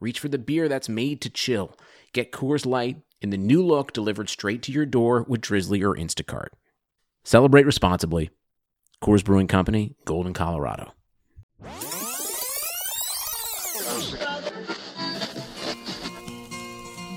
[0.00, 1.76] reach for the beer that's made to chill.
[2.12, 5.94] Get Coors Light in the new look delivered straight to your door with Drizzly or
[5.94, 6.48] Instacart.
[7.22, 8.30] Celebrate responsibly.
[9.02, 10.92] Coors Brewing Company, Golden, Colorado.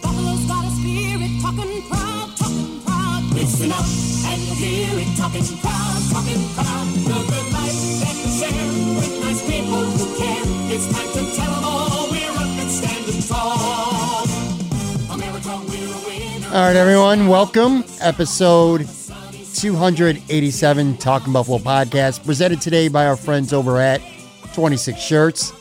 [0.02, 3.24] Buffalo's got a spirit, talking proud, talking proud.
[3.34, 3.86] Listen up
[4.32, 6.88] and hear it, talking proud, talking proud.
[7.54, 8.04] Life
[8.40, 10.44] share with nice people who care.
[10.74, 11.73] It's time to tell all
[16.54, 17.84] All right, everyone, welcome.
[18.00, 18.88] Episode
[19.56, 24.02] 287 Talking Buffalo podcast, presented today by our friends over at
[24.54, 25.52] 26 Shirts.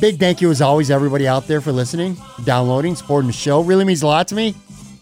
[0.00, 3.62] Big thank you, as always, everybody out there for listening, downloading, supporting the show.
[3.62, 4.54] Really means a lot to me.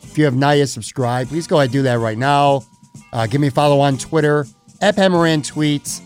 [0.04, 2.62] If you have not yet subscribed, please go ahead and do that right now.
[3.12, 4.46] Uh, give me a follow on Twitter
[4.80, 6.00] at PatMoran Tweets.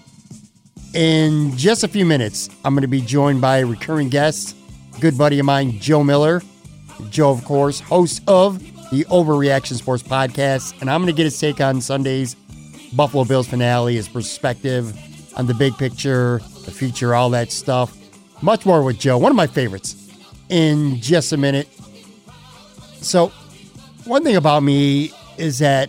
[0.97, 4.57] In just a few minutes, I'm going to be joined by a recurring guest,
[4.99, 6.43] good buddy of mine, Joe Miller.
[7.11, 8.61] Joe, of course, host of
[8.93, 10.79] the Overreaction Sports Podcast.
[10.83, 12.35] And I'm going to get his take on Sunday's
[12.95, 14.95] Buffalo Bills finale, his perspective
[15.35, 17.97] on the big picture, the future, all that stuff.
[18.43, 19.97] Much more with Joe, one of my favorites,
[20.51, 21.69] in just a minute.
[23.01, 23.29] So,
[24.05, 25.89] one thing about me is that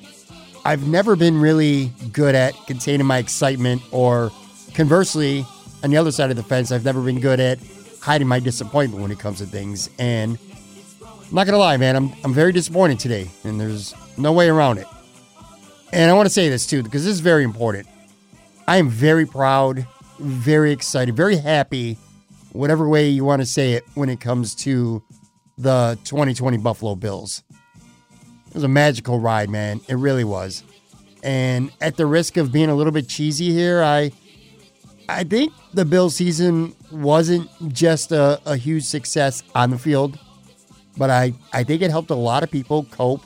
[0.63, 4.31] I've never been really good at containing my excitement, or
[4.75, 5.45] conversely,
[5.83, 7.59] on the other side of the fence, I've never been good at
[8.01, 9.89] hiding my disappointment when it comes to things.
[9.99, 10.37] And
[11.33, 14.77] I'm not gonna lie, man, I'm I'm very disappointed today, and there's no way around
[14.77, 14.85] it.
[15.91, 17.87] And I want to say this too, because this is very important.
[18.67, 19.87] I am very proud,
[20.19, 21.97] very excited, very happy,
[22.51, 25.01] whatever way you want to say it, when it comes to
[25.57, 27.41] the 2020 Buffalo Bills.
[28.49, 29.81] It was a magical ride, man.
[29.87, 30.63] It really was.
[31.23, 34.11] And at the risk of being a little bit cheesy here, I
[35.09, 40.19] I think the Bills season wasn't just a, a huge success on the field,
[40.97, 43.23] but I, I think it helped a lot of people cope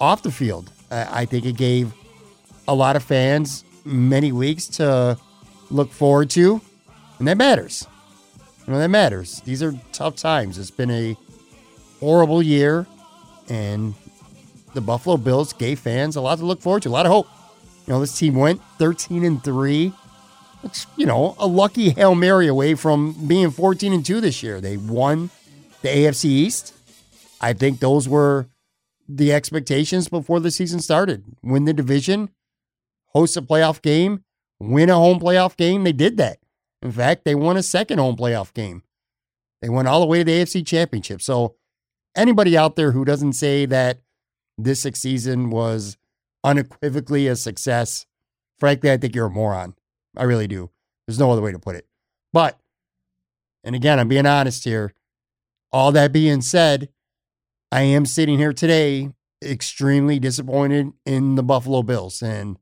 [0.00, 0.70] off the field.
[0.90, 1.92] I, I think it gave
[2.68, 5.18] a lot of fans many weeks to
[5.70, 6.60] look forward to,
[7.18, 7.86] and that matters.
[8.66, 9.40] You know, that matters.
[9.42, 10.58] These are tough times.
[10.58, 11.16] It's been a
[12.00, 12.86] horrible year,
[13.48, 13.94] and
[14.74, 17.28] the Buffalo Bills gave fans a lot to look forward to, a lot of hope.
[17.86, 19.92] You know, this team went 13 and 3.
[20.64, 24.60] It's, you know, a lucky Hail Mary away from being 14 and 2 this year.
[24.60, 25.30] They won
[25.82, 26.74] the AFC East.
[27.40, 28.46] I think those were
[29.08, 31.24] the expectations before the season started.
[31.42, 32.30] Win the division,
[33.08, 34.24] host a playoff game,
[34.58, 35.84] win a home playoff game.
[35.84, 36.38] They did that.
[36.82, 38.82] In fact, they won a second home playoff game.
[39.62, 41.22] They went all the way to the AFC Championship.
[41.22, 41.56] So,
[42.16, 44.00] anybody out there who doesn't say that
[44.58, 45.96] this season was
[46.44, 48.06] unequivocally a success,
[48.58, 49.74] frankly, I think you're a moron.
[50.16, 50.70] I really do.
[51.06, 51.86] There's no other way to put it.
[52.32, 52.58] But,
[53.64, 54.92] and again, I'm being honest here.
[55.72, 56.88] All that being said,
[57.72, 59.10] I am sitting here today
[59.44, 62.22] extremely disappointed in the Buffalo Bills.
[62.22, 62.58] And,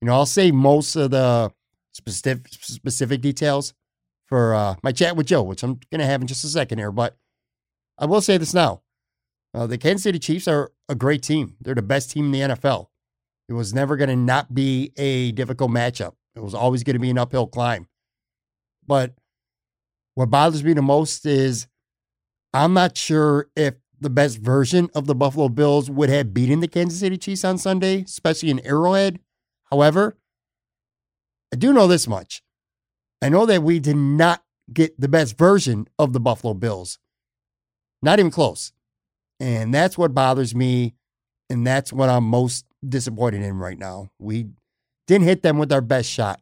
[0.00, 1.52] you know, I'll say most of the
[1.92, 3.74] specific, specific details
[4.26, 6.78] for uh, my chat with Joe, which I'm going to have in just a second
[6.78, 6.92] here.
[6.92, 7.16] But
[7.98, 8.82] I will say this now.
[9.52, 11.56] Uh, the Kansas City Chiefs are a great team.
[11.60, 12.86] They're the best team in the NFL.
[13.48, 16.12] It was never going to not be a difficult matchup.
[16.36, 17.88] It was always going to be an uphill climb.
[18.86, 19.14] But
[20.14, 21.66] what bothers me the most is
[22.54, 26.68] I'm not sure if the best version of the Buffalo Bills would have beaten the
[26.68, 29.20] Kansas City Chiefs on Sunday, especially in Arrowhead.
[29.70, 30.16] However,
[31.52, 32.42] I do know this much.
[33.22, 36.98] I know that we did not get the best version of the Buffalo Bills.
[38.02, 38.72] Not even close.
[39.38, 40.94] And that's what bothers me.
[41.50, 44.10] And that's what I'm most disappointed in right now.
[44.18, 44.48] We
[45.06, 46.40] didn't hit them with our best shot.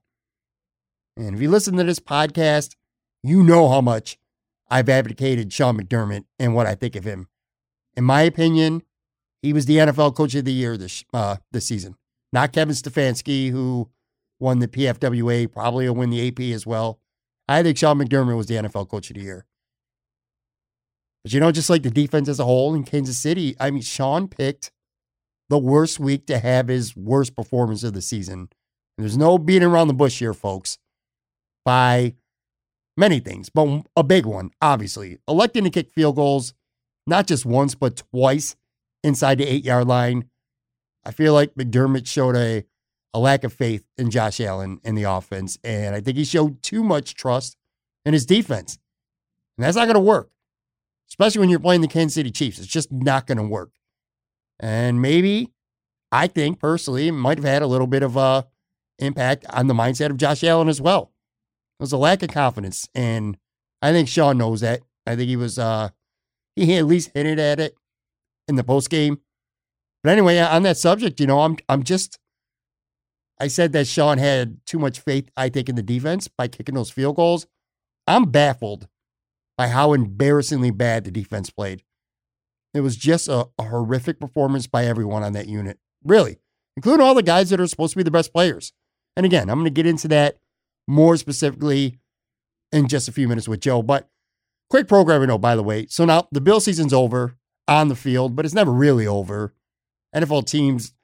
[1.16, 2.76] And if you listen to this podcast,
[3.22, 4.18] you know how much
[4.70, 7.28] I've advocated Sean McDermott and what I think of him.
[7.96, 8.82] In my opinion,
[9.42, 11.96] he was the NFL Coach of the Year this uh, this season.
[12.32, 13.88] Not Kevin Stefanski, who
[14.38, 17.00] won the PFWA, probably will win the AP as well.
[17.48, 19.46] I think Sean McDermott was the NFL Coach of the Year.
[21.24, 23.82] But you know, just like the defense as a whole in Kansas City, I mean,
[23.82, 24.70] Sean picked
[25.48, 28.40] the worst week to have his worst performance of the season.
[28.40, 30.78] And there's no beating around the bush here, folks.
[31.64, 32.14] By
[32.96, 36.54] many things, but a big one, obviously, electing to kick field goals,
[37.08, 38.54] not just once, but twice
[39.02, 40.28] inside the eight yard line.
[41.04, 42.64] I feel like McDermott showed a,
[43.14, 46.62] a lack of faith in Josh Allen in the offense, and I think he showed
[46.62, 47.56] too much trust
[48.04, 48.78] in his defense.
[49.56, 50.30] And that's not going to work,
[51.08, 52.58] especially when you're playing the Kansas City Chiefs.
[52.58, 53.70] It's just not going to work.
[54.60, 55.52] And maybe,
[56.12, 58.46] I think personally, might have had a little bit of a
[58.98, 61.12] impact on the mindset of Josh Allen as well.
[61.78, 63.38] It was a lack of confidence, and
[63.80, 64.80] I think Sean knows that.
[65.06, 65.90] I think he was uh
[66.64, 67.74] he at least hinted at it
[68.46, 69.20] in the post game.
[70.02, 72.18] But anyway, on that subject, you know, I'm I'm just
[73.40, 76.74] I said that Sean had too much faith, I think, in the defense by kicking
[76.74, 77.46] those field goals.
[78.06, 78.88] I'm baffled
[79.56, 81.82] by how embarrassingly bad the defense played.
[82.74, 86.38] It was just a, a horrific performance by everyone on that unit, really,
[86.76, 88.72] including all the guys that are supposed to be the best players.
[89.16, 90.38] And again, I'm going to get into that
[90.86, 91.98] more specifically
[92.72, 93.82] in just a few minutes with Joe.
[93.82, 94.08] But
[94.70, 95.86] quick programming note, by the way.
[95.86, 97.36] So now the Bill season's over
[97.66, 99.52] on the field, but it's never really over.
[100.14, 100.94] NFL teams,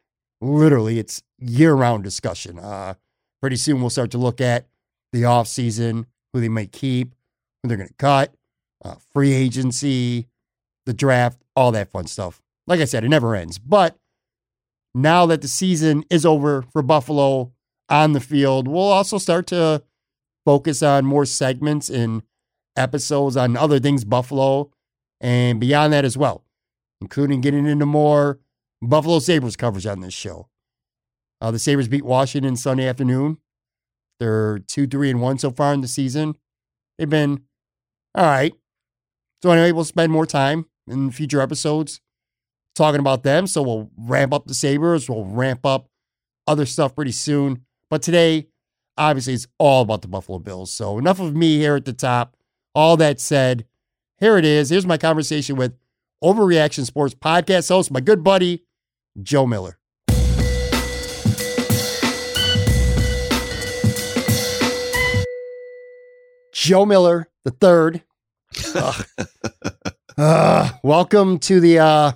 [0.41, 2.59] literally, it's year round discussion.
[2.59, 2.95] Uh,
[3.41, 4.67] pretty soon we'll start to look at
[5.13, 7.15] the offseason, who they might keep,
[7.63, 8.35] who they're going to cut,
[8.85, 10.27] uh, free agency,
[10.87, 12.43] the draft, all that fun stuff.
[12.67, 13.59] Like I said, it never ends.
[13.59, 13.97] But
[14.95, 17.53] now that the season is over for Buffalo
[17.89, 19.83] on the field, we'll also start to
[20.45, 22.23] focus on more segments and
[22.77, 24.71] episodes on other things Buffalo
[25.21, 26.45] and beyond that as well,
[27.01, 28.41] including getting into more
[28.83, 30.49] Buffalo Sabres coverage on this show.
[31.41, 33.39] Uh, the Sabres beat Washington Sunday afternoon.
[34.19, 36.37] They're two, three, and one so far in the season.
[36.99, 37.43] They've been
[38.15, 38.55] all right.
[39.43, 42.01] So anyway, we'll spend more time in future episodes
[42.75, 43.47] talking about them.
[43.47, 45.09] So we'll ramp up the Sabres.
[45.09, 45.89] We'll ramp up
[46.47, 47.65] other stuff pretty soon.
[47.91, 48.47] But today,
[48.97, 50.73] obviously, it's all about the Buffalo Bills.
[50.73, 52.34] So enough of me here at the top.
[52.75, 53.67] All that said,
[54.19, 54.71] here it is.
[54.71, 55.77] Here's my conversation with
[56.23, 58.65] Overreaction Sports podcast host, my good buddy,
[59.23, 59.79] Joe Miller.
[66.53, 68.03] Joe Miller, the third.
[68.75, 69.05] Ugh.
[70.17, 72.13] Uh, welcome to the uh,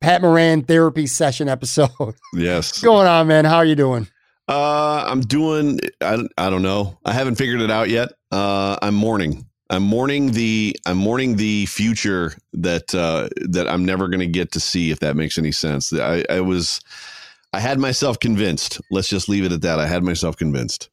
[0.00, 1.90] Pat Moran therapy session episode.
[2.34, 2.68] Yes.
[2.68, 3.46] What's going on, man?
[3.46, 4.06] How are you doing?
[4.48, 5.80] Uh, I'm doing.
[6.02, 6.98] I, don't- I don't know.
[7.04, 8.10] I haven't figured it out yet.
[8.30, 9.46] Uh, I'm mourning.
[9.70, 10.76] I'm mourning the.
[10.84, 14.90] I'm mourning the future that uh, that I'm never going to get to see.
[14.90, 15.92] If that makes any sense.
[15.92, 16.80] I, I was.
[17.52, 18.80] I had myself convinced.
[18.90, 19.78] Let's just leave it at that.
[19.78, 20.90] I had myself convinced.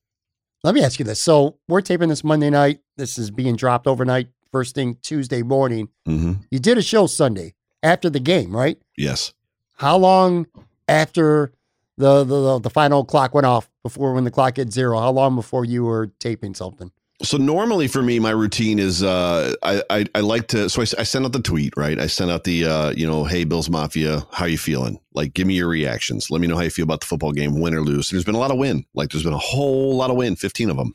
[0.63, 1.21] Let me ask you this.
[1.21, 2.79] So we're taping this Monday night.
[2.97, 5.89] This is being dropped overnight, first thing Tuesday morning.
[6.05, 8.77] hmm You did a show Sunday after the game, right?
[8.95, 9.33] Yes.
[9.75, 10.47] How long
[10.87, 11.51] after
[11.97, 14.99] the the, the final clock went off before when the clock hit zero?
[14.99, 16.91] How long before you were taping something?
[17.23, 20.85] So normally for me, my routine is uh, I, I I like to so I,
[20.99, 21.99] I send out the tweet right.
[21.99, 24.99] I send out the uh, you know hey Bills Mafia, how you feeling?
[25.15, 26.29] Like give me your reactions.
[26.29, 28.11] Let me know how you feel about the football game, win or lose.
[28.11, 28.85] There's been a lot of win.
[28.93, 30.93] Like there's been a whole lot of win, 15 of them.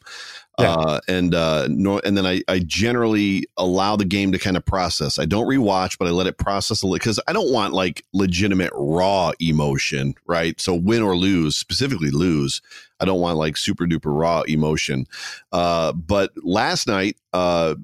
[0.62, 0.75] Yeah.
[0.75, 4.64] Uh, and uh, no, and then I, I generally allow the game to kind of
[4.64, 5.19] process.
[5.19, 8.05] I don't rewatch, but I let it process a little because I don't want like
[8.12, 10.61] legitimate raw emotion, right?
[10.61, 12.61] So win or lose, specifically lose.
[13.00, 15.06] I don't want like super duper raw emotion.
[15.50, 17.75] Uh, but last night, uh,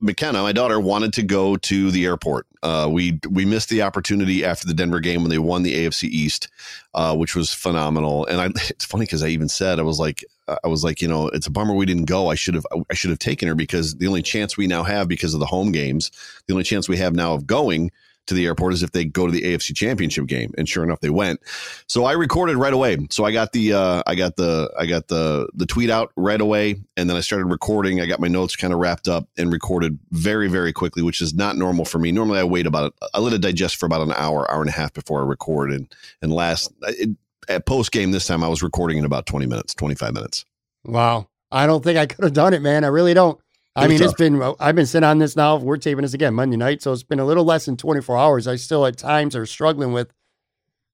[0.00, 2.46] McKenna, my daughter, wanted to go to the airport.
[2.62, 6.04] Uh, we we missed the opportunity after the Denver game when they won the AFC
[6.04, 6.48] East,
[6.94, 8.26] uh, which was phenomenal.
[8.26, 10.24] And I, it's funny because I even said I was like,
[10.64, 12.30] I was like, you know, it's a bummer we didn't go.
[12.30, 15.08] I should have I should have taken her because the only chance we now have
[15.08, 16.10] because of the home games,
[16.46, 17.90] the only chance we have now of going
[18.28, 20.52] to the airport as if they go to the AFC Championship game.
[20.56, 21.40] And sure enough, they went.
[21.86, 22.96] So I recorded right away.
[23.10, 26.40] So I got the uh, I got the I got the the tweet out right
[26.40, 28.00] away, and then I started recording.
[28.00, 31.34] I got my notes kind of wrapped up and recorded very very quickly, which is
[31.34, 32.12] not normal for me.
[32.12, 34.72] Normally I wait about I let it digest for about an hour hour and a
[34.72, 35.70] half before I record.
[35.70, 35.92] And
[36.22, 37.10] and last it,
[37.48, 40.44] at post game this time I was recording in about twenty minutes, twenty five minutes.
[40.84, 42.84] Wow, I don't think I could have done it, man.
[42.84, 43.40] I really don't.
[43.78, 45.56] I It mean, it's been I've been sitting on this now.
[45.56, 48.46] We're taping this again Monday night, so it's been a little less than 24 hours.
[48.46, 50.12] I still at times are struggling with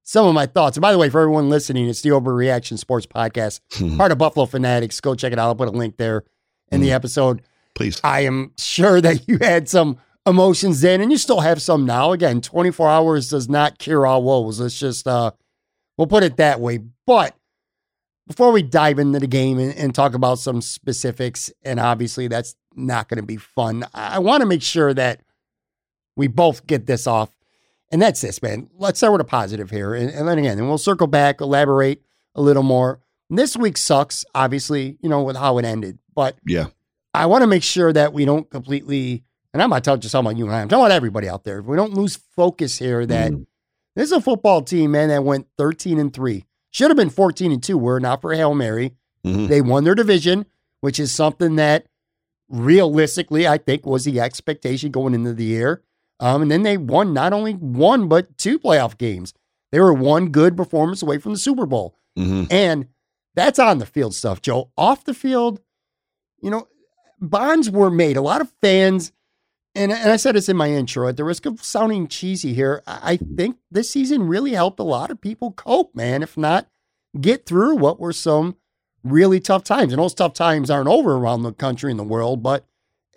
[0.03, 0.77] some of my thoughts.
[0.77, 3.61] And by the way, for everyone listening, it's the Overreaction Sports Podcast,
[3.97, 5.01] part of Buffalo Fanatics.
[5.01, 5.47] Go check it out.
[5.47, 6.25] I'll put a link there
[6.71, 7.43] in the episode.
[7.75, 8.01] Please.
[8.05, 12.13] I am sure that you had some emotions then, and you still have some now.
[12.13, 14.61] Again, 24 hours does not cure all woes.
[14.61, 15.33] Let's just uh
[15.97, 16.81] we'll put it that way.
[17.07, 17.37] But
[18.27, 22.55] before we dive into the game and, and talk about some specifics, and obviously that's
[22.75, 25.21] not going to be fun, I, I want to make sure that
[26.17, 27.31] we both get this off.
[27.93, 28.69] And that's this, man.
[28.77, 29.95] Let's start with a positive here.
[29.95, 32.03] And, and then again, and we'll circle back, elaborate
[32.35, 33.01] a little more.
[33.31, 35.99] And This week sucks, obviously, you know, with how it ended.
[36.15, 36.67] But Yeah.
[37.13, 40.27] I want to make sure that we don't completely, and I'm not talking just talking
[40.27, 41.59] about you and I, I'm talking about everybody out there.
[41.61, 43.47] If We don't lose focus here that Mhm.
[43.95, 46.45] this is a football team, man, that went 13 and 3.
[46.75, 47.79] Should have been 14 and 2.
[47.79, 48.95] Were not for Hail Mary.
[49.25, 49.47] Mhm.
[49.47, 50.45] They won their division,
[50.81, 51.87] which is something that
[52.49, 55.83] realistically I think was the expectation going into the year.
[56.19, 59.33] Um, and then they won not only one, but two playoff games.
[59.71, 61.95] They were one good performance away from the Super Bowl.
[62.19, 62.49] Mhm.
[62.51, 62.87] And
[63.37, 64.71] that's on the field stuff, Joe.
[64.77, 65.61] Off the field,
[66.43, 66.67] you know,
[67.21, 68.17] bonds were made.
[68.17, 69.13] A lot of fans,
[69.75, 72.83] and, and I said this in my intro, at the risk of sounding cheesy here,
[72.87, 76.23] I think this season really helped a lot of people cope, man.
[76.23, 76.69] If not,
[77.21, 78.57] get through what were some
[79.03, 79.93] really tough times.
[79.93, 82.67] And those tough times aren't over around the country and the world, but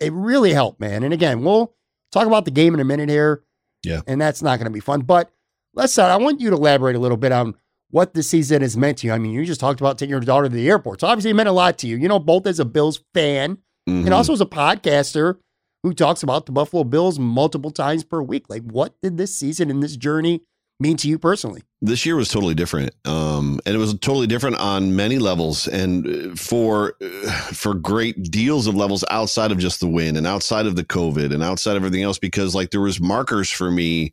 [0.00, 1.02] it really helped, man.
[1.02, 1.74] And again, we'll
[2.12, 3.42] talk about the game in a minute here.
[3.84, 4.00] Yeah.
[4.06, 5.02] And that's not going to be fun.
[5.02, 5.30] But
[5.74, 6.10] let's start.
[6.10, 7.54] I want you to elaborate a little bit on
[7.90, 9.12] what this season has meant to you.
[9.12, 11.00] I mean, you just talked about taking your daughter to the airport.
[11.00, 11.96] So obviously it meant a lot to you.
[11.96, 14.04] You know, both as a Bills fan Mhm.
[14.04, 15.36] and also as a podcaster
[15.82, 18.46] who talks about the Buffalo Bills multiple times per week.
[18.48, 20.42] Like, what did this season and this journey
[20.80, 21.62] mean to you personally?
[21.80, 26.06] this year was totally different um and it was totally different on many levels and
[26.06, 30.66] uh, for uh, for great deals of levels outside of just the win and outside
[30.66, 34.12] of the covid and outside of everything else because like there was markers for me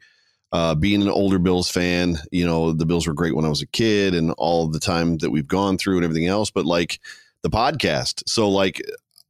[0.51, 3.63] uh being an older bills fan you know the bills were great when i was
[3.63, 6.99] a kid and all the time that we've gone through and everything else but like
[7.41, 8.79] the podcast so like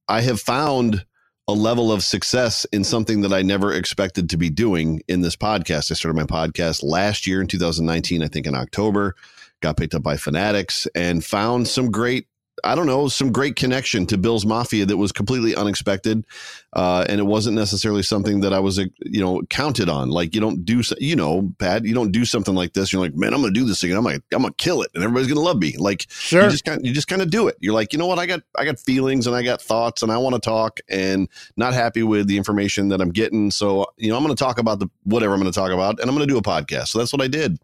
[0.10, 1.06] i have found
[1.48, 5.36] a level of success in something that I never expected to be doing in this
[5.36, 5.92] podcast.
[5.92, 9.16] I started my podcast last year in 2019, I think in October,
[9.62, 12.28] got picked up by Fanatics and found some great,
[12.66, 16.26] I don't know, some great connection to Bills Mafia that was completely unexpected.
[16.74, 20.10] Uh, and it wasn't necessarily something that I was, uh, you know, counted on.
[20.10, 22.92] Like you don't do, you know, Pat, you don't do something like this.
[22.92, 23.94] You're like, man, I'm going to do this thing.
[23.96, 25.76] I'm like, I'm going to kill it and everybody's going to love me.
[25.78, 26.44] Like, Sure.
[26.44, 27.56] you just kind you just kind of do it.
[27.62, 28.20] You're like, you know what?
[28.20, 31.30] I got I got feelings and I got thoughts and I want to talk and
[31.56, 33.52] not happy with the information that I'm getting.
[33.52, 36.00] So you know, I'm going to talk about the whatever I'm going to talk about,
[36.00, 36.88] and I'm going to do a podcast.
[36.90, 37.60] So that's what I did.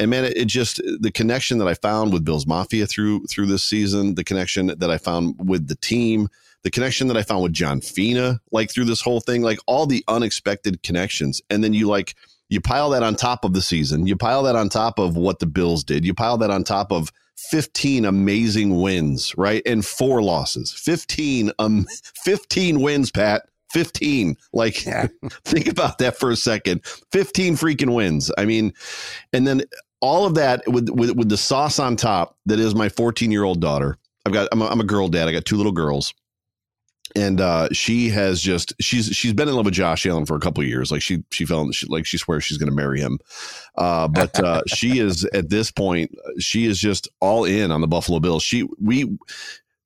[0.00, 3.46] And man, it, it just the connection that I found with Bills Mafia through through
[3.46, 6.28] this season, the connection that I found with the team,
[6.62, 9.86] the connection that I found with John Fina, like through this whole thing, like all
[9.86, 12.14] the unexpected connections, and then you like
[12.48, 15.38] you pile that on top of the season, you pile that on top of what
[15.38, 17.12] the Bills did, you pile that on top of
[17.50, 19.62] 15 amazing wins, right?
[19.66, 20.72] And four losses.
[20.72, 21.86] 15 um
[22.24, 23.42] 15 wins, Pat.
[23.72, 24.36] 15.
[24.52, 25.08] Like Yeah.
[25.44, 26.84] think about that for a second.
[27.12, 28.30] 15 freaking wins.
[28.36, 28.72] I mean,
[29.32, 29.62] and then
[30.00, 33.98] all of that with with, with the sauce on top that is my 14-year-old daughter.
[34.26, 35.28] I've got I'm a, I'm a girl dad.
[35.28, 36.14] I got two little girls.
[37.16, 40.40] And uh, she has just she's she's been in love with Josh Allen for a
[40.40, 40.92] couple years.
[40.92, 43.18] Like she she fell she, like she swears she's going to marry him.
[43.74, 47.88] Uh, but uh, she is at this point she is just all in on the
[47.88, 48.44] Buffalo Bills.
[48.44, 49.18] She we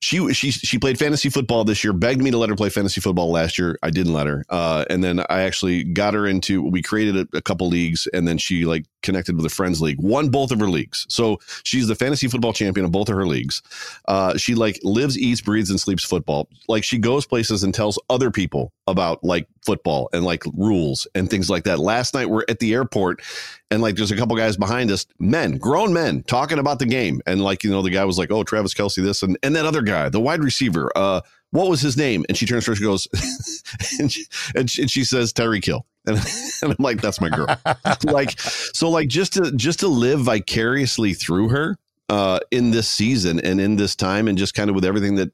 [0.05, 1.95] she she she played fantasy football this year.
[1.95, 3.79] Begged me to let her play fantasy football last year.
[3.83, 4.45] I didn't let her.
[4.51, 6.61] Uh, and then I actually got her into.
[6.63, 9.99] We created a, a couple leagues, and then she like connected with a friends league.
[9.99, 13.27] Won both of her leagues, so she's the fantasy football champion of both of her
[13.27, 13.63] leagues.
[14.07, 16.49] Uh, she like lives, eats, breathes, and sleeps football.
[16.69, 21.31] Like she goes places and tells other people about like football and like rules and
[21.31, 21.79] things like that.
[21.79, 23.23] Last night we're at the airport
[23.71, 27.21] and like there's a couple guys behind us, men, grown men, talking about the game.
[27.27, 29.65] And like, you know, the guy was like, Oh, Travis Kelce, this and, and that
[29.65, 32.25] other guy, the wide receiver, uh, what was his name?
[32.29, 33.07] And she turns to her, she goes,
[34.01, 34.25] and, she,
[34.57, 35.87] and, she, and she says, Tyreek Hill.
[36.07, 36.19] And,
[36.63, 37.47] and I'm like, that's my girl.
[38.05, 41.79] like, so like just to, just to live vicariously through her,
[42.11, 45.31] uh, in this season and in this time and just kind of with everything that,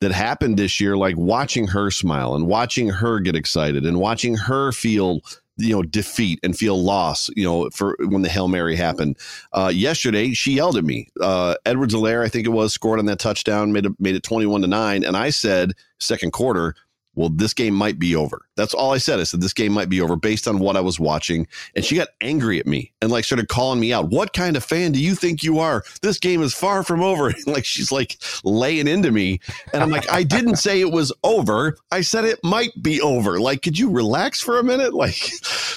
[0.00, 4.36] that happened this year, like watching her smile and watching her get excited and watching
[4.36, 5.20] her feel
[5.58, 9.16] you know defeat and feel loss you know for when the hail mary happened.
[9.52, 11.08] Uh yesterday she yelled at me.
[11.20, 14.60] Uh Edwards-Helaire i think it was scored on that touchdown made it made it 21
[14.60, 16.74] to 9 and i said second quarter
[17.16, 18.42] well this game might be over.
[18.56, 19.18] That's all i said.
[19.18, 21.48] I said this game might be over based on what i was watching.
[21.74, 24.10] And she got angry at me and like started calling me out.
[24.10, 25.82] What kind of fan do you think you are?
[26.02, 27.26] This game is far from over.
[27.36, 29.40] And like she's like laying into me.
[29.72, 31.76] And i'm like i didn't say it was over.
[31.90, 33.40] I said it might be over.
[33.40, 34.94] Like could you relax for a minute?
[35.06, 35.30] Like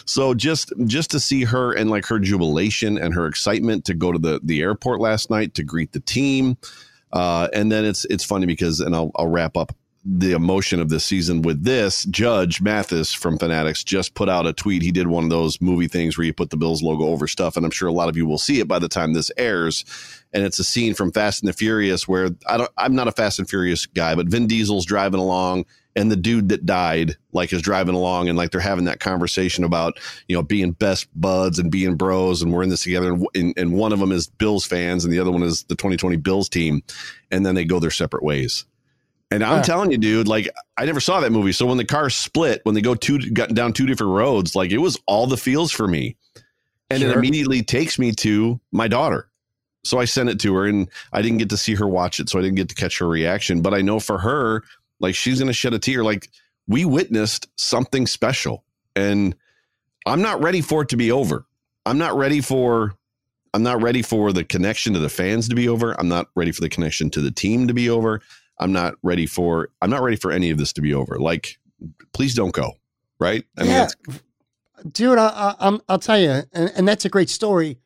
[0.05, 4.11] so just just to see her and like her jubilation and her excitement to go
[4.11, 6.57] to the the airport last night to greet the team.
[7.13, 9.73] Uh and then it's it's funny because and i'll, I'll wrap up
[10.05, 14.53] the emotion of this season with this judge mathis from fanatics just put out a
[14.53, 14.81] tweet.
[14.81, 17.57] He did one of those movie things where you put the bills logo over stuff
[17.57, 19.83] and i'm sure a lot of you will see it by the time this airs.
[20.31, 23.11] And it's a scene from fast and the furious where i don't i'm not a
[23.11, 25.65] fast and furious guy but vin diesel's driving along
[25.95, 29.63] and the dude that died like is driving along and like they're having that conversation
[29.63, 33.27] about you know being best buds and being bros and we're in this together and,
[33.35, 36.15] and, and one of them is bills fans and the other one is the 2020
[36.17, 36.81] bills team.
[37.31, 38.65] And then they go their separate ways
[39.31, 39.61] And I'm Yeah.
[39.63, 41.51] telling you, dude, like I never saw that movie.
[41.51, 44.71] So when the cars split, when they go two got down two different roads, like
[44.71, 46.15] it was all the feels for me.
[46.89, 49.29] And it immediately takes me to my daughter.
[49.83, 52.29] So I sent it to her and I didn't get to see her watch it.
[52.29, 53.61] So I didn't get to catch her reaction.
[53.61, 54.63] But I know for her,
[54.99, 56.03] like she's gonna shed a tear.
[56.03, 56.29] Like
[56.67, 58.63] we witnessed something special.
[58.95, 59.35] And
[60.07, 61.45] I'm not ready for it to be over.
[61.85, 62.95] I'm not ready for
[63.53, 65.99] I'm not ready for the connection to the fans to be over.
[65.99, 68.21] I'm not ready for the connection to the team to be over.
[68.59, 71.19] I'm not ready for I'm not ready for any of this to be over.
[71.19, 71.57] Like,
[72.13, 72.73] please don't go.
[73.19, 73.43] Right?
[73.57, 74.23] I mean, yeah, it's,
[74.93, 77.79] dude, I, I, I'm, I'll tell you, and, and that's a great story.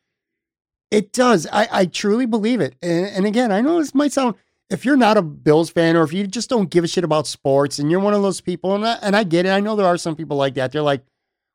[0.92, 1.44] It does.
[1.50, 2.76] I, I truly believe it.
[2.80, 4.36] And, and again, I know this might sound,
[4.70, 7.26] if you're not a Bills fan or if you just don't give a shit about
[7.26, 9.48] sports and you're one of those people, and I, and I get it.
[9.48, 10.70] I know there are some people like that.
[10.70, 11.02] They're like,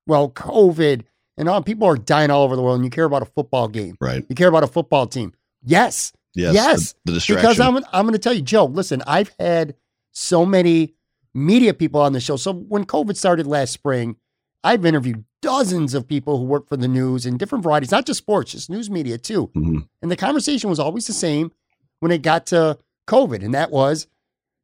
[0.06, 1.04] well, COVID
[1.38, 3.70] and all people are dying all over the world, and you care about a football
[3.70, 3.96] game.
[4.02, 4.26] right.
[4.28, 5.34] You care about a football team.
[5.64, 6.54] Yes, Yes.
[6.54, 7.50] Yes, The, the distraction.
[7.50, 8.66] because I'm I'm going to tell you, Joe.
[8.66, 9.76] Listen, I've had
[10.12, 10.94] so many
[11.34, 12.36] media people on the show.
[12.36, 14.16] So when COVID started last spring,
[14.64, 18.18] I've interviewed dozens of people who work for the news in different varieties, not just
[18.18, 19.48] sports, just news media too.
[19.56, 19.88] Mhm.
[20.02, 21.52] And the conversation was always the same
[22.00, 24.08] when it got to COVID, and that was,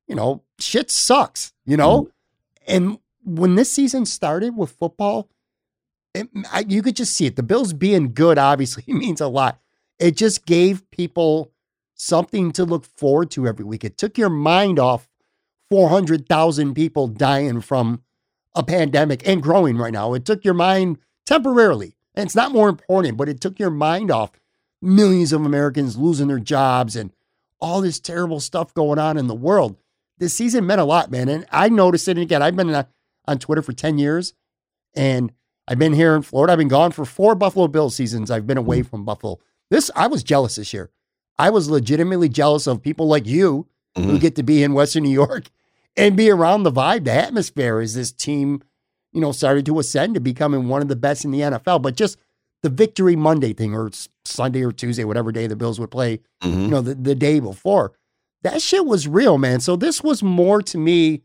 [0.08, 2.10] you know, shit sucks, you know.
[2.68, 5.30] And when this season started with football,
[6.14, 7.36] it, I, you could just see it.
[7.36, 9.60] The Bills being good obviously means a lot.
[10.00, 11.52] It just gave people
[11.96, 13.84] something to look forward to every week.
[13.84, 15.08] It took your mind off
[15.70, 18.04] 400,000 people dying from
[18.54, 20.14] a pandemic and growing right now.
[20.14, 21.96] It took your mind temporarily.
[22.14, 24.32] And it's not more important, but it took your mind off
[24.82, 27.12] millions of Americans losing their jobs and
[27.60, 29.78] all this terrible stuff going on in the world.
[30.18, 31.28] This season meant a lot, man.
[31.28, 32.12] And I noticed it.
[32.12, 32.86] And again, I've been on-
[33.26, 34.34] on Twitter for 10 years
[34.94, 35.34] and
[35.68, 36.54] I've been here in Florida.
[36.54, 38.30] I've been gone for four Buffalo Bills seasons.
[38.30, 38.90] I've been away mm-hmm.
[38.90, 39.40] from Buffalo.
[39.70, 40.92] This, I was jealous this year.
[41.38, 44.20] I was legitimately jealous of people like you who Mhm.
[44.22, 45.46] get to be in Western New York
[45.98, 48.62] and be around the vibe, the atmosphere as this team,
[49.12, 51.80] you know, started to ascend to becoming one of the best in the NFL.
[51.82, 52.18] But just
[52.64, 53.92] the victory Monday thing or
[54.24, 56.62] Sunday or Tuesday, whatever day the Bills would play, Mhm.
[56.64, 57.94] you know, the, the day before.
[58.44, 59.60] That shit was real, man.
[59.60, 61.22] So this was more to me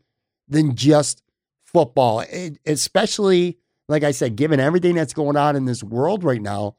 [0.47, 1.21] than just
[1.63, 3.57] football, It- especially,
[3.87, 6.75] like I said, given everything that's going on in this world right now.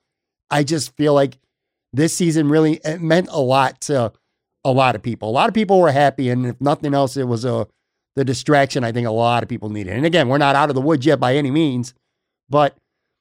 [0.51, 1.39] I just feel like
[1.93, 4.13] this season really it meant a lot to
[4.65, 5.29] a lot of people.
[5.29, 7.67] A lot of people were happy, and if nothing else, it was a
[8.15, 9.95] the distraction I think a lot of people needed.
[9.95, 11.95] And again, we're not out of the woods yet by any means,
[12.51, 12.77] but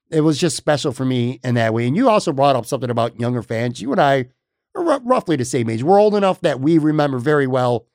[0.09, 1.87] it was just special for me in that way.
[1.87, 3.81] And you also brought up something about younger fans.
[3.81, 4.27] You and I
[4.75, 5.81] are r- roughly the same age.
[5.81, 7.85] We're old enough that we remember very well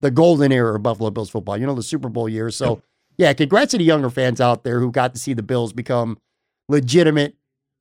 [0.00, 1.56] the golden era of Buffalo Bills football.
[1.56, 2.54] You know, the Super Bowl years.
[2.54, 2.80] So,
[3.16, 6.18] yeah, congrats to the younger fans out there who got to see the Bills become
[6.68, 7.34] legitimate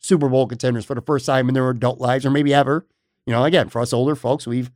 [0.05, 2.85] Super Bowl contenders for the first time in their adult lives, or maybe ever.
[3.25, 4.71] You know, again, for us older folks, we've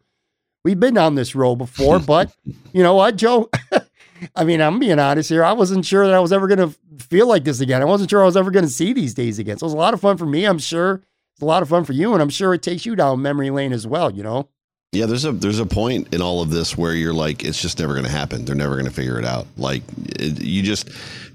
[0.64, 2.36] we've been on this road before, but
[2.74, 3.50] you know what, Joe?
[4.36, 5.46] I mean, I'm being honest here.
[5.46, 7.82] I wasn't sure that I was ever going to feel like this again.
[7.82, 9.58] I wasn't sure I was ever going to see these days again.
[9.58, 10.44] So it was a lot of fun for me.
[10.44, 11.02] I'm sure
[11.34, 13.50] it's a lot of fun for you, and I'm sure it takes you down memory
[13.50, 14.12] lane as well.
[14.12, 14.50] You know?
[14.92, 17.80] Yeah, there's a there's a point in all of this where you're like, it's just
[17.80, 18.46] never going to happen.
[18.46, 19.48] They're never going to figure it out.
[19.56, 19.84] Like
[20.16, 20.90] it, you just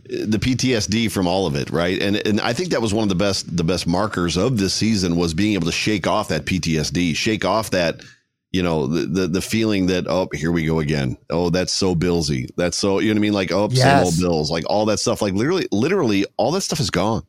[0.09, 2.01] the PTSD from all of it, right?
[2.03, 4.75] And and I think that was one of the best the best markers of this
[4.75, 8.03] season was being able to shake off that PTSD, shake off that
[8.53, 11.17] you know the the, the feeling that oh here we go again.
[11.31, 12.49] Oh that's so Billsy.
[12.57, 13.33] That's so you know what I mean?
[13.33, 14.51] Like oh same old Bills.
[14.51, 15.23] Like all that stuff.
[15.23, 17.25] Like literally literally all that stuff is gone,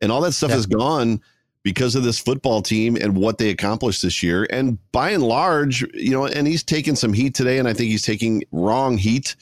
[0.00, 0.56] and all that stuff Yeah.
[0.58, 1.20] is gone
[1.62, 4.46] because of this football team and what they accomplished this year.
[4.50, 7.90] And by and large, you know, and he's taking some heat today, and I think
[7.90, 9.36] he's taking wrong heat.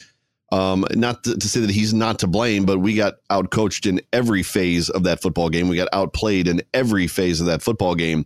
[0.50, 4.00] Um, not to, to say that he's not to blame, but we got outcoached in
[4.14, 5.68] every phase of that football game.
[5.68, 8.24] We got outplayed in every phase of that football game.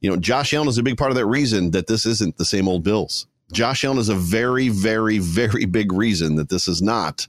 [0.00, 2.44] You know, Josh Allen is a big part of that reason that this isn't the
[2.44, 3.26] same old Bills.
[3.52, 7.26] Josh Allen is a very, very, very big reason that this is not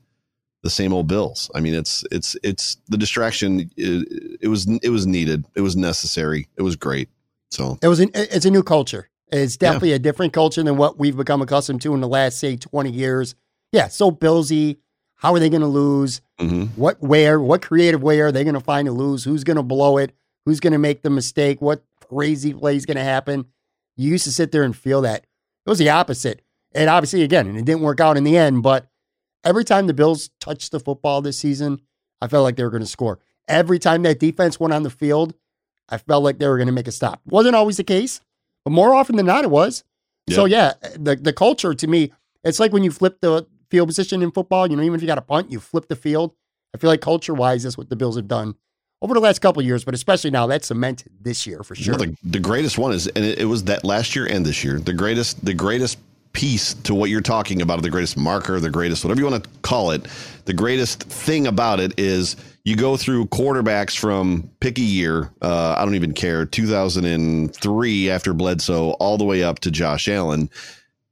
[0.61, 1.51] the same old Bills.
[1.53, 3.69] I mean, it's it's it's the distraction.
[3.77, 5.45] It, it was it was needed.
[5.55, 6.47] It was necessary.
[6.57, 7.09] It was great.
[7.51, 9.09] So It was an, it's a new culture.
[9.31, 12.55] It's definitely a different culture than what we've become accustomed to in the last say
[12.55, 13.35] 20 years.
[13.73, 14.77] Yeah, so Billsy,
[15.15, 16.21] how are they going to lose?
[16.39, 16.69] mhm.
[16.77, 17.39] What where?
[17.41, 19.23] What creative way are they going to find to lose?
[19.25, 20.13] Who's going to blow it?
[20.45, 21.61] Who's going to make the mistake?
[21.61, 23.45] What crazy play is going to happen?
[23.97, 25.25] You used to sit there and feel that.
[25.65, 26.41] It was the opposite.
[26.73, 28.87] And obviously, again, and it didn't work out in the end, but
[29.43, 31.79] every time the Bills touched the football this season,
[32.21, 33.19] I felt like they were going to score.
[33.47, 35.33] Every time that defense went on the field,
[35.89, 37.21] I felt like they were going to make a stop.
[37.25, 38.21] Wasn't always the case,
[38.65, 39.83] but more often than not, it was.
[40.29, 42.11] So yeah, the the culture to me,
[42.43, 44.69] it's like when you flip the field position in football.
[44.69, 46.35] You know, even if you got a punt, you flip the field.
[46.75, 48.55] I feel like culture wise, that's what the Bills have done
[49.03, 51.97] over the last couple years, but especially now, that's cemented this year for sure.
[51.97, 54.63] Well, the, the greatest one is, and it, it was that last year and this
[54.63, 54.79] year.
[54.79, 55.99] The greatest, the greatest
[56.31, 59.49] piece to what you're talking about, the greatest marker, the greatest whatever you want to
[59.61, 60.07] call it.
[60.45, 65.29] The greatest thing about it is you go through quarterbacks from pick a year.
[65.41, 66.45] Uh, I don't even care.
[66.45, 70.49] 2003 after Bledsoe, all the way up to Josh Allen,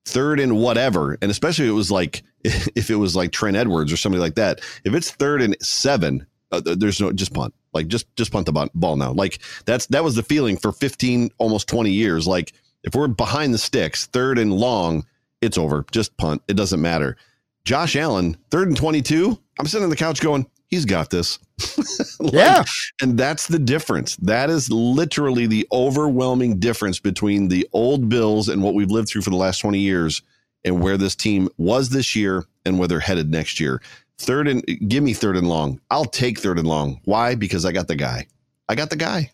[0.06, 1.18] third and whatever.
[1.22, 4.62] And especially it was like if it was like Trent Edwards or somebody like that.
[4.84, 7.54] If it's third and seven, uh, there's no just punt.
[7.74, 9.14] Like just just punt the ball now.
[9.14, 12.28] Like that's that was the feeling for 15 almost 20 years.
[12.28, 15.06] Like if we're behind the sticks, third and long,
[15.42, 15.86] it's over.
[15.92, 16.42] Just punt.
[16.48, 17.16] It doesn't matter.
[17.64, 19.38] Josh Allen, third and 22.
[19.60, 21.38] I'm sitting on the couch going, he's got this.
[22.20, 22.64] like, yeah.
[23.02, 24.16] And that's the difference.
[24.16, 29.22] That is literally the overwhelming difference between the old Bills and what we've lived through
[29.22, 30.24] for the last 20 years
[30.64, 33.82] and where this team was this year and where they're headed next year.
[34.18, 35.80] Third and give me third and long.
[35.92, 37.02] I'll take third and long.
[37.06, 37.36] Why?
[37.36, 38.28] Because I got the guy.
[38.70, 39.32] I got the guy.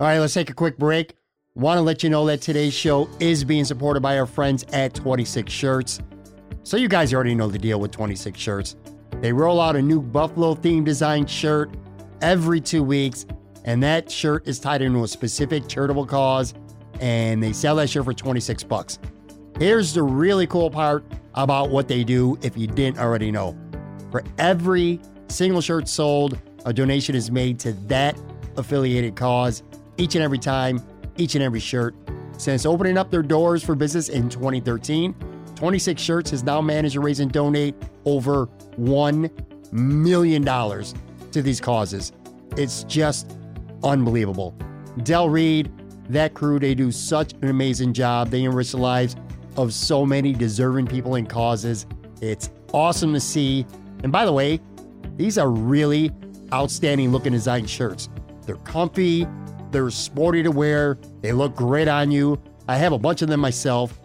[0.00, 1.14] All right, let's take a quick break.
[1.56, 4.92] Want to let you know that today's show is being supported by our friends at
[4.92, 6.00] 26 Shirts.
[6.64, 8.74] So, you guys already know the deal with 26 Shirts.
[9.20, 11.70] They roll out a new Buffalo themed design shirt
[12.20, 13.24] every two weeks,
[13.64, 16.54] and that shirt is tied into a specific charitable cause,
[16.98, 18.98] and they sell that shirt for 26 bucks.
[19.56, 23.56] Here's the really cool part about what they do if you didn't already know.
[24.10, 26.36] For every single shirt sold,
[26.66, 28.18] a donation is made to that
[28.56, 29.62] affiliated cause
[29.98, 30.84] each and every time,
[31.16, 31.94] each and every shirt.
[32.38, 35.14] Since opening up their doors for business in 2013,
[35.54, 37.74] 26 Shirts has now managed to raise and donate
[38.04, 38.46] over
[38.78, 42.12] $1 million to these causes.
[42.56, 43.36] It's just
[43.82, 44.54] unbelievable.
[45.02, 45.70] Del Reed,
[46.08, 48.30] that crew, they do such an amazing job.
[48.30, 49.16] They enrich the lives
[49.56, 51.86] of so many deserving people and causes.
[52.20, 53.66] It's awesome to see.
[54.02, 54.60] And by the way,
[55.16, 56.10] these are really
[56.52, 58.08] outstanding looking design shirts.
[58.46, 59.26] They're comfy,
[59.74, 62.40] they're sporty to wear, they look great on you.
[62.68, 64.00] I have a bunch of them myself.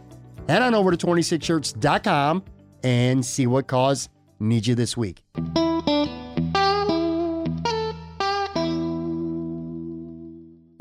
[0.50, 2.44] Head on over to 26shirts.com
[2.84, 5.22] and see what cause needs you this week.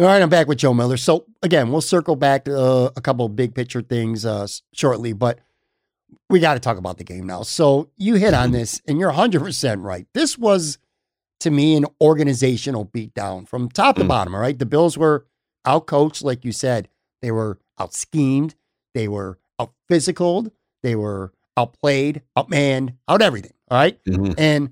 [0.00, 0.96] All right, I'm back with Joe Miller.
[0.96, 5.12] So again, we'll circle back to uh, a couple of big picture things uh, shortly,
[5.12, 5.40] but
[6.30, 7.42] we got to talk about the game now.
[7.42, 10.06] So you hit on this, and you're 100 percent right.
[10.14, 10.78] This was
[11.40, 14.34] to me an organizational beatdown from top to bottom.
[14.34, 15.26] All right, the Bills were
[15.64, 16.88] out coached, like you said.
[17.22, 18.54] They were out schemed.
[18.94, 20.52] They were out physical.
[20.82, 23.52] They were outplayed, outmanned, out everything.
[23.70, 24.02] All right?
[24.04, 24.34] Mhm.
[24.38, 24.70] And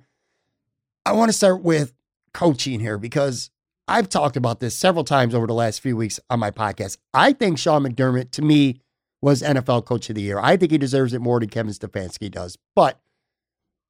[1.04, 1.94] I want to start with
[2.32, 3.50] coaching here because
[3.88, 6.98] I've talked about this several times over the last few weeks on my podcast.
[7.14, 8.80] I think Sean McDermott, to me,
[9.22, 10.38] was NFL Coach of the Year.
[10.40, 12.58] I think he deserves it more than Kevin Stefanski does.
[12.74, 13.00] But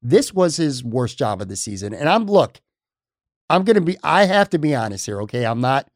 [0.01, 1.93] this was his worst job of the season.
[1.93, 2.61] And I'm, look,
[3.49, 5.45] I'm going to be, I have to be honest here, okay?
[5.45, 5.87] I'm not,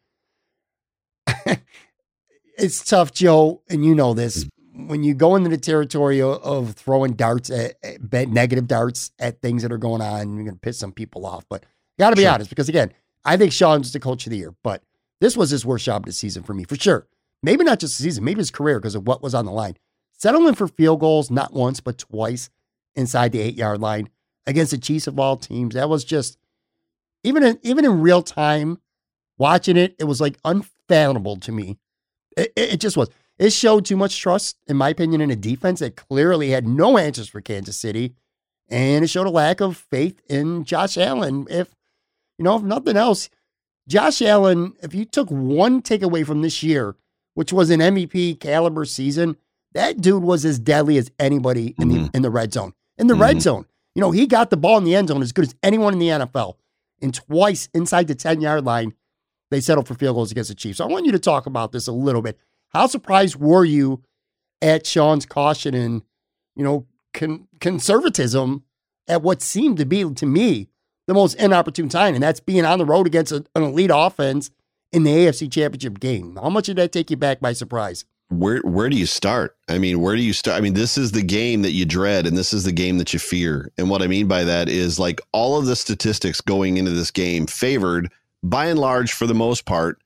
[2.58, 4.46] it's tough, Joe, and you know this.
[4.46, 4.88] Mm.
[4.88, 9.42] When you go into the territory of, of throwing darts at, at negative darts at
[9.42, 11.44] things that are going on, you're going to piss some people off.
[11.50, 11.66] But
[12.00, 12.32] got to be Sure.
[12.32, 12.92] honest, because again,
[13.26, 14.82] I think Sean's the coach of the year, but
[15.20, 17.08] this was his worst job of the season for me, for sure.
[17.44, 19.78] Maybe not just the season, maybe his career because of what was on the line.
[20.14, 22.50] Settling for field goals, not once, but twice
[22.96, 24.10] inside the eight yard line
[24.48, 25.76] against the Chiefs of all teams.
[25.76, 26.38] That was just,
[27.24, 28.80] even in, even in real time,
[29.38, 31.78] watching it, it was like unfathomable to me.
[32.38, 33.10] It, it, it just was.
[33.40, 36.98] It showed too much trust, in my opinion, in a defense that clearly had no
[36.98, 38.14] answers for Kansas City.
[38.70, 41.48] And it showed a lack of faith in Josh Allen.
[41.50, 41.74] If,
[42.38, 43.30] you know, if nothing else,
[43.88, 46.96] Josh Allen, if you took one takeaway from this year,
[47.34, 49.36] which was an MVP caliber season,
[49.74, 52.16] that dude was as deadly as anybody in the Mhm.
[52.16, 52.74] in the red zone.
[52.98, 53.42] In the red Mhm.
[53.42, 53.66] zone.
[53.96, 56.00] You know, he got the ball in the end zone as good as anyone in
[56.00, 56.58] the NFL.
[57.02, 58.94] And twice inside the 10 yard line,
[59.50, 60.78] they settled for field goals against the Chiefs.
[60.78, 62.38] So I want you to talk about this a little bit.
[62.70, 64.02] How surprised were you
[64.62, 66.04] at Sean's caution and,
[66.56, 68.64] you know, con- conservatism
[69.08, 70.70] at what seemed to be, to me,
[71.08, 72.14] the most inopportune time?
[72.14, 74.52] And that's being on the road against a- an elite offense
[74.94, 76.38] in the AFC Championship game.
[76.42, 78.06] How much did that take you back by surprise?
[78.32, 79.58] Where where do you start?
[79.68, 80.58] I mean, where do you start?
[80.58, 83.14] I mean, this is the game that you dread and this is the game that
[83.14, 83.72] you fear.
[83.78, 87.12] And what I mean by that is like all of the statistics going into this
[87.12, 90.00] game favored by and large for the most part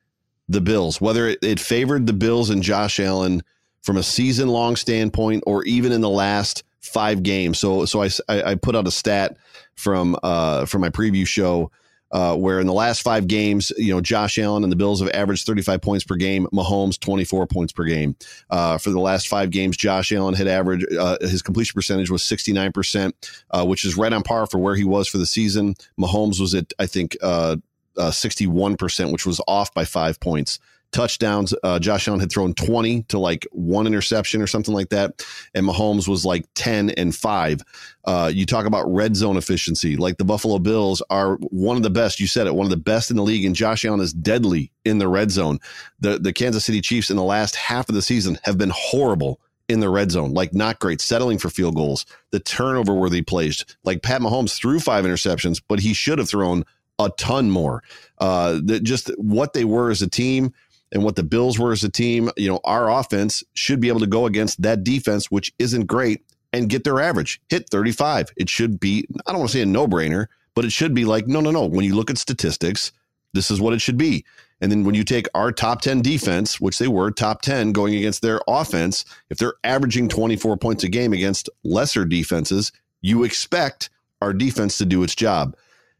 [0.49, 0.99] the Bills.
[0.99, 3.43] Whether it, it favored the Bills and Josh Allen
[3.83, 7.59] from a season long standpoint or even in the last 5 games.
[7.59, 9.37] So so I I, I put out a stat
[9.75, 11.71] from uh from my preview show
[12.11, 15.09] uh, where in the last five games, you know, Josh Allen and the Bills have
[15.09, 16.47] averaged 35 points per game.
[16.53, 18.15] Mahomes 24 points per game.
[18.49, 22.23] Uh, for the last five games, Josh Allen had averaged uh, his completion percentage was
[22.23, 25.75] 69 percent, uh, which is right on par for where he was for the season.
[25.99, 27.57] Mahomes was at I think uh,
[27.97, 30.59] uh, 61 percent, which was off by five points.
[30.95, 31.53] Touchdowns.
[31.61, 35.25] Uh, Josh Allen had thrown 20 to like one interception or something like that.
[35.53, 37.61] And Mahomes was like 10 and five.
[38.05, 39.97] Uh, you talk about red zone efficiency.
[39.97, 42.19] Like the Buffalo Bills are one of the best.
[42.19, 43.43] You said it, one of the best in the league.
[43.43, 45.59] And Josh Allen is deadly in the red zone.
[45.99, 49.41] The, the Kansas City Chiefs in the last half of the season have been horrible
[49.67, 53.65] in the red zone, like not great, settling for field goals, the turnover worthy plays.
[53.83, 56.63] Like Pat Mahomes threw five interceptions, but he should have thrown
[56.99, 57.83] a ton more.
[58.19, 60.53] Uh, that just what they were as a team
[60.91, 62.29] and what the Bills were as a team.
[62.37, 66.23] You know, our offense should be able to go against that defense, which isn't great,
[66.53, 68.31] and get their average hit 35.
[68.37, 71.05] It should be, I don't want to say a no brainer, but it should be
[71.05, 71.65] like, no, no, no.
[71.65, 72.91] When you look at statistics,
[73.33, 74.25] this is what it should be.
[74.61, 77.93] And then when you take our top 10 defense, which they were top 10 going
[77.93, 82.71] against their offense, if they're averaging 24 points a game against lesser defenses,
[83.01, 83.89] you expect
[84.21, 85.57] our defense to do its job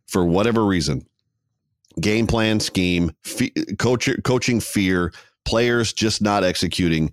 [0.07, 1.05] for whatever reason.
[1.99, 5.13] Game plan, scheme, fe- coach, coaching fear,
[5.45, 7.11] players just not executing.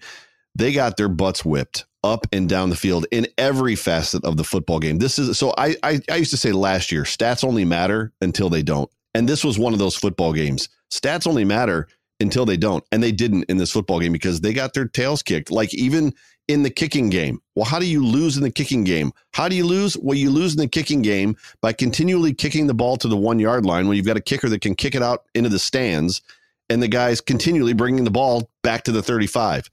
[0.54, 4.44] They got their butts whipped up and down the field in every facet of the
[4.44, 4.98] football game.
[4.98, 8.48] This is so I, I, I used to say last year, stats only matter until
[8.50, 8.90] they don't.
[9.14, 10.68] And this was one of those football games.
[10.92, 11.88] Stats only matter
[12.20, 12.84] until they don't.
[12.90, 15.50] And they didn't in this football game because they got their tails kicked.
[15.50, 16.14] Like even
[16.48, 17.40] in the kicking game.
[17.54, 19.12] Well, how do you lose in the kicking game?
[19.32, 19.96] How do you lose?
[19.96, 23.38] Well, you lose in the kicking game by continually kicking the ball to the one
[23.38, 26.20] yard line when you've got a kicker that can kick it out into the stands
[26.68, 29.70] and the guys continually bringing the ball back to the 35.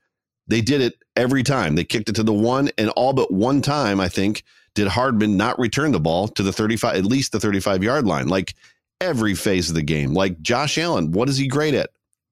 [0.48, 1.76] They did it every time.
[1.76, 4.44] They kicked it to the one, and all but one time, I think,
[4.76, 8.28] did Hardman not return the ball to the 35, at least the 35 yard line.
[8.28, 8.54] Like
[9.02, 10.14] every phase of the game.
[10.14, 11.92] Like Josh Allen, what is he great at?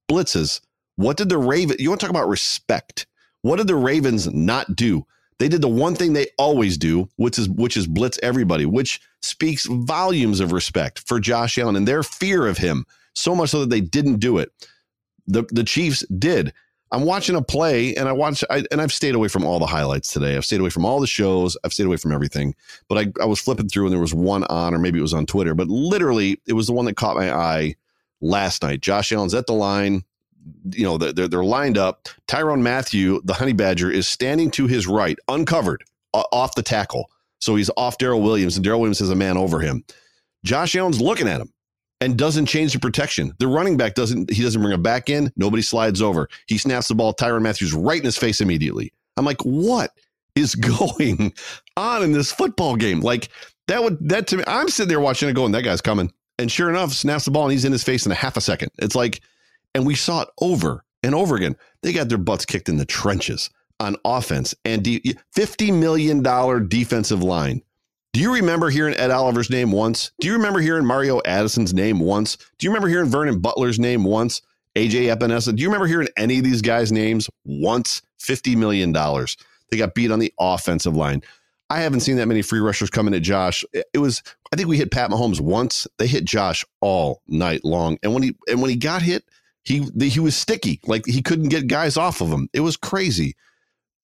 [0.10, 0.62] Blitzes.
[0.95, 1.78] What did the Raven?
[1.80, 3.07] You want to talk about respect?
[3.41, 5.06] What did the Ravens not do?
[5.39, 9.00] They did the one thing they always do, which is which is blitz everybody, which
[9.21, 12.86] speaks volumes of respect for Josh Allen and their fear of him.
[13.13, 14.52] So much so that they didn't do it.
[15.28, 16.54] The the Chiefs did.
[16.91, 19.65] I'm watching a play and I watch I, and I've stayed away from all the
[19.65, 20.38] highlights today.
[20.38, 21.58] I've stayed away from all the shows.
[21.63, 22.56] I've stayed away from everything.
[22.88, 25.13] But I, I was flipping through and there was one on, or maybe it was
[25.13, 27.76] on Twitter, but literally it was the one that caught my eye
[28.21, 28.82] last night.
[28.82, 30.04] Josh Allen's at the line.
[30.71, 32.07] You know, they're, they're lined up.
[32.27, 35.83] Tyrann Mathieu, the honey badger, is standing to his right, uncovered,
[36.13, 37.10] off the tackle.
[37.39, 39.83] So he's off Daryl Williams, and Daryl Williams has a man over him.
[40.43, 41.51] Josh Allen's looking at him
[42.01, 43.33] and doesn't change the protection.
[43.39, 45.31] The running back doesn't, he doesn't bring a back in.
[45.36, 46.29] Nobody slides over.
[46.47, 47.13] He snaps the ball.
[47.13, 48.91] Tyrann Mathieu's right in his face immediately.
[49.17, 49.91] I'm like, what
[50.36, 51.33] is going
[51.75, 52.99] on in this football game?
[53.01, 53.29] Like
[53.67, 56.12] that would, that to me, I'm sitting there watching it going, that guy's coming.
[56.39, 58.41] And sure enough, snaps the ball and he's in his face in a half a
[58.41, 58.71] second.
[58.77, 59.21] It's like,
[59.77, 61.55] and we saw it over and over again.
[61.83, 66.23] They got their butts kicked in the trenches on offense and de- $50 million
[66.67, 67.61] defensive line.
[68.13, 70.11] Do you remember hearing Ed Oliver's name once?
[70.19, 72.37] Do you remember hearing Mario Addison's name once?
[72.57, 74.41] Do you remember hearing Vernon Butler's name once?
[74.75, 75.55] AJ Epenesa?
[75.55, 78.01] Do you remember hearing any of these guys' names once?
[78.19, 78.91] $50 million.
[79.69, 81.21] They got beat on the offensive line.
[81.69, 83.63] I haven't seen that many free rushers coming at Josh.
[83.93, 85.85] It was, I think we hit Pat Mahomes once.
[85.99, 87.99] They hit Josh all night long.
[88.01, 89.23] And when he, and when he got hit,
[89.67, 90.80] he, he was sticky.
[90.86, 92.47] Like he couldn't get guys off of him.
[92.53, 93.36] It was crazy.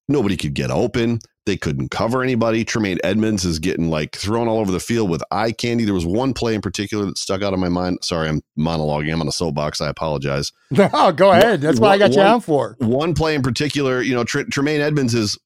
[0.07, 1.19] Nobody could get open.
[1.45, 2.63] They couldn't cover anybody.
[2.63, 5.83] Tremaine Edmunds is getting like thrown all over the field with eye candy.
[5.85, 7.99] There was one play in particular that stuck out of my mind.
[8.01, 9.11] Sorry, I'm monologuing.
[9.13, 9.81] I'm on a soapbox.
[9.81, 10.51] I apologize.
[10.71, 11.61] No, go ahead.
[11.61, 12.75] That's what I got you One- on for.
[12.79, 15.37] One play in particular, you know, Tr- Tremaine Edmunds is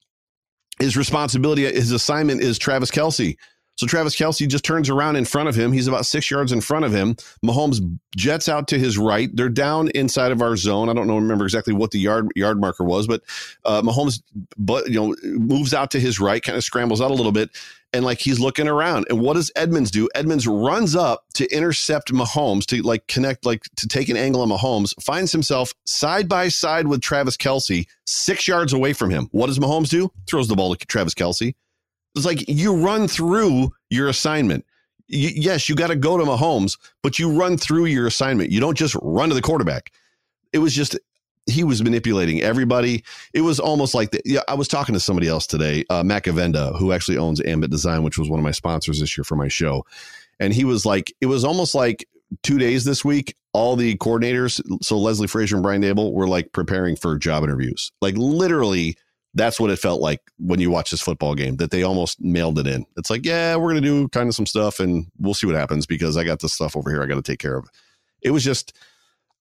[0.79, 3.35] his responsibility, his assignment is Travis Kelce.
[3.77, 5.71] So Travis Kelce just turns around in front of him.
[5.71, 7.15] He's about six yards in front of him.
[7.45, 7.79] Mahomes
[8.15, 9.29] jets out to his right.
[9.33, 10.89] They're down inside of our zone.
[10.89, 13.21] I don't know, remember exactly what the yard yard marker was, but
[13.65, 14.21] uh, Mahomes,
[14.57, 17.51] but you know, moves out to his right, kind of scrambles out a little bit,
[17.93, 19.05] and like he's looking around.
[19.09, 20.09] And what does Edmunds do?
[20.15, 24.49] Edmunds runs up to intercept Mahomes to like connect, like to take an angle on
[24.49, 24.93] Mahomes.
[25.03, 29.29] Finds himself side by side with Travis Kelce, six yards away from him.
[29.31, 30.11] What does Mahomes do?
[30.27, 31.53] Throws the ball to Travis Kelce.
[32.17, 34.65] It's like you run through your assignment.
[35.07, 38.51] Yes, you got to go to Mahomes, but you run through your assignment.
[38.51, 39.91] You don't just run to the quarterback.
[40.51, 40.97] It was just
[41.47, 43.03] he was manipulating everybody.
[43.33, 44.41] It was almost like the, yeah.
[44.47, 48.03] I was talking to somebody else today, uh, Mac Avenda, who actually owns Ambit Design,
[48.03, 49.85] which was one of my sponsors this year for my show,
[50.39, 52.05] and he was like, it was almost like
[52.43, 53.35] two days this week.
[53.53, 57.91] All the coordinators, so Leslie Frazier and Brian Daboll, were like preparing for job interviews.
[58.01, 58.97] Like literally,
[59.33, 62.57] that's what it felt like when you watch this football game that they almost mailed
[62.59, 62.85] it in.
[62.97, 65.55] It's like, yeah, we're going to do kind of some stuff and we'll see what
[65.55, 67.69] happens because I got this stuff over here I got to take care of.
[68.21, 68.73] It was just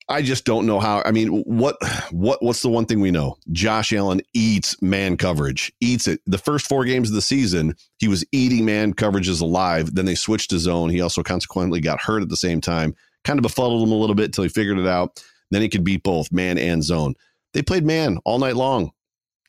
[0.08, 1.02] I just don't know how.
[1.04, 1.76] I mean, what
[2.12, 3.36] what what's the one thing we know?
[3.50, 5.72] Josh Allen eats man coverage.
[5.80, 6.20] Eats it.
[6.26, 9.94] The first 4 games of the season, he was eating man coverages alive.
[9.94, 10.90] Then they switched to zone.
[10.90, 12.94] He also consequently got hurt at the same time.
[13.24, 15.20] Kind of befuddled him a little bit until he figured it out.
[15.50, 17.14] then he could beat both man and zone.
[17.52, 18.92] They played man all night long.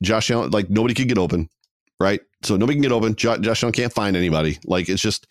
[0.02, 1.50] Josh Allen, like nobody could get open,
[2.00, 2.22] right?
[2.44, 3.16] So nobody can get open.
[3.16, 4.60] Jo- Josh Allen can't find anybody.
[4.66, 5.28] Like it's just,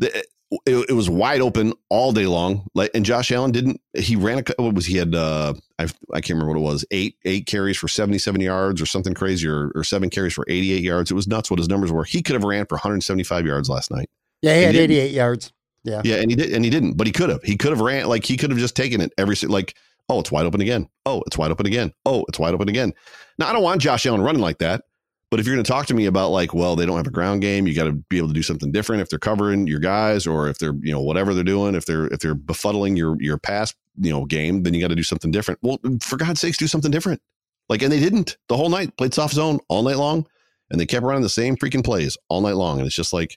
[0.00, 0.26] it,
[0.66, 2.66] it was wide open all day long.
[2.74, 3.80] Like, and Josh Allen didn't.
[3.94, 4.62] He ran a.
[4.62, 5.14] What was he had?
[5.14, 6.84] Uh, I I can't remember what it was.
[6.90, 10.44] Eight eight carries for seventy seven yards or something crazy, or, or seven carries for
[10.48, 11.10] eighty eight yards.
[11.10, 12.04] It was nuts what his numbers were.
[12.04, 14.08] He could have ran for one hundred seventy five yards last night.
[14.42, 14.90] Yeah, he had didn't.
[14.92, 15.52] 88 yards.
[15.82, 16.02] Yeah.
[16.04, 17.42] Yeah, and he did, and he didn't, but he could have.
[17.42, 19.76] He could have ran like he could have just taken it every like.
[20.08, 20.88] Oh, it's wide open again.
[21.04, 21.92] Oh, it's wide open again.
[22.04, 22.92] Oh, it's wide open again.
[23.38, 24.84] Now I don't want Josh Allen running like that.
[25.30, 27.10] But if you're going to talk to me about like, well, they don't have a
[27.10, 29.80] ground game, you got to be able to do something different if they're covering your
[29.80, 33.20] guys or if they're, you know, whatever they're doing, if they're if they're befuddling your
[33.20, 35.58] your pass, you know, game, then you got to do something different.
[35.62, 37.20] Well, for God's sakes, do something different.
[37.68, 38.96] Like, and they didn't the whole night.
[38.96, 40.28] Played soft zone all night long,
[40.70, 42.78] and they kept running the same freaking plays all night long.
[42.78, 43.36] And it's just like,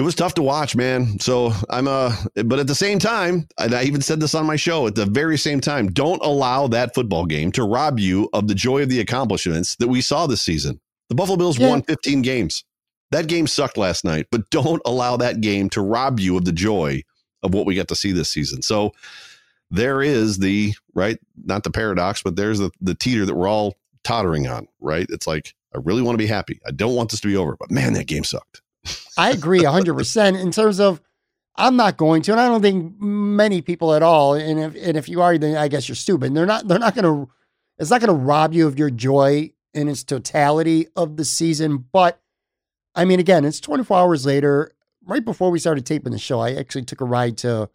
[0.00, 1.18] it was tough to watch, man.
[1.20, 4.86] So I'm uh but at the same time, I even said this on my show,
[4.86, 8.54] at the very same time, don't allow that football game to rob you of the
[8.54, 10.80] joy of the accomplishments that we saw this season.
[11.10, 11.68] The Buffalo Bills Yeah.
[11.68, 12.64] won 15 games.
[13.10, 16.52] That game sucked last night, but don't allow that game to rob you of the
[16.52, 17.02] joy
[17.42, 18.62] of what we got to see this season.
[18.62, 18.92] So
[19.70, 23.74] there is the right, not the paradox, but there's the the teeter that we're all
[24.02, 25.06] tottering on, right?
[25.10, 26.58] It's like I really want to be happy.
[26.66, 28.62] I don't want this to be over, but man, that game sucked.
[29.16, 31.00] I agree 100% in terms of
[31.56, 34.34] I'm not going to, and I don't think many people at all.
[34.34, 36.34] And if, and if you are, then I guess you're stupid.
[36.34, 37.30] They're not, they're not going to,
[37.78, 41.84] it's not going to rob you of your joy in its totality of the season.
[41.92, 42.20] But
[42.94, 44.74] I mean, again, it's 24 hours later.
[45.04, 47.68] Right before we started taping the show, I actually took a ride to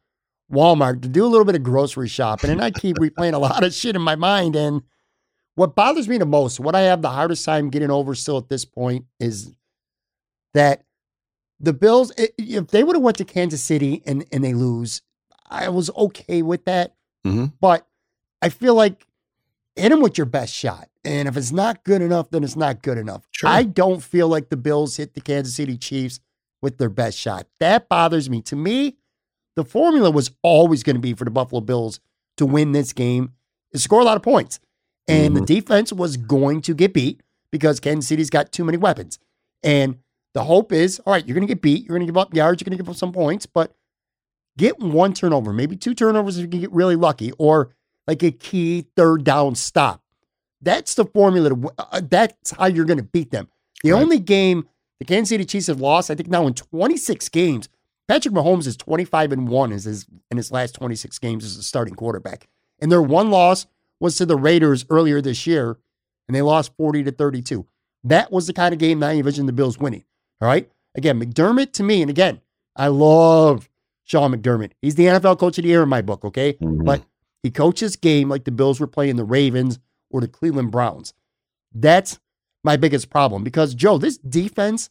[0.52, 2.50] Walmart to do a little bit of grocery shopping.
[2.50, 4.56] And I keep replaying a lot of shit in my mind.
[4.56, 4.84] And
[5.56, 8.50] what bothers me the most, what I have the hardest time getting over still at
[8.50, 9.52] this point is
[10.54, 10.84] that
[11.60, 15.02] the Bills, if they would have went to Kansas City and, and they lose,
[15.50, 16.96] I was okay with that.
[17.26, 17.54] Mhm.
[17.60, 17.88] But
[18.42, 19.06] I feel like
[19.76, 20.90] hit them with your best shot.
[21.04, 23.28] And if it's not good enough, then it's not good enough.
[23.32, 23.50] Sure.
[23.50, 26.20] I don't feel like the Bills hit the Kansas City Chiefs
[26.62, 27.48] with their best shot.
[27.60, 28.42] That bothers me.
[28.44, 28.98] To me,
[29.56, 32.00] the formula was always going to be for the Buffalo Bills
[32.38, 33.34] to win this game
[33.72, 34.60] is score a lot of points.
[35.08, 39.20] And the defense was going to get beat because Kansas City's got too many weapons.
[39.62, 40.00] And
[40.36, 41.84] the hope is, all right, you're going to get beat.
[41.86, 42.62] You're going to give up yards.
[42.62, 43.74] You're going to give up some points, but
[44.58, 47.74] get one turnover, maybe two turnovers if you can get really lucky, or
[48.06, 50.04] like a key third down stop.
[50.62, 51.50] That's the formula.
[51.52, 53.48] To, uh, that's how you're going to beat them.
[53.84, 54.02] The Right.
[54.02, 54.68] only game
[55.00, 57.70] the Kansas City Chiefs have lost, I think now in 26 games,
[58.08, 61.64] Patrick Mahomes is 25 and 1 is his, in his last 26 games as a
[61.64, 62.48] starting quarterback.
[62.80, 63.68] And their one loss
[64.00, 65.78] was to the Raiders earlier this year,
[66.28, 67.66] and they lost 40 to 32.
[68.04, 70.04] That was the kind of game that I envisioned the Bills winning.
[70.42, 70.70] All right.
[70.96, 72.42] Again, McDermott to me, and again,
[72.76, 73.70] I love
[74.04, 74.72] Sean McDermott.
[74.82, 76.54] He's the NFL coach of the year in my book, okay?
[76.54, 76.86] Mhm.
[76.86, 77.04] But
[77.44, 81.14] he coaches game like the Bills were playing the Ravens or the Cleveland Browns.
[81.74, 82.20] That's
[82.64, 84.90] my biggest problem because, Joe, this defense,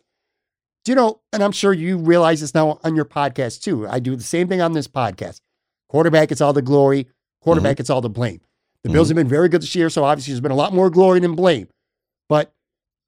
[0.84, 3.88] do you know, and I'm sure you realize this now on your podcast too.
[3.88, 5.40] I do the same thing on this podcast.
[5.88, 7.08] Quarterback gets all the glory,
[7.40, 8.40] quarterback gets all the blame.
[8.82, 10.90] The Bills have been very good this year, so obviously there's been a lot more
[10.90, 11.68] glory than blame.
[12.28, 12.52] But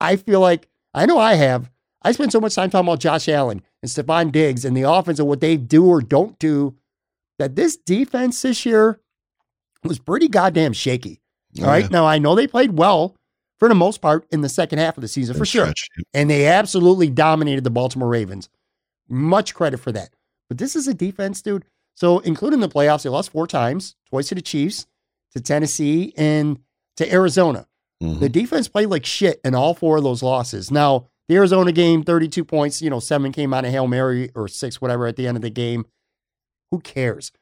[0.01, 1.71] I feel like, I know I have,
[2.07, 5.19] I spend so much time talking about Josh Allen and Stefon Diggs and the offense
[5.19, 6.77] and what they do or don't do
[7.39, 9.01] that this defense this year
[9.85, 11.21] was pretty goddamn shaky.
[11.59, 11.91] All Oh, right.
[11.91, 13.17] Now, I know they played well
[13.59, 15.73] for the most part in the second half of the season, for sure.
[16.15, 18.49] And they absolutely dominated the Baltimore Ravens.
[19.09, 20.11] Much credit for that.
[20.49, 21.65] But this is a defense, dude.
[21.95, 24.87] So, including the playoffs, they lost four times twice to the Chiefs,
[25.33, 26.59] to Tennessee, and
[26.99, 27.67] to Arizona.
[28.03, 28.21] Mhm.
[28.21, 30.71] The defense played like shit in all four of those losses.
[30.71, 34.49] Now, the Arizona game, 32 points, you know, seven came out of Hail Mary or
[34.49, 35.87] six, whatever, at the end of the game.
[36.71, 37.33] Who cares?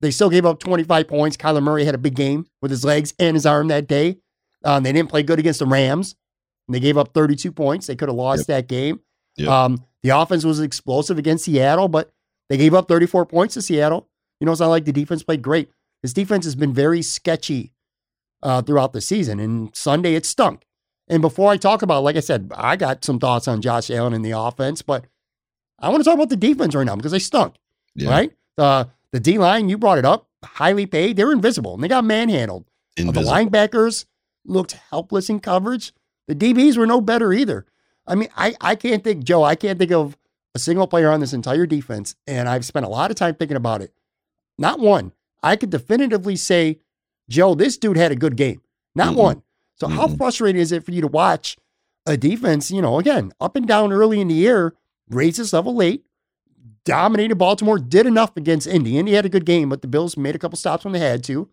[0.00, 1.36] They still gave up 25 points.
[1.36, 4.18] Kyler Murray had a big game with his legs and his arm that day.
[4.64, 6.14] Um, they didn't play good against the Rams.
[6.66, 7.86] And they gave up 32 points.
[7.86, 9.00] They could have lost that game.
[9.36, 9.48] Yep.
[9.48, 12.10] Um, the offense was explosive against Seattle, but
[12.48, 14.08] they gave up 34 points to Seattle.
[14.40, 15.70] You know, it's not like the defense played great.
[16.02, 17.72] This defense has been very sketchy
[18.42, 19.40] uh, throughout the season.
[19.40, 20.64] And Sunday, it stunk.
[21.08, 24.12] And before I talk about, like I said, I got some thoughts on Josh Allen
[24.12, 25.04] and the offense, but
[25.78, 27.54] I want to talk about the defense right now because they stunk,
[27.94, 28.10] Yeah.
[28.10, 28.32] right?
[28.58, 31.16] Uh, the D line, you brought it up, highly paid.
[31.16, 32.64] They're invisible and they got manhandled.
[32.64, 33.32] Uh, The Invisible.
[33.32, 34.04] linebackers
[34.44, 35.92] looked helpless in coverage.
[36.26, 37.64] The DBs were no better either.
[38.06, 40.16] I mean, I, I can't think, Joe, I can't think of
[40.54, 43.56] a single player on this entire defense, and I've spent a lot of time thinking
[43.56, 43.92] about it.
[44.58, 45.12] Not one.
[45.42, 46.80] I could definitively say,
[47.28, 48.60] Joe, this dude had a good game.
[48.94, 49.16] Not Mhm.
[49.18, 49.42] one.
[49.80, 50.16] So how Mhm.
[50.16, 51.56] frustrating is it for you to watch
[52.06, 54.74] a defense, you know, again, up and down early in the year,
[55.08, 56.04] raise its level late,
[56.84, 58.98] dominated Baltimore, did enough against Indy.
[58.98, 61.22] Indy had a good game, but the Bills made a couple stops when they had
[61.24, 61.48] to.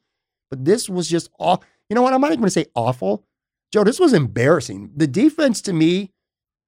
[0.49, 1.63] But this was just all.
[1.89, 2.13] You know what?
[2.13, 3.25] I'm not even going to say awful.
[3.71, 4.91] Joe, this was embarrassing.
[4.95, 6.11] The defense to me,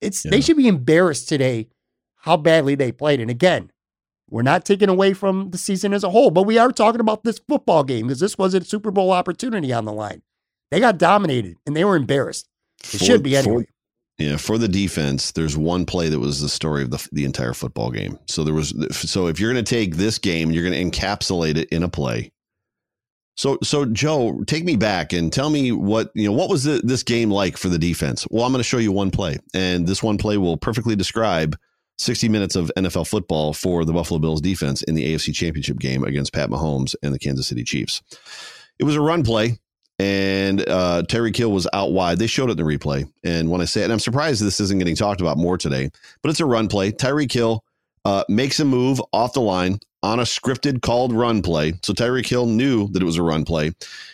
[0.02, 1.70] it's they should be embarrassed today
[2.22, 3.20] how badly they played.
[3.20, 3.72] And again,
[4.30, 7.24] we're not taking away from the season as a whole, but we are talking about
[7.24, 10.22] this football game because this was a Super Bowl opportunity on the line.
[10.72, 12.48] They got dominated and they were embarrassed.
[12.84, 13.68] It For- should be for- anyway.
[14.20, 17.54] Yeah, for the defense, there's one play that was the story of the the entire
[17.54, 18.18] football game.
[18.26, 21.56] So there was so if you're going to take this game, you're going to encapsulate
[21.56, 22.32] it in a play.
[23.36, 26.32] So so Joe, take me back and tell me what you know.
[26.36, 28.26] What was the, this game like for the defense?
[28.32, 31.56] Well, I'm going to show you one play, and this one play will perfectly describe
[32.00, 36.04] 60 minutes of NFL football for the Buffalo Bills defense in the AFC Championship game
[36.04, 38.02] against Pat Mahomes and the Kansas City Chiefs.
[38.80, 39.60] It was a run play
[40.00, 42.20] and uh, Tyreek Hill was out wide.
[42.20, 43.10] They showed it in the replay.
[43.24, 45.90] And when I say it, and I'm surprised this isn't getting talked about more today,
[46.22, 46.92] but it's a run play.
[46.92, 47.64] Tyreek Hill
[48.06, 51.74] uh, makes a move off the line on a scripted called run play.
[51.84, 53.72] So Tyreek Hill knew that it was a run play.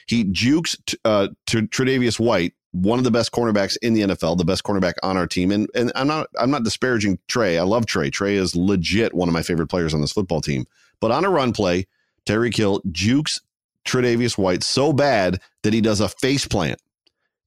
[0.07, 4.37] He jukes t- uh, to Tre'Davious White, one of the best cornerbacks in the NFL,
[4.37, 5.51] the best cornerback on our team.
[5.51, 7.59] And and I'm not I'm not disparaging Trey.
[7.59, 8.09] I love Trey.
[8.09, 10.65] Trey is legit one of my favorite players on this football team.
[11.01, 11.85] But on a run play,
[12.25, 13.41] Tyreek Hill jukes
[13.85, 16.79] Tre'Davious White so bad that he does a face plant.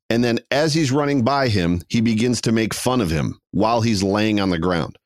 [0.08, 3.80] And then as he's running by him, he begins to make fun of him while
[3.80, 4.96] he's laying on the ground.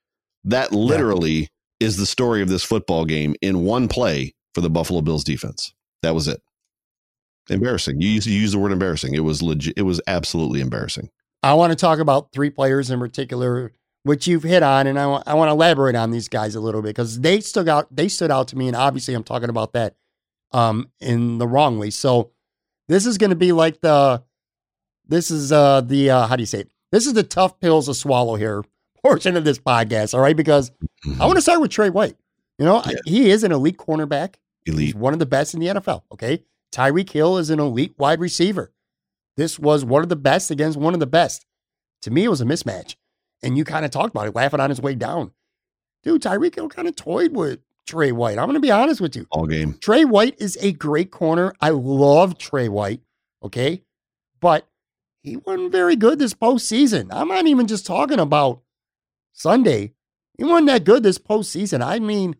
[0.44, 5.00] That literally is the story of this football game in one play for the Buffalo
[5.00, 5.72] Bills defense.
[6.02, 6.40] That was it.
[7.48, 8.00] Embarrassing.
[8.00, 9.14] You used you use the word embarrassing.
[9.14, 9.74] It was legit.
[9.76, 11.10] It was absolutely embarrassing.
[11.42, 13.72] I want to talk about three players in particular,
[14.02, 16.60] which you've hit on, and I want I want to elaborate on these guys a
[16.60, 17.94] little bit because they stood out.
[17.94, 19.96] They stood out to me, and obviously I'm talking about that
[20.52, 21.90] um in the wrong way.
[21.90, 22.30] So
[22.88, 24.22] this is going to be like the
[25.06, 26.70] this is uh the uh how do you say it?
[26.92, 28.64] This is the tough pills to swallow here
[29.04, 30.14] portion of this podcast.
[30.14, 30.72] All right, because
[31.20, 32.16] I want to start with Trey White.
[32.58, 32.96] You know, Yeah.
[33.06, 34.34] he is an elite cornerback.
[34.64, 34.94] He's elite.
[34.94, 36.02] one of the best in the NFL.
[36.12, 36.42] Okay.
[36.72, 38.70] Tyreek Hill is an elite wide receiver.
[39.36, 41.46] This was one of the best against one of the best.
[42.02, 42.96] To me, it was a mismatch.
[43.42, 45.32] And you kind of talked about it, laughing on his way down.
[46.02, 48.38] Dude, Tyreek Hill kind of toyed with Trey White.
[48.38, 49.26] I'm going to be honest with you.
[49.30, 49.76] All game.
[49.80, 51.52] Trey White is a great corner.
[51.60, 53.00] I love Trey White.
[53.42, 53.82] Okay.
[54.40, 54.66] But
[55.22, 57.08] he wasn't very good this postseason.
[57.10, 58.62] I'm not even just talking about
[59.32, 59.92] Sunday.
[60.38, 61.84] He wasn't that good this postseason.
[61.84, 62.36] I mean,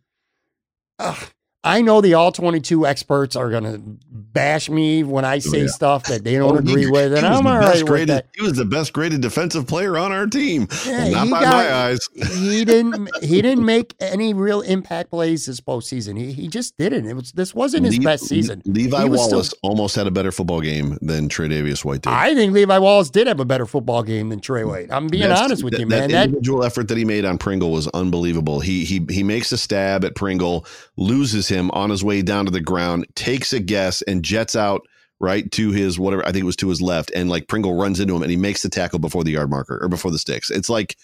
[0.99, 1.31] ugh,
[1.63, 3.81] I know the all 22 experts are going to
[4.11, 5.67] bash me when I oh, say yeah.
[5.67, 7.75] stuff that they don't Oh, he- agree with, and he was I'm the all best
[7.75, 8.27] right with graded, that.
[8.35, 10.69] He was the best graded defensive player on our team.
[10.87, 11.99] Yeah, Not he by got- my eyes.
[12.39, 16.17] he didn't he didn't make any real impact plays this postseason.
[16.17, 17.07] He he just didn't.
[17.07, 18.63] It was this wasn't his Le- best season.
[18.65, 22.11] Levi He was still- Wallace almost had a better football game than Tre'Davious White did.
[22.13, 24.89] I think Levi Wallace did have a better football game than Trey White.
[24.91, 26.09] I'm being That's- honest with that- you, man.
[26.09, 28.61] That That, individual effort that he made on Pringle was unbelievable.
[28.61, 30.65] He he he makes a stab at Pringle,
[30.97, 34.81] loses him on his way down to the ground, takes a guess, and jets out
[35.21, 38.01] right to his whatever I think it was to his left, and like Pringle runs
[38.01, 40.51] into him and he makes the tackle before the yard marker or before the sticks.
[40.51, 40.97] It's like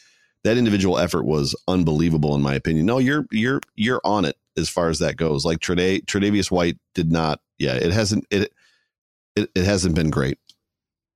[0.44, 2.86] that individual effort was unbelievable in my opinion.
[2.86, 5.44] No, you're you're you're on it as far as that goes.
[5.44, 7.40] Like Treda- Tre'Davious White did not.
[7.58, 8.52] Yeah, it hasn't it
[9.34, 10.38] it, it hasn't been great.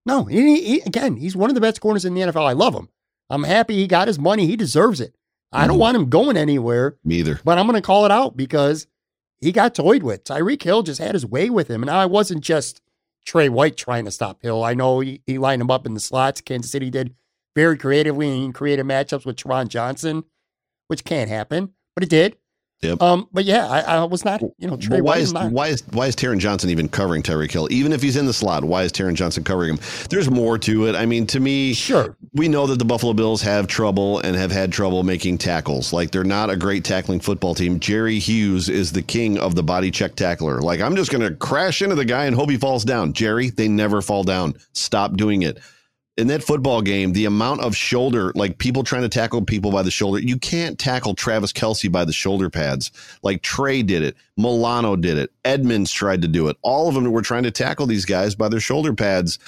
[0.04, 2.46] no, he, he- again, he's one of the best corners in the NFL.
[2.46, 2.88] I love him.
[3.30, 4.46] I'm happy he got his money.
[4.46, 5.14] He deserves it.
[5.52, 5.80] I don't Mhm.
[5.80, 7.40] want him going anywhere, Me either.
[7.44, 8.86] but I'm going to call it out because
[9.40, 10.24] he got toyed with.
[10.24, 11.82] Tyreek Hill just had his way with him.
[11.82, 12.80] And I wasn't just
[13.24, 14.64] Trey White trying to stop Hill.
[14.64, 16.40] I know he, he lined him up in the slots.
[16.40, 17.14] Kansas City did
[17.54, 20.24] very creatively and created matchups with Taron Johnson,
[20.88, 22.36] which can't happen, but it did.
[22.82, 23.02] Yep.
[23.02, 25.52] Um, but yeah, I, I was not, you know, Trey Well, why is not.
[25.52, 27.68] why is why is Taron Johnson even covering Tyreek Hill?
[27.70, 29.80] Even if he's in the slot, why is Taron Johnson covering him?
[30.08, 30.94] There's more to it.
[30.96, 32.16] I mean, to me, Sure.
[32.32, 35.92] we know that the Buffalo Bills have trouble and have had trouble making tackles.
[35.92, 37.80] Like they're not a great tackling football team.
[37.80, 40.62] Jerry Hughes is the king of the body check tackler.
[40.62, 43.12] Like I'm just going to crash into the guy and hope he falls down.
[43.12, 44.54] Jerry, they never fall down.
[44.72, 45.58] Stop doing it.
[46.16, 49.82] In that football game, the amount of shoulder, like people trying to tackle people by
[49.82, 52.90] the shoulder, you can't tackle Travis Kelce by the shoulder pads.
[53.22, 56.56] Like Trey did it, Milano did it, Edmunds tried to do it.
[56.62, 59.38] All of them were trying to tackle these guys by their shoulder pads.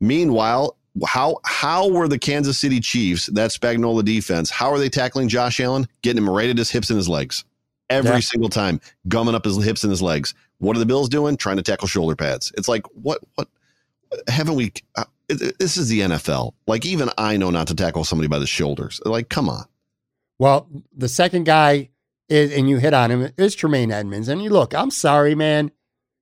[0.00, 5.28] Meanwhile, how how were the Kansas City Chiefs, that Spagnuolo defense, how are they tackling
[5.28, 5.86] Josh Allen?
[6.02, 7.44] Getting him right at his hips and his legs.
[7.90, 8.20] Every Yeah.
[8.20, 10.34] single time, gumming up his hips and his legs.
[10.58, 11.36] What are the Bills doing?
[11.36, 12.52] Trying to tackle shoulder pads.
[12.56, 13.48] It's like, what, what,
[14.28, 14.72] haven't we?
[14.96, 15.04] Uh,
[15.34, 16.52] This is the NFL.
[16.66, 19.00] Like, even I know not to tackle somebody by the shoulders.
[19.04, 19.64] Like, come on.
[20.38, 21.90] Well, the second guy
[22.28, 24.28] is, and you hit on him, is Tremaine Edmunds.
[24.28, 25.70] And you look, I'm sorry, man.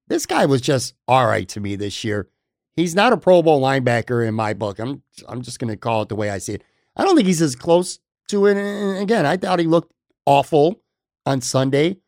[0.08, 2.28] This guy was just all right to me this year.
[2.76, 4.78] He's not a Pro Bowl linebacker in my book.
[4.78, 6.64] I'm I'm just going to call it the way I see it.
[6.96, 7.98] I don't think he's as close
[8.28, 8.56] to it.
[8.56, 9.92] And again, I thought he looked
[10.26, 10.80] awful
[11.26, 11.98] on Sunday.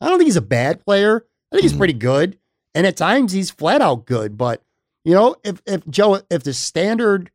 [0.00, 1.24] I don't think he's a bad player.
[1.52, 1.78] I think he's Mhm.
[1.78, 2.38] pretty good.
[2.74, 4.36] And at times he's flat out good.
[4.38, 4.62] But,
[5.04, 7.30] you know, if, if Joe, if the standard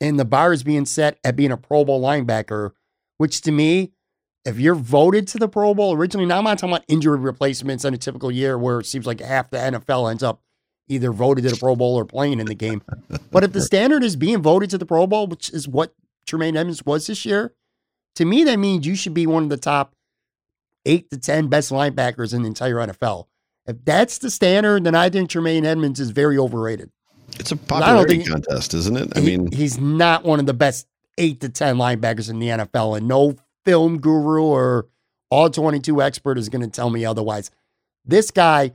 [0.00, 2.72] and the bar is being set at being a Pro Bowl linebacker,
[3.18, 3.92] which to me,
[4.44, 7.84] if you're voted to the Pro Bowl originally, now I'm not talking about injury replacements
[7.84, 10.40] in a typical year where it seems like half the NFL ends up
[10.88, 12.82] either voted to the Pro Bowl or playing in the game.
[13.32, 15.94] But if the standard is being voted to the Pro Bowl, which is what
[16.26, 17.54] Tremaine Edmunds was this year,
[18.14, 19.94] to me, that means you should be one of the top
[20.84, 23.26] eight to 10 best linebackers in the entire NFL.
[23.66, 26.92] If that's the standard, then I think Tremaine Edmunds is very overrated.
[27.38, 29.12] It's a popularity think- contest, isn't it?
[29.16, 30.86] I He- mean, he's not one of the best
[31.18, 34.86] eight to 10 linebackers in the NFL, and no film guru or
[35.30, 37.50] all 22 expert is going to tell me otherwise.
[38.04, 38.72] This guy,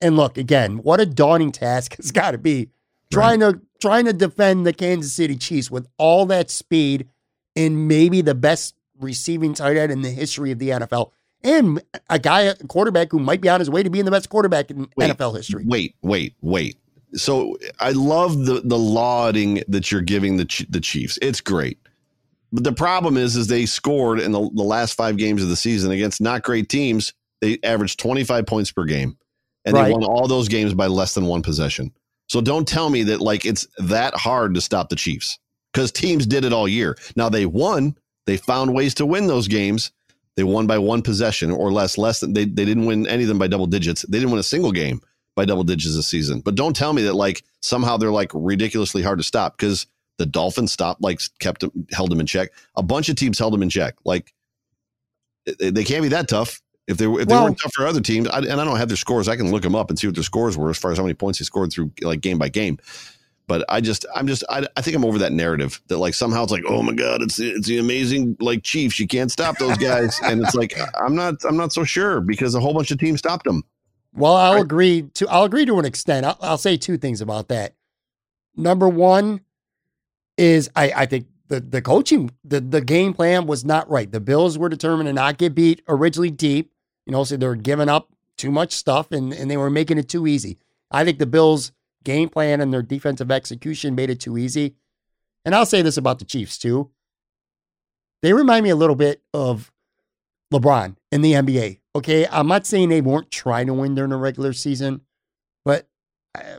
[0.00, 2.68] and look, again, what a daunting task it's got to be
[3.12, 7.06] trying to trying to defend the Kansas City Chiefs with all that speed
[7.54, 11.10] and maybe the best receiving tight end in the history of the NFL.
[11.42, 14.30] And a guy, a quarterback who might be on his way to being the best
[14.30, 15.64] quarterback in Wait, NFL history.
[15.66, 16.76] Wait, wait, wait.
[17.16, 21.18] So I love the the lauding that you're giving the the Chiefs.
[21.22, 21.78] It's great.
[22.52, 25.56] But the problem is, is they scored in the, the last five games of the
[25.56, 27.12] season against not great teams.
[27.40, 29.16] They averaged 25 points per game,
[29.64, 29.86] and Right.
[29.86, 31.92] they won all those games by less than one possession.
[32.28, 35.38] So don't tell me that like it's that hard to stop the Chiefs
[35.72, 36.96] because teams did it all year.
[37.16, 37.96] Now they won.
[38.26, 39.90] They found ways to win those games.
[40.36, 41.98] They won by one possession or less.
[41.98, 44.02] Less than they they didn't win any of them by double digits.
[44.02, 45.00] They didn't win a single game
[45.34, 46.40] by double digits this season.
[46.40, 49.86] But don't tell me that like somehow they're like ridiculously hard to stop because
[50.18, 52.50] the Dolphins stopped, like kept them, held them in check.
[52.76, 53.94] A bunch of teams held them in check.
[54.04, 54.32] Like
[55.58, 56.60] they, can't be that tough.
[56.86, 58.76] If they were, if they Well- weren't tough for other teams, I, and I don't
[58.76, 60.78] have their scores, I can look them up and see what their scores were as
[60.78, 62.78] far as how many points they scored through like game by game.
[63.46, 66.44] But I just, I'm just, I, I think I'm over that narrative that like somehow
[66.44, 69.76] it's like, oh my god, it's it's the amazing like Chiefs, you can't stop those
[69.76, 72.98] guys, and it's like I'm not, I'm not so sure because a whole bunch of
[72.98, 73.62] teams stopped them.
[74.14, 74.62] Well, I'll Right.
[74.62, 76.24] agree to I'll agree to an extent.
[76.24, 77.74] I'll, I'll say two things about that.
[78.56, 79.40] Number one
[80.38, 84.10] is I, I think the the coaching the the game plan was not right.
[84.10, 86.70] The Bills were determined to not get beat originally deep.
[87.06, 89.98] You know, so they were giving up too much stuff and and they were making
[89.98, 90.58] it too easy.
[90.90, 91.72] I think the Bills
[92.04, 94.74] game plan and their defensive execution made it too easy.
[95.44, 96.90] And I'll say this about the Chiefs too.
[98.22, 99.70] They remind me a little bit of
[100.52, 101.80] LeBron in the NBA.
[101.96, 105.02] Okay, I'm not saying they weren't trying to win during the regular season,
[105.64, 105.88] but
[106.34, 106.58] uh,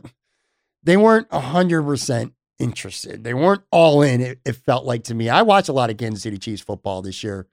[0.82, 3.22] they weren't 100% interested.
[3.22, 5.28] They weren't all in, it, it felt like to me.
[5.28, 7.46] I watch a lot of Kansas City Chiefs football this year.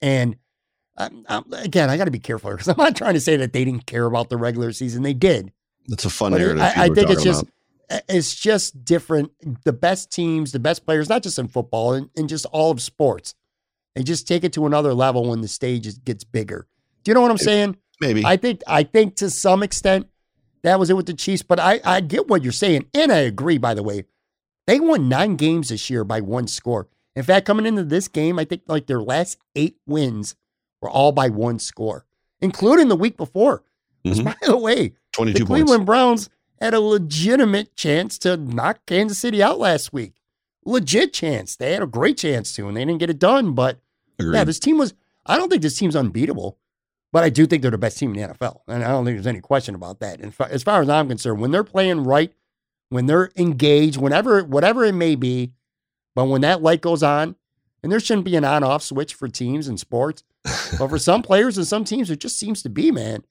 [0.00, 0.36] And
[0.96, 3.52] um, um, again, I got to be careful because I'm not trying to say that
[3.52, 5.02] they didn't care about the regular season.
[5.02, 5.52] They did.
[5.86, 6.62] That's a fun But narrative.
[6.62, 7.44] I, I think it's just
[7.88, 8.02] about.
[8.08, 9.32] it's just different.
[9.64, 12.82] The best teams, the best players, not just in football, and, and just all of
[12.82, 13.34] sports,
[13.98, 16.68] they just take it to another level when the stage gets bigger.
[17.02, 17.76] Do you know what I'm saying?
[18.00, 18.24] maybe.
[18.24, 20.06] I think I think to some extent
[20.62, 22.86] that was it with the Chiefs, but I, I get what you're saying.
[22.94, 24.04] And I agree, by the way.
[24.68, 26.86] They won nine games this year by one score.
[27.16, 30.36] In fact, coming into this game, I think like their last eight wins
[30.80, 32.04] were all by one score,
[32.40, 33.64] including the week before.
[34.02, 34.24] Which, Mhm.
[34.26, 35.48] by the way, 22 the points.
[35.48, 36.30] Cleveland Browns
[36.60, 40.12] had a legitimate chance to knock Kansas City out last week.
[40.64, 41.56] Legit chance.
[41.56, 43.54] They had a great chance to, and they didn't get it done.
[43.54, 43.80] But
[44.18, 44.34] Agreed.
[44.34, 44.94] yeah, this team was,
[45.26, 46.58] I don't think this team's unbeatable,
[47.12, 48.60] but I do think they're the best team in the NFL.
[48.68, 50.20] And I don't think there's any question about that.
[50.20, 52.32] And as far as I'm concerned, when they're playing right,
[52.90, 55.52] when they're engaged, whenever, whatever it may be,
[56.14, 57.36] but when that light goes on,
[57.82, 60.24] and there shouldn't be an on off switch for teams and sports,
[60.78, 63.24] but for some players and some teams, it just seems to be, man.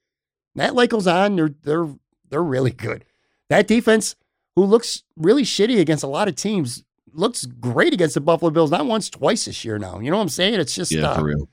[0.56, 1.90] That light goes on, they're they're
[2.30, 3.06] they're really good.
[3.50, 4.16] That defense,
[4.56, 6.84] who looks really shitty against a lot of teams,
[7.14, 8.72] looks great against the Buffalo Bills.
[8.72, 9.78] Not once, twice this year.
[9.80, 10.60] Now, you know what I'm saying?
[10.60, 11.50] It's just yeah, uh, for real.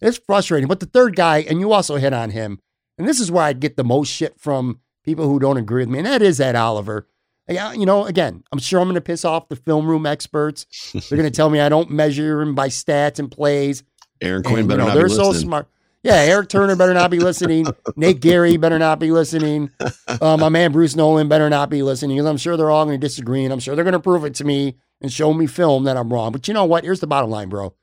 [0.00, 0.68] it's frustrating.
[0.68, 2.60] But the third guy, and you also hit on him,
[2.98, 5.88] and this is where I'd get the most shit from people who don't agree with
[5.90, 7.06] me, and that is Ed Oliver.
[7.48, 10.64] Yeah, you know, again, I'm sure I'm going to piss off the film room experts.
[10.92, 13.82] They're going to tell me I don't measure him by stats and plays.
[14.22, 15.48] Aaron And, Quinn you better know, not they're be so listening.
[15.48, 15.68] smart.
[16.02, 17.66] Yeah, Eric Turner better not be listening.
[17.96, 19.70] Nate Gary better not be listening.
[20.06, 22.98] Uh, my man Bruce Nolan better not be listening because I'm sure they're all going
[23.00, 25.46] to disagree and I'm sure they're going to prove it to me and show me
[25.46, 26.32] film that I'm wrong.
[26.32, 26.82] But you know what?
[26.82, 27.74] Here's the bottom line, bro.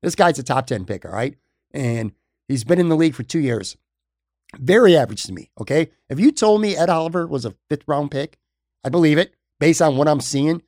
[0.00, 1.36] This guy's a top 10 pick, all right?
[1.72, 2.12] And
[2.46, 3.76] he's been in the league for two years.
[4.56, 5.90] Very average to me, okay?
[6.08, 8.38] If you told me Ed Oliver was a fifth round pick,
[8.84, 10.62] I believe it based on what I'm seeing.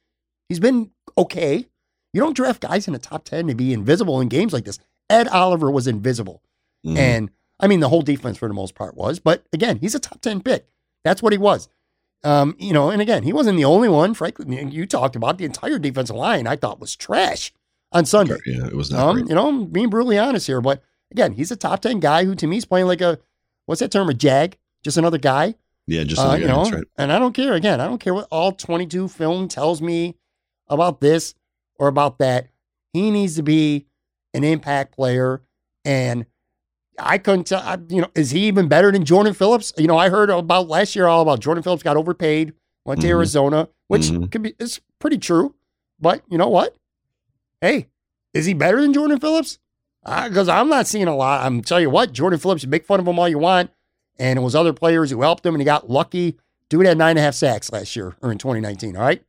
[0.49, 1.69] He's been okay.
[2.13, 4.81] You don't draft guys in the top 10 to be invisible in games like this.
[5.09, 6.43] Ed Oliver was invisible.
[6.85, 6.99] Mhm.
[6.99, 7.31] And
[7.61, 10.21] I mean, the whole defense for the most part was, but again, he's a top
[10.23, 10.67] 10 pick.
[11.05, 11.69] That's what he was.
[12.23, 14.13] Um, you know, and again, he wasn't the only one.
[14.15, 17.53] Frankly, you talked about the entire defensive line, I thought was trash
[17.93, 18.37] on Sunday.
[18.47, 19.29] yeah, it was not Um, great.
[19.29, 22.35] you know, I'm being brutally honest here, but again, he's a top 10 guy who
[22.35, 23.19] to me is playing like a,
[23.67, 24.59] what's that term, a jag?
[24.85, 25.55] Just another guy.
[25.87, 26.85] Yeah, just Uh, you know, right.
[26.99, 27.55] and I don't care.
[27.55, 30.15] Again, I don't care what all 22 film tells me
[30.69, 31.35] about this
[31.79, 32.49] or about that.
[32.93, 33.87] He needs to be
[34.35, 35.43] an impact player.
[35.85, 36.27] And
[36.99, 39.73] I couldn't tell, I, you know, is he even better than Jordan Phillips?
[39.79, 42.53] You know, I heard about last year all about Jordan Phillips got overpaid,
[42.85, 43.11] went to Mhm.
[43.11, 44.31] Arizona, which Mhm.
[44.31, 45.55] could be, it's pretty true.
[46.01, 46.77] But you know what?
[47.61, 47.87] Hey,
[48.35, 49.59] is he better than Jordan Phillips?
[50.05, 51.45] Because I'm not seeing a lot.
[51.45, 53.71] I'm tell you what, Jordan Phillips, you make fun of him all you want.
[54.19, 56.37] And it was other players who helped him and he got lucky.
[56.69, 58.97] Dude had nine and a half sacks last year or in 2019.
[58.97, 59.23] All right.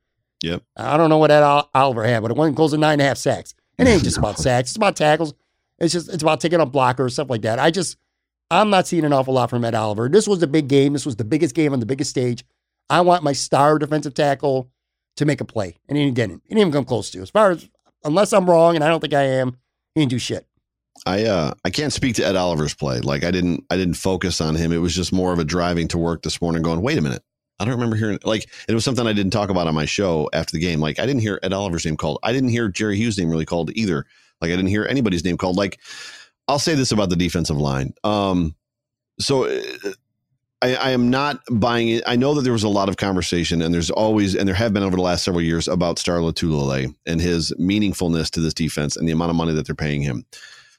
[0.43, 0.63] Yep.
[0.75, 3.05] I don't know what that Oliver had, but it wasn't close to nine and a
[3.05, 3.53] half sacks.
[3.77, 4.69] It ain't just about sacks.
[4.71, 5.33] It's about tackles.
[5.81, 7.59] It's just it's about taking up blockers, stuff like that.
[7.59, 7.97] I just
[8.51, 10.07] I'm not seeing an awful lot from Ed Oliver.
[10.07, 10.93] This was the big game.
[10.93, 12.45] This was the biggest game on the biggest stage.
[12.89, 14.69] I want my star defensive tackle
[15.17, 16.43] to make a play, and he didn't.
[16.45, 17.21] He didn't even come close to.
[17.21, 17.67] As far as
[18.03, 19.57] unless I'm wrong, and I don't think I am,
[19.95, 20.45] he didn't do shit.
[21.05, 22.99] I uh I can't speak to Ed Oliver's play.
[22.99, 24.71] Like I didn't I didn't focus on him.
[24.71, 27.23] It was just more of a driving to work this morning going, wait a minute.
[27.59, 30.29] I don't remember hearing like it was something I didn't talk about on my show
[30.33, 30.79] after the game.
[30.79, 32.19] Like I didn't hear Ed Oliver's name called.
[32.21, 34.05] I didn't hear Jerry Hughes' name really called either.
[34.41, 35.57] Like I didn't hear anybody's name called.
[35.57, 35.79] Like
[36.47, 37.93] I'll say this about the defensive line.
[38.03, 38.55] Um
[39.19, 39.61] so uh,
[40.61, 42.03] I, I am not buying it.
[42.05, 44.73] I know that there was a lot of conversation, and there's always, and there have
[44.73, 48.95] been over the last several years about Star Lotulelei and his meaningfulness to this defense
[48.95, 50.23] and the amount of money that they're paying him.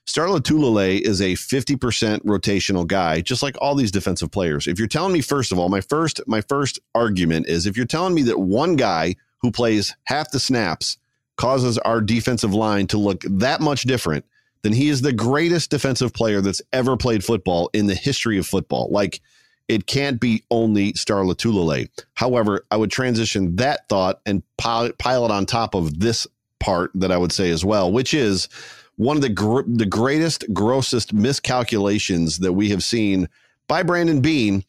[0.07, 4.67] Star Lotulelei is a 50% rotational guy, just like all these defensive players.
[4.67, 7.87] If you're telling me, first of all, my first my first argument is if you're
[7.87, 10.99] telling me that one guy who plays half the snaps
[11.43, 14.25] causes our defensive line to look that much different,
[14.63, 18.47] then he is the greatest defensive player that's ever played football in the history of
[18.47, 18.89] football.
[18.93, 19.21] Like
[19.67, 21.89] it can't be only Star Lotulelei.
[22.15, 26.29] However, I would transition that thought and pile, pile it on top of this
[26.61, 28.49] part that I would say as well, which is
[28.95, 33.29] one of the gr- the greatest, grossest miscalculations that we have seen
[33.67, 34.63] by Brandon Beane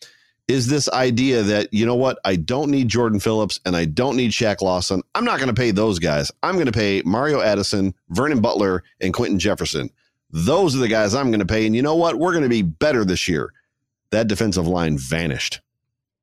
[0.48, 4.18] is this idea that you know what I don't need Jordan Phillips and I don't
[4.18, 5.02] need Shaq Lawson.
[5.16, 6.32] I'm not going to pay those guys.
[6.42, 9.90] I'm going to pay Mario Addison, Vernon Butler, and Quinton Jefferson.
[10.32, 11.66] Those are the guys I'm going to pay.
[11.66, 12.18] And you know what?
[12.18, 13.54] We're going to be better this year.
[14.12, 15.62] That defensive line vanished.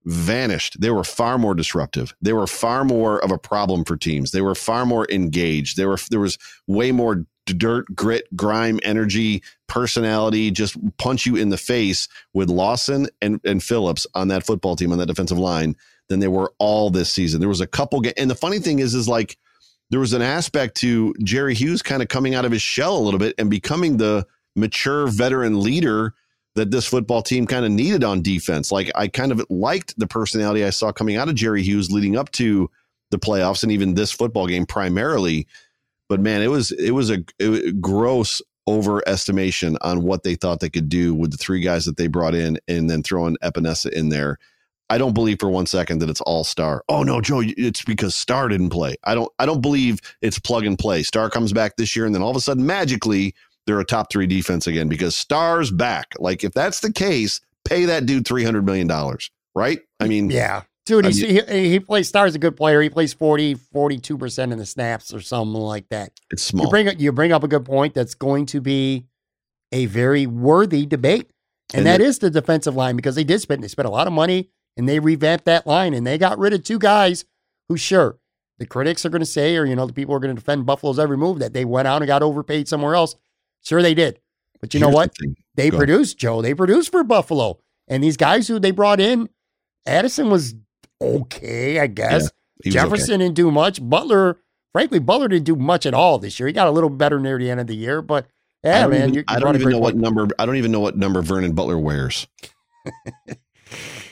[0.05, 0.81] Vanished.
[0.81, 2.15] They were far more disruptive.
[2.21, 4.33] They were far more of a problem for teams.
[4.33, 5.77] They were far more engaged.
[5.77, 7.25] They were there was way more
[7.59, 13.63] dirt, grit, grime, energy, personality, just punch you in the face with Lawson and, and
[13.63, 15.77] Phillips on that football team on that defensive line
[16.09, 17.41] than they were all this season.
[17.41, 19.37] There was a couple, and the funny thing is, is like
[19.91, 23.01] there was an aspect to Jerry Hughes kind of coming out of his shell a
[23.01, 24.27] little bit and becoming the
[24.57, 26.15] mature veteran leader
[26.55, 28.73] that this football team kind of needed on defense.
[28.73, 32.17] Like I kind of liked the personality I saw coming out of Jerry Hughes leading
[32.17, 32.71] up to
[33.11, 35.47] the playoffs and even this football game primarily.
[36.11, 40.69] But man, it was it was a, a gross overestimation on what they thought they
[40.69, 44.09] could do with the three guys that they brought in and then throwing Epenesa in
[44.09, 44.37] there.
[44.91, 46.83] I don't believe for one second that it's all star.
[46.89, 48.97] Oh no, Joe, it's because Star didn't play.
[49.05, 51.05] I don't I don't believe it's plug and play.
[51.05, 53.33] Star comes back this year and then all of a sudden magically
[53.69, 56.15] they're a top 3 defense again because Star's back.
[56.19, 59.79] Like if that's the case, pay that dude 300 million dollars, right?
[60.01, 60.63] I mean, Yeah.
[60.87, 62.81] Dude, he's, he, he plays Star's a good player.
[62.81, 66.13] He plays 40, 42% in the snaps or something like that.
[66.31, 66.71] it's You small.
[66.71, 69.07] bring up you bring up a good point that's going to be
[69.73, 71.31] a very worthy debate.
[71.73, 73.91] And, And that it- is the defensive line because they did spend they spent a
[73.91, 77.25] lot of money and they revamped that line and they got rid of two guys
[77.69, 78.19] who sure
[78.59, 80.67] the critics are going to say or you know the people are going to defend
[80.67, 83.15] Buffalo's every move that they went out and got overpaid somewhere else.
[83.63, 84.19] Sure they did.
[84.61, 85.17] But you know Here's the what?
[85.17, 85.37] thing.
[85.55, 86.43] They Go produced, Joe.
[86.43, 87.61] They produced for Buffalo.
[87.87, 89.29] And these guys who they brought in,
[89.87, 90.55] Addison was
[91.01, 92.31] okay, I guess.
[92.63, 92.85] He was okay.
[92.85, 93.81] Jefferson didn't do much.
[93.87, 94.39] Butler,
[94.73, 96.47] frankly, Butler didn't do much at all this year.
[96.47, 98.27] He got a little better near the end of the year, but
[98.65, 100.57] I yeah, don't man, even, you, you I don't even know what number I don't
[100.57, 102.27] even know what number Vernon Butler wears.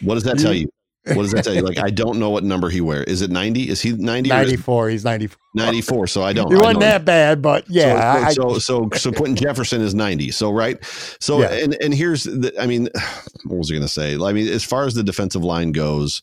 [0.02, 0.68] what does that tell you?
[1.14, 1.62] What does that tell you?
[1.62, 3.06] Like I don't know what number he wears.
[3.06, 3.68] Is it 90?
[3.70, 4.88] Is he 90 or is 94.
[4.90, 5.38] He's 94.
[5.54, 6.06] 94?
[6.06, 6.50] So I don't.
[6.50, 8.24] He wasn't that bad, but yeah.
[8.26, 10.30] I- So, so, so, so Quinton Jefferson is 90.
[10.32, 10.76] So, right.
[11.20, 11.52] So, Yeah.
[11.52, 12.88] and, and here's the, I mean,
[13.44, 14.16] what was I going to say?
[14.16, 16.22] I mean, as far as the defensive line goes,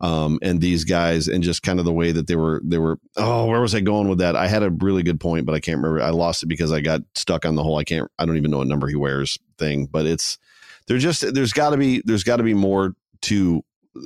[0.00, 2.98] um, and these guys and just kind of the way that they were, they were,
[3.16, 4.36] oh, where was I going with that?
[4.36, 6.02] I had a really good point, but I can't remember.
[6.02, 8.50] I lost it because I got stuck on the whole, I can't, I don't even
[8.50, 10.38] know what number he wears thing, but it's,
[10.86, 13.64] there's just, there's gotta be, there's gotta be more to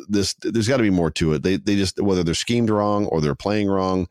[0.09, 0.35] this.
[0.43, 1.43] There's gotta be more to it.
[1.43, 4.07] They, they just, whether they're schemed wrong or they're playing wrong.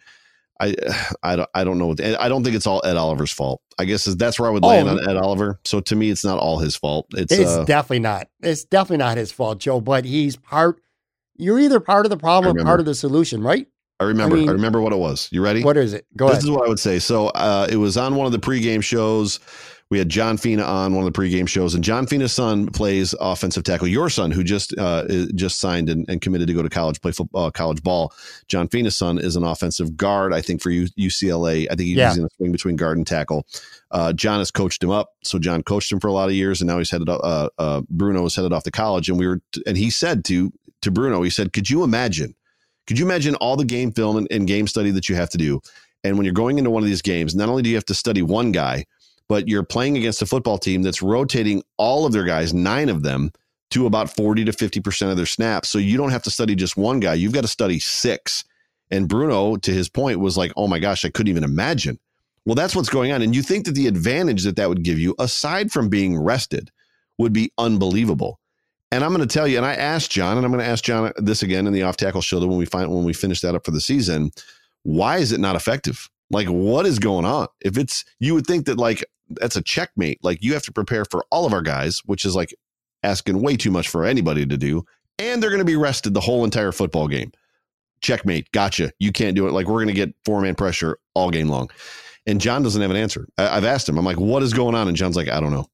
[0.59, 0.75] I,
[1.23, 1.87] I don't, I don't know.
[1.87, 3.61] What, I don't think it's all Ed Oliver's fault.
[3.79, 5.59] I guess that's where I would Oh, land on Ed Oliver.
[5.63, 7.05] So to me, it's not all his fault.
[7.13, 8.27] It's, it's uh, definitely not.
[8.41, 10.81] It's definitely not his fault, Joe, but he's part,
[11.37, 13.67] you're either part of the problem or part of the solution, right?
[13.99, 15.27] I remember, I, mean, remember what it was.
[15.31, 15.63] You ready?
[15.63, 16.05] What is it?
[16.15, 16.43] Go this ahead.
[16.43, 16.99] is what I would say.
[16.99, 19.39] So uh, it was on one of the pregame shows
[19.89, 23.15] we had John Fina on one of the pregame shows, and John Fina's son plays
[23.21, 23.87] offensive tackle.
[23.87, 27.13] Your son, who just uh, just signed and, and, committed to go to college, play
[27.13, 28.13] football, uh, college ball.
[28.49, 31.67] John Fina's son is an offensive guard, I think, for UCLA.
[31.71, 32.13] I think he's yeah.
[32.13, 33.47] in the swing between guard and tackle.
[33.89, 36.59] Uh, John has coached him up, so John coached him for a lot of years,
[36.59, 37.07] and now he's headed.
[37.07, 40.51] Uh, uh, Bruno was headed off to college, and we were, and he said to
[40.81, 42.35] to Bruno, he said, "Could you imagine?
[42.85, 45.37] Could you imagine all the game film and, and game study that you have to
[45.37, 45.61] do?"
[46.03, 47.93] And when you're going into one of these games, not only do you have to
[47.93, 48.85] study one guy,
[49.27, 53.03] but you're playing against a football team that's rotating all of their guys, nine of
[53.03, 53.31] them,
[53.71, 55.69] to about 40 to 50% of their snaps.
[55.69, 58.45] So you don't have to study just one guy, you've got to study six.
[58.89, 61.99] And Bruno, to his point, was like, oh my gosh, I couldn't even imagine.
[62.45, 63.21] Well, that's what's going on.
[63.21, 66.71] And you think that the advantage that that would give you, aside from being rested,
[67.17, 68.39] would be unbelievable.
[68.91, 70.83] And I'm going to tell you, and I asked John, and I'm going to ask
[70.83, 73.41] John this again in the off tackle show that when we find when we finish
[73.41, 74.31] that up for the season,
[74.83, 76.09] why is it not effective?
[76.29, 77.47] Like, what is going on?
[77.61, 80.23] If it's, you would think that like that's a checkmate.
[80.23, 82.55] Like you have to prepare for all of our guys, which is like
[83.03, 84.85] asking way too much for anybody to do.
[85.19, 87.31] And they're going to be rested the whole entire football game.
[88.01, 88.51] Checkmate.
[88.51, 88.91] Gotcha.
[88.99, 89.51] You can't do it.
[89.51, 91.69] Like we're going to get four man pressure all game long.
[92.27, 93.27] And John doesn't have an answer.
[93.37, 93.97] I, have asked him.
[93.97, 94.87] I'm like, what is going on?
[94.87, 95.65] And John's like, I don't know.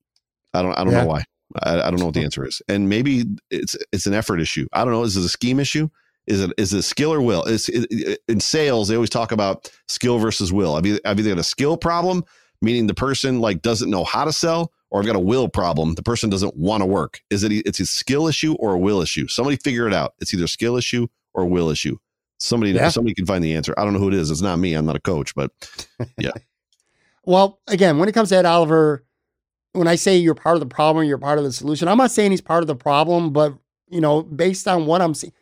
[0.54, 0.74] I don't.
[0.74, 1.02] I don't yeah.
[1.02, 1.24] know why.
[1.62, 2.62] I, I, don't know what the answer is.
[2.68, 4.68] And maybe it's it's an effort issue.
[4.74, 5.04] I don't know.
[5.04, 5.90] Is it a scheme issue?
[6.26, 7.44] Is it is it skill or will?
[7.44, 8.88] It's it, in sales.
[8.88, 10.76] They always talk about skill versus will.
[10.76, 12.24] I've either, I've either got a skill problem
[12.64, 15.96] meaning the person like doesn't know how to sell or I've got a will problem.
[15.96, 17.22] The person doesn't want to work.
[17.30, 19.28] Is it it's a skill issue or a will issue?
[19.28, 20.14] Somebody figure it out.
[20.20, 21.98] It's either a skill issue or a will issue.
[22.38, 22.90] Somebody yeah.
[22.90, 23.74] somebody can find the answer.
[23.78, 24.32] I don't know who it is.
[24.32, 24.74] It's not me.
[24.74, 25.52] I'm not a coach, but
[26.18, 26.32] yeah.
[27.26, 29.04] well, again, when it comes to Ed Oliver,
[29.74, 31.88] when I say you're part of the problem, you're part of the solution.
[31.88, 33.56] I'm not saying he's part of the problem, but
[33.90, 35.34] you know, based on what I'm seeing,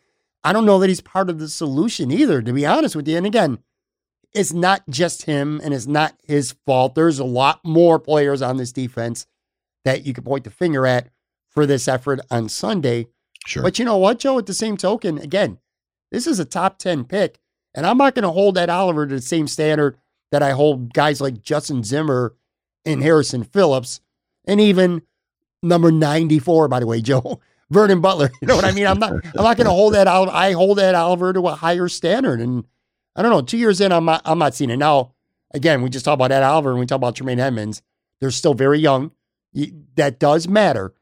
[0.44, 3.16] I don't know that he's part of the solution either, to be honest with you.
[3.16, 3.58] And again,
[4.34, 6.94] it's not just him and it's not his fault.
[6.94, 9.26] There's a lot more players on this defense
[9.84, 11.08] that you could point the finger at
[11.48, 13.06] for this effort on Sunday.
[13.46, 13.62] Sure.
[13.62, 14.38] But you know what, Joe?
[14.38, 15.58] At the same token, again,
[16.10, 17.38] this is a top 10 pick.
[17.74, 19.96] And I'm not going to hold that Oliver to the same standard
[20.30, 22.34] that I hold guys like Justin Zimmer
[22.84, 24.00] and Harrison Phillips,
[24.44, 25.02] and even
[25.62, 27.40] number 94, by the way, Joe.
[27.70, 28.30] Vernon Butler.
[28.42, 28.86] You know what I mean?
[28.86, 30.30] I'm not I'm not gonna hold that Oliver.
[30.30, 32.38] I hold that Oliver to a higher standard.
[32.38, 32.64] And
[33.16, 33.40] I don't know.
[33.40, 34.76] Two years in, I'm not, I'm not seeing it.
[34.76, 35.14] Now,
[35.54, 37.82] again, we just talk about Ed Oliver and we talk about Tremaine Edmunds.
[38.20, 39.12] They're still very young.
[39.96, 40.94] That does matter.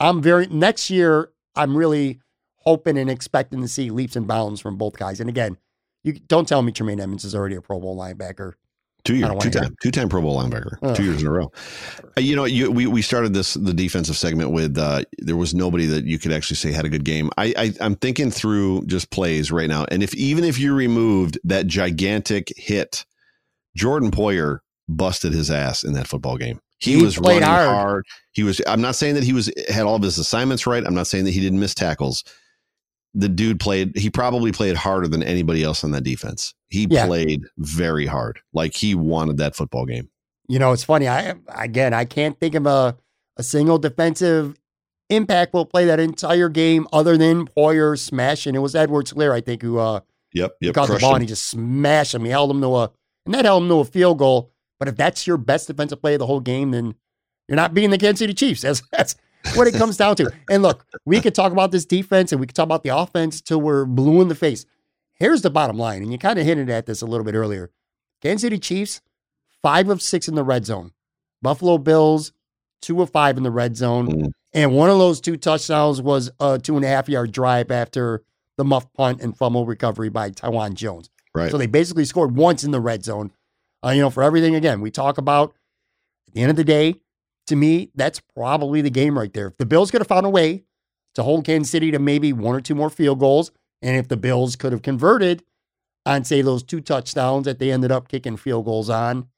[0.00, 2.20] I'm very, next year, I'm really
[2.56, 5.20] hoping and expecting to see leaps and bounds from both guys.
[5.20, 5.56] And again,
[6.02, 8.54] you don't tell me Tremaine Edmunds is already a Pro Bowl linebacker.
[9.04, 11.52] Two years, two time, two time Pro Bowl linebacker, two years in a row.
[12.16, 15.52] Uh, you know, you, we we started this the defensive segment with uh, there was
[15.52, 17.28] nobody that you could actually say had a good game.
[17.36, 21.38] I, I I'm thinking through just plays right now, and if even if you removed
[21.44, 23.04] that gigantic hit,
[23.76, 26.60] Jordan Poyer busted his ass in that football game.
[26.78, 27.68] He, he was running hard.
[27.68, 28.04] hard.
[28.32, 28.62] He was.
[28.66, 30.82] I'm not saying that he was had all of his assignments right.
[30.82, 32.24] I'm not saying that he didn't miss tackles
[33.14, 36.54] the dude played he probably played harder than anybody else on that defense.
[36.68, 37.06] He yeah.
[37.06, 38.40] played very hard.
[38.52, 40.10] Like he wanted that football game.
[40.48, 41.08] You know, it's funny.
[41.08, 42.96] I again, I can't think of a
[43.36, 44.58] a single defensive
[45.10, 48.54] impactful play that entire game other than Poyer smashing.
[48.54, 50.00] It was Edwards-Helaire, I think, who uh
[50.32, 51.16] yep, yep got the ball him.
[51.16, 52.24] and he just smashed him.
[52.24, 52.90] He held him to a
[53.26, 54.50] and that held him to a field goal.
[54.78, 56.94] But if that's your best defensive play of the whole game, then
[57.48, 58.62] you're not beating the Kansas City Chiefs.
[58.62, 59.16] That's that's
[59.54, 60.32] what it comes down to.
[60.50, 63.40] And look, we could talk about this defense and we could talk about the offense
[63.40, 64.66] till we're blue in the face.
[65.14, 67.70] Here's the bottom line, and you kind of hinted at this a little bit earlier.
[68.20, 69.00] Kansas City Chiefs,
[69.62, 70.92] five of six in the red zone.
[71.40, 72.32] Buffalo Bills,
[72.82, 74.08] two of five in the red zone.
[74.08, 74.32] Mm.
[74.52, 78.22] And one of those two touchdowns was a two and a half yard drive after
[78.56, 81.10] the muff punt and fumble recovery by Taiwan Jones.
[81.34, 81.50] Right.
[81.50, 83.32] So they basically scored once in the red zone.
[83.84, 85.54] Uh, you know, for everything again, we talk about
[86.28, 86.96] at the end of the day,
[87.46, 89.48] to me, that's probably the game right there.
[89.48, 90.64] If the Bills could have found a way
[91.14, 94.16] to hold Kansas City to maybe one or two more field goals, and if the
[94.16, 95.44] Bills could have converted
[96.06, 99.28] on, say, those two touchdowns that they ended up kicking field goals on,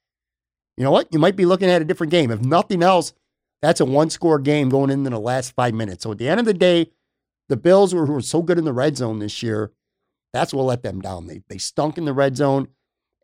[0.77, 1.07] you know what?
[1.11, 2.31] You might be looking at a different game.
[2.31, 3.13] If nothing else,
[3.61, 6.03] that's a one score game going into the last five minutes.
[6.03, 6.91] So at the end of the day,
[7.49, 9.71] the Bills were, were so good in the red zone this year.
[10.33, 11.27] That's what let them down.
[11.27, 12.67] They, they stunk in the red zone,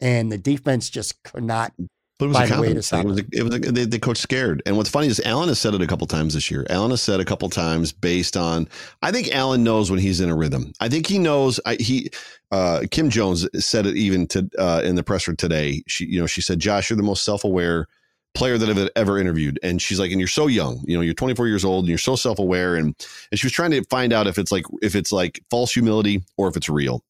[0.01, 1.73] and the defense just could not
[2.20, 2.99] but it was a confidence thing.
[2.99, 4.61] It was, a, it was a, they, they coach scared.
[4.66, 6.66] And what's funny is Allen has said it a couple times this year.
[6.70, 8.68] Allen has said a couple times based on.
[9.01, 10.74] I think Allen knows when he's in a rhythm.
[10.80, 11.59] I think he knows.
[11.66, 12.11] I, he
[12.51, 15.84] uh, Kim Jones said it even to uh, in the presser today.
[15.88, 17.88] She you know she said, Josh, you're the most self aware
[18.34, 19.59] player that I've ever interviewed.
[19.64, 20.84] And she's like, and you're so young.
[20.86, 22.76] You know, you're 24 years old and you're so self aware.
[22.76, 22.95] And
[23.32, 26.24] and she was trying to find out if it's like if it's like false humility
[26.38, 27.03] or if it's real.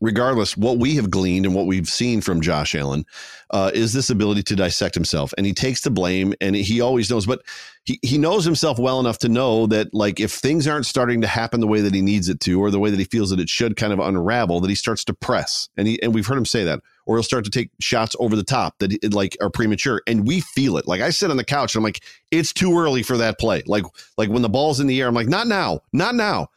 [0.00, 3.04] Regardless, what we have gleaned and what we've seen from Josh Allen
[3.50, 7.10] uh, is this ability to dissect himself, and he takes the blame, and he always
[7.10, 7.26] knows.
[7.26, 7.42] But
[7.84, 11.26] he he knows himself well enough to know that like if things aren't starting to
[11.26, 13.40] happen the way that he needs it to, or the way that he feels that
[13.40, 16.38] it should kind of unravel, that he starts to press, and he and we've heard
[16.38, 19.50] him say that, or he'll start to take shots over the top that like are
[19.50, 20.86] premature, and we feel it.
[20.86, 23.62] Like I sit on the couch, and I'm like, it's too early for that play.
[23.66, 23.84] Like
[24.18, 26.48] like when the ball's in the air, I'm like, not now, not now.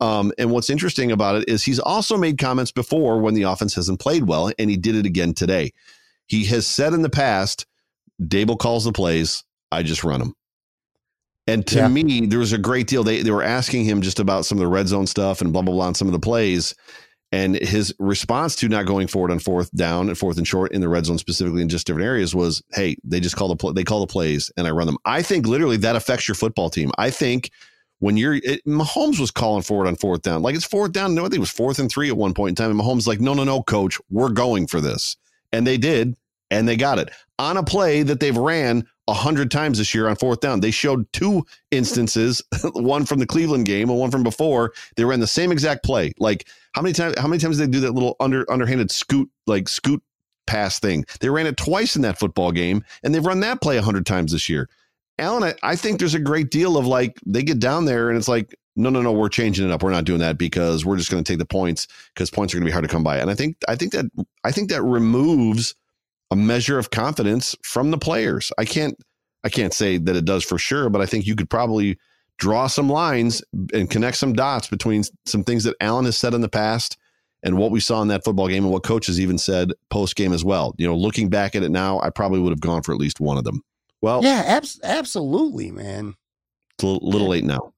[0.00, 3.74] Um, and what's interesting about it is he's also made comments before when the offense
[3.74, 5.72] hasn't played well, and he did it again today.
[6.26, 7.66] He has said in the past,
[8.22, 10.34] Daboll calls the plays, I just run them.
[11.46, 11.88] And to Yeah.
[11.88, 13.04] me, there was a great deal.
[13.04, 15.62] They they were asking him just about some of the red zone stuff and blah
[15.62, 16.74] blah blah on some of the plays.
[17.32, 20.80] And his response to not going forward on fourth down and fourth and short in
[20.80, 23.84] the red zone specifically in just different areas was, "Hey, they just call the they
[23.84, 26.90] call the plays and I run them." I think literally that affects your football team.
[26.98, 27.50] I think
[28.00, 31.14] when you're it, Mahomes was calling forward on fourth down, like it's fourth down.
[31.14, 32.70] No, I think it was fourth and three at one point in time.
[32.70, 35.16] And Mahomes like, no, no, no, coach, we're going for this,
[35.52, 36.16] and they did,
[36.50, 40.08] and they got it on a play that they've ran a hundred times this year
[40.08, 40.60] on fourth down.
[40.60, 42.42] They showed two instances,
[42.74, 44.72] one from the Cleveland game and one from before.
[44.96, 46.12] They ran the same exact play.
[46.18, 47.18] Like how many times?
[47.18, 50.02] How many times did they do that little under underhanded scoot like scoot
[50.46, 51.04] pass thing?
[51.20, 54.06] They ran it twice in that football game, and they've run that play a hundred
[54.06, 54.68] times this year.
[55.18, 58.18] Alan, I, I think there's a great deal of like they get down there and
[58.18, 59.82] it's like, no, no, no, we're changing it up.
[59.82, 62.58] We're not doing that because we're just going to take the points because points are
[62.58, 63.16] going to be hard to come by.
[63.18, 64.06] And I think I think that
[64.44, 65.74] I think that removes
[66.30, 68.52] a measure of confidence from the players.
[68.58, 68.96] I can't
[69.44, 71.98] I can't say that it does for sure, but I think you could probably
[72.38, 73.42] draw some lines
[73.72, 76.98] and connect some dots between some things that Allen has said in the past
[77.42, 80.32] and what we saw in that football game and what coaches even said post game
[80.32, 80.74] as well.
[80.76, 83.20] You know, looking back at it now, I probably would have gone for at least
[83.20, 83.62] one of them.
[84.02, 86.14] Well, Yeah, abs- absolutely, man.
[86.74, 87.72] it's a little, late now.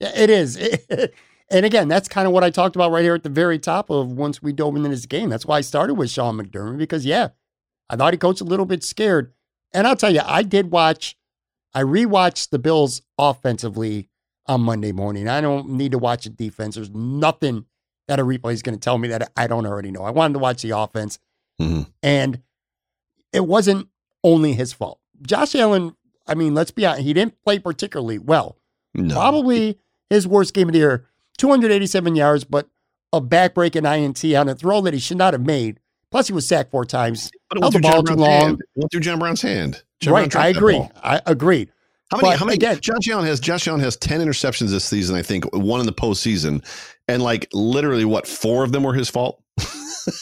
[0.00, 0.56] Yeah, it is.
[1.50, 3.90] and again, that's kind of what I talked about right here at the very top
[3.90, 5.28] of once we dove into this game.
[5.28, 7.28] That's why I started with Sean McDermott because, yeah,
[7.90, 9.32] I thought he coached a little bit scared.
[9.72, 11.16] And I'll tell you, I did watch,
[11.74, 14.08] I rewatched the Bills offensively
[14.46, 15.28] on Monday morning.
[15.28, 16.74] I don't need to watch the defense.
[16.76, 17.66] There's nothing
[18.08, 20.02] that a replay is going to tell me that I don't already know.
[20.02, 21.18] I wanted to watch the offense.
[21.60, 21.86] Mhm.
[22.02, 22.40] And
[23.32, 23.88] it wasn't
[24.24, 25.00] only his fault.
[25.22, 25.94] Josh Allen,
[26.26, 28.56] I mean, let's be honest, he didn't play particularly well
[28.94, 29.14] No.
[29.14, 29.78] probably
[30.10, 31.06] his worst game of the year.
[31.38, 32.68] 287 yards, but
[33.12, 35.78] a backbreaking INT on a throw that he should not have made.
[36.10, 37.30] Plus, he was sacked four times.
[37.48, 38.40] But it held went the through ball John too Brown's long.
[38.48, 38.62] hand.
[38.76, 39.82] Went through John Brown's hand.
[40.00, 40.88] John Brown right, dropped I agree.
[41.02, 41.70] I agreed.
[42.10, 42.28] How many?
[42.30, 42.54] But how many?
[42.56, 45.14] again- Josh Allen has Josh Allen has ten interceptions this season.
[45.16, 46.64] I think one in the postseason,
[47.06, 49.42] and like literally, what four of them were his fault.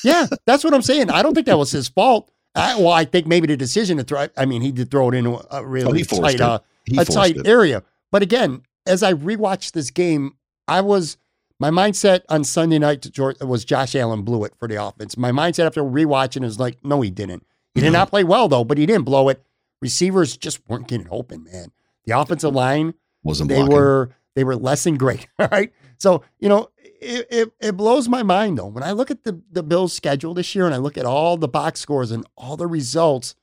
[0.03, 1.11] Yeah, that's what I'm saying.
[1.11, 2.29] I don't think that was his fault.
[2.57, 4.27] I, well, I think maybe the decision to throw.
[4.37, 6.59] I mean, he did throw it into a Oh, really forced tight, uh,
[6.99, 7.47] a tight it.
[7.47, 7.83] area.
[8.11, 10.37] But again, as I rewatched this game,
[10.67, 11.19] I was
[11.61, 15.17] my mindset on Sunday night to George, was Josh Allen blew it for the offense.
[15.17, 17.47] My mindset after rewatching is like, no, he didn't.
[17.75, 19.43] He did not play well though, but he didn't blow it.
[19.83, 21.73] Receivers just weren't getting open, man.
[22.07, 23.75] The offensive line, Wasn't they blocking.
[23.75, 25.27] were they were less than great.
[25.39, 25.73] All right.
[25.99, 26.69] So, you know,
[27.01, 28.67] it, it, it blows my mind though.
[28.67, 31.37] When I look at the, the Bills schedule this year and I look at all
[31.37, 33.35] the box scores and all the results,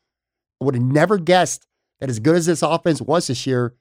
[0.61, 1.67] I would have never guessed
[1.99, 3.73] that as good as this offense was this year,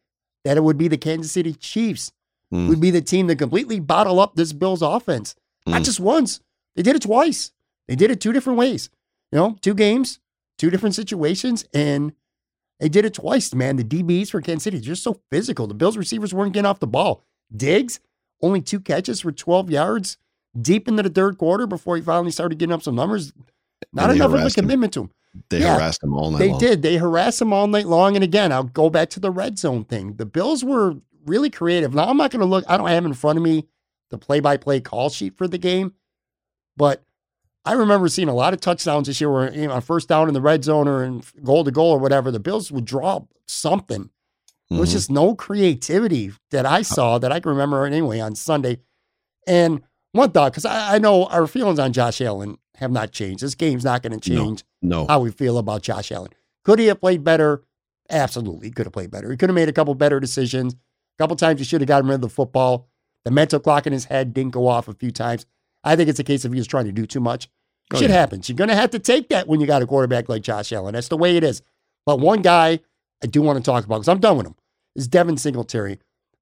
[0.45, 2.13] that it would be the Kansas City Chiefs,
[2.53, 2.69] Mm.
[2.69, 5.35] would be the team that completely bottle up this Bills offense.
[5.67, 5.85] Not Mm.
[5.87, 6.41] just once.
[6.77, 7.51] They did it twice.
[7.89, 8.91] They did it two different ways.
[9.33, 10.19] You know, two games,
[10.59, 12.13] two different situations, and
[12.79, 13.77] they did it twice, man.
[13.77, 15.67] The DBs for Kansas City, they're just so physical.
[15.67, 17.23] The Bills receivers weren't getting off the ball.
[17.57, 18.01] Diggs,
[18.43, 20.19] only two catches for 12 yards
[20.61, 23.33] deep into the third quarter before he finally started getting up some numbers.
[23.93, 24.65] Not enough of a harassed him.
[24.65, 25.11] commitment to him.
[25.49, 25.75] They yeah.
[25.77, 26.59] harassed him all night They long.
[26.61, 26.83] did.
[26.83, 28.17] They harassed him all night long.
[28.17, 30.15] And again, I'll go back to the red zone thing.
[30.17, 31.95] The Bills were really creative.
[31.95, 33.67] Now, I'm not going to look, I don't have in front of me
[34.11, 35.95] the play by play call sheet for the game,
[36.77, 37.03] but
[37.65, 40.35] I remember seeing a lot of touchdowns this year where, you know, first down in
[40.35, 44.11] the red zone or in goal to goal or whatever, the Bills would draw something.
[44.71, 44.97] There was mm-hmm.
[44.97, 48.81] just no creativity that I saw that I can remember anyway on Sunday.
[49.47, 49.83] And
[50.13, 53.43] one thought, because I, I know our feelings on Josh Allen have not changed.
[53.43, 55.07] This game's not going to change no.
[55.07, 56.31] how we feel about Josh Allen.
[56.65, 57.65] Could he have played better?
[58.11, 58.69] Absolutely.
[58.69, 59.31] He could have played better.
[59.31, 60.75] He could have made a couple better decisions.
[60.75, 62.89] A couple times he should have gotten rid of the football.
[63.25, 65.47] The mental clock in his head didn't go off a few times.
[65.85, 67.49] I think it's a case of he was trying to do too much.
[67.93, 68.17] Oh, Shit yeah.
[68.17, 68.49] happens.
[68.49, 70.95] You're going to have to take that when you got a quarterback like Josh Allen.
[70.95, 71.63] That's the way it is.
[72.07, 72.81] But one guy
[73.23, 74.55] I do want to talk about because I'm done with him
[74.97, 75.99] is Devin Singletary.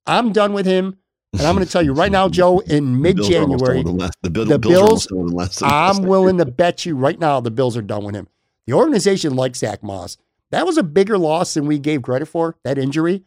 [0.07, 0.97] I'm done with him.
[1.33, 3.83] And I'm going to tell you right now, Joe, in mid Bills are almost January,
[3.85, 5.99] done with him last- The, the Bills, are almost Bills- done with him last- last
[5.99, 8.26] I'm willing to bet you right now the Bills are done with him.
[8.66, 10.16] The organization likes Zack Moss.
[10.51, 13.22] That was a bigger loss than we gave credit for, that injury.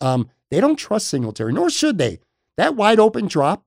[0.00, 2.20] Um, they don't trust Singletary, nor should they.
[2.56, 3.64] That wide open drop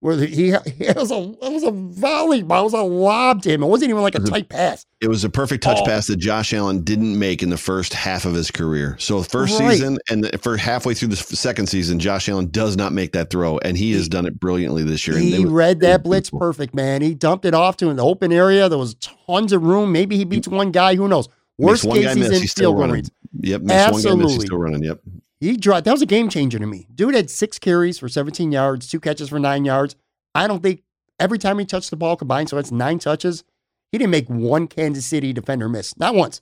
[0.00, 3.50] where the, he it was a it was a volleyball, it was a lob to
[3.50, 3.62] him.
[3.62, 4.28] It wasn't even like a mm-hmm.
[4.32, 4.84] tight pass.
[5.00, 5.84] It was a perfect touch Oh.
[5.84, 8.96] pass that Josh Allen didn't make in the first half of his career.
[8.98, 9.72] So first Right.
[9.72, 13.30] season and the, for halfway through the second season, Josh Allen does not make that
[13.30, 15.16] throw, and he has done it brilliantly this year.
[15.16, 16.46] And they He were- read that blitz beautiful.
[16.48, 17.02] perfect, man.
[17.02, 18.68] He dumped it off to an open area.
[18.68, 18.94] There was
[19.26, 19.92] tons of room.
[19.92, 20.94] Maybe he beats one guy.
[20.96, 21.28] Who knows?
[21.58, 22.94] Worst case, he's missed, in he's still field running.
[22.94, 23.08] range.
[23.40, 24.46] Yep, missed one guy, missed, he's Absolutely.
[24.46, 24.82] still running.
[24.82, 25.00] Yep.
[25.40, 25.84] He dropped.
[25.84, 26.86] That was a game changer to me.
[26.94, 29.94] Dude had six carries for 17 yards, two catches for nine yards.
[30.34, 30.82] I don't think
[31.20, 33.44] every time he touched the ball combined, so that's nine touches.
[33.92, 35.96] He didn't make one Kansas City defender miss.
[35.98, 36.40] Not once.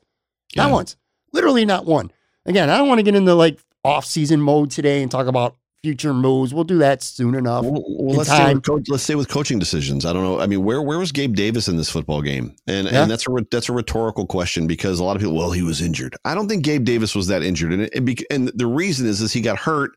[0.57, 0.73] Not Yeah.
[0.75, 0.97] once.
[1.33, 2.13] Literally not one.
[2.47, 6.15] Again, I don't want to get into like off-season mode today and talk about future
[6.15, 6.55] moves.
[6.55, 7.63] We'll do that soon enough.
[7.65, 10.07] Well, well, let's stay with coach, let's stay with coaching decisions.
[10.07, 10.41] I don't know.
[10.41, 12.57] I mean, where where was Gabe Davis in this football game?
[12.67, 13.03] And Yeah.
[13.03, 15.83] and that's a that's a rhetorical question because a lot of people, well, he was
[15.83, 16.17] injured.
[16.25, 19.33] I don't think Gabe Davis was that injured, and it, and the reason is is
[19.35, 19.91] he got hurt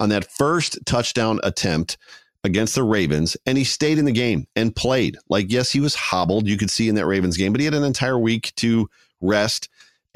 [0.00, 1.96] on that first touchdown attempt
[2.42, 5.16] against the Ravens, and he stayed in the game and played.
[5.28, 6.48] Like, yes, he was hobbled.
[6.48, 8.88] You could see in that Ravens game, but he had an entire week to
[9.20, 9.68] rest.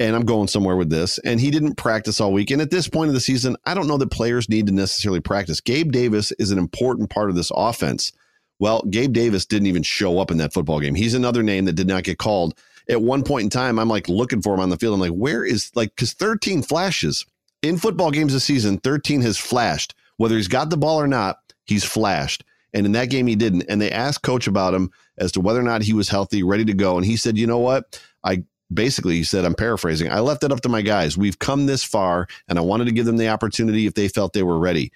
[0.03, 1.17] And I'm going somewhere with this.
[1.19, 2.51] And he didn't practice all week.
[2.51, 5.21] And at this point of the season, I don't know that players need to necessarily
[5.21, 5.61] practice.
[5.61, 8.11] Gabe Davis is an important part of this offense.
[8.59, 10.93] Well, Gabe Davis didn't even show up in that football game.
[10.93, 12.59] He's another name that did not get called.
[12.89, 14.93] At one point in time, I'm like looking for him on the field.
[14.93, 17.25] I'm like, where is like, because 13 flashes
[17.61, 19.95] in football games this season, 13 has flashed.
[20.17, 22.43] Whether he's got the ball or not, he's flashed.
[22.73, 23.63] And in that game, he didn't.
[23.69, 26.65] And they asked coach about him as to whether or not he was healthy, ready
[26.65, 26.97] to go.
[26.97, 28.01] And he said, you know what?
[28.25, 28.43] I
[28.73, 31.17] basically, he said, I'm paraphrasing, I left it up to my guys.
[31.17, 34.33] We've come this far, and I wanted to give them the opportunity if they felt
[34.33, 34.91] they were ready.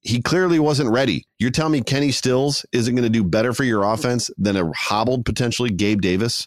[0.00, 1.26] He clearly wasn't ready.
[1.38, 4.70] You're telling me Kenny Stills isn't going to do better for your offense than a
[4.76, 6.46] hobbled, potentially Gabe Davis?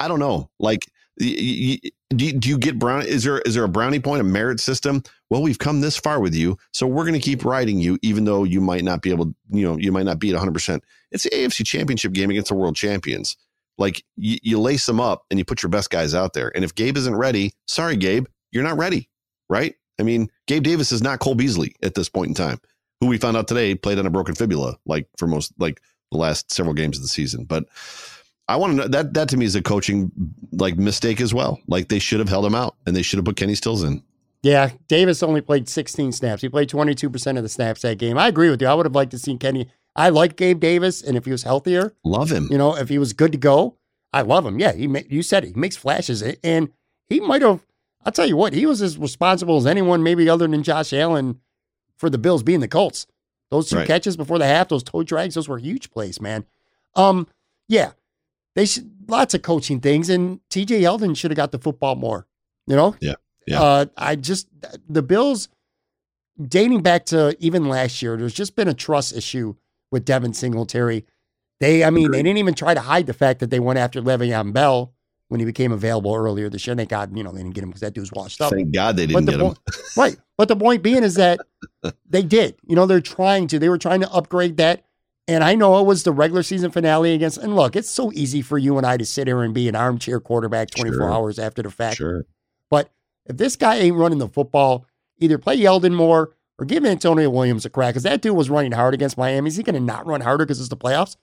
[0.00, 0.48] I don't know.
[0.58, 0.86] Like,
[1.18, 3.02] do you, get brown?
[3.02, 5.02] Is there is there a brownie point, a merit system?
[5.30, 8.24] Well, we've come this far with you, so we're going to keep riding you, even
[8.24, 10.52] though you might not be able, you know, you might not be at 100.
[10.52, 13.36] percent It's the AFC Championship game against the world champions.
[13.78, 16.50] Like you, you lace them up and you put your best guys out there.
[16.54, 19.08] And if Gabe isn't ready, sorry, Gabe, you're not ready,
[19.48, 19.74] right?
[19.98, 22.60] I mean, Gabe Davis is not Cole Beasley at this point in time,
[23.00, 26.18] who we found out today played on a broken fibula, like for most, like the
[26.18, 27.44] last several games of the season.
[27.44, 27.64] But
[28.48, 30.10] I want to know that that to me is a coaching
[30.52, 31.60] like mistake as well.
[31.66, 34.02] Like they should have held him out and they should have put Kenny Stills in.
[34.42, 36.42] Yeah, Davis only played 16 snaps.
[36.42, 38.16] He played 22% of the snaps that game.
[38.16, 38.68] I agree with you.
[38.68, 39.68] I would have liked to see Kenny.
[39.96, 42.48] I like Gabe Davis, and if he was healthier, Love him.
[42.50, 43.76] you know, if he was good to go,
[44.12, 44.58] I love him.
[44.58, 45.48] Yeah, he you said it.
[45.48, 46.68] He makes flashes, and
[47.08, 47.64] he might have.
[48.04, 51.40] I'll tell you what, he was as responsible as anyone, maybe other than Josh Allen,
[51.96, 53.06] for the Bills being the Colts.
[53.50, 53.86] Those two Right.
[53.86, 56.44] catches before the half, those toe drags, those were huge plays, man.
[56.94, 57.26] Um,
[57.68, 57.92] yeah,
[58.54, 60.82] they should lots of coaching things, and T.J.
[60.82, 62.26] Yeldon should have got the football more.
[62.66, 63.14] You know, Yeah,
[63.46, 63.62] yeah.
[63.62, 64.48] Uh, I just
[64.88, 65.48] the Bills,
[66.40, 69.54] dating back to even last year, there's just been a trust issue
[69.90, 71.04] with Devin Singletary.
[71.60, 74.02] They, I mean, they didn't even try to hide the fact that they went after
[74.02, 74.92] Le'Veon Bell
[75.28, 76.76] when he became available earlier this year.
[76.76, 78.52] Thank God, you know, they didn't get him because that dude's washed up.
[78.52, 79.46] Thank God they didn't the get him.
[79.46, 79.58] point,
[79.96, 80.16] right.
[80.36, 81.38] But the point being is that
[82.08, 82.56] they did.
[82.66, 83.58] You know, they're trying to.
[83.58, 84.84] They were trying to upgrade that.
[85.28, 87.38] And I know it was the regular season finale against.
[87.38, 89.74] And look, it's so easy for you and I to sit here and be an
[89.74, 91.12] armchair quarterback 24 Sure.
[91.12, 91.96] hours after the fact.
[91.96, 92.26] Sure.
[92.70, 92.90] But
[93.24, 94.86] if this guy ain't running the football,
[95.18, 97.94] either play Yeldon more or give Antonio Williams a crack.
[97.94, 99.48] Because that dude was running hard against Miami.
[99.48, 101.16] Is he going to not run harder because it's the playoffs?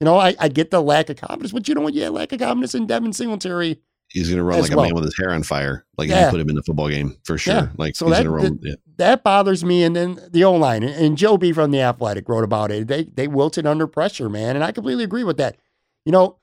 [0.00, 1.94] You know, I, I get the lack of confidence, but you know what?
[1.94, 3.80] Yeah, lack of confidence in Devin Singletary.
[4.10, 5.84] He's going to run like a man with his hair on fire.
[5.98, 7.54] Like if you put him in the football game for sure.
[7.54, 7.68] Yeah.
[7.76, 8.58] Like So he's that- going to run.
[8.62, 8.74] yeah.
[8.96, 9.82] That bothers me.
[9.82, 12.88] And then the O line and Joe B from the Athletic wrote about it.
[12.88, 15.56] They they wilted under pressure, man, and I completely agree with that.
[16.06, 16.38] You know,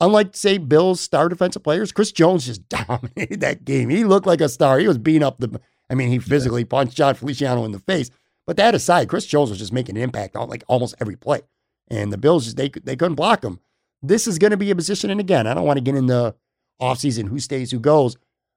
[0.00, 3.88] unlike say Bill's star defensive players, Chris Jones just dominated that game.
[3.90, 4.78] He looked like a star.
[4.78, 5.60] He was beating up the.
[5.88, 8.10] I mean, he physically punched Jon Feliciano in the face.
[8.46, 11.40] But that aside, Chris Jones was just making an impact on like almost every play,
[11.88, 13.58] and the Bills just they they couldn't block him.
[14.02, 16.34] This is going to be a position, and again, I don't want to get into
[16.80, 18.16] offseason who stays, who goes.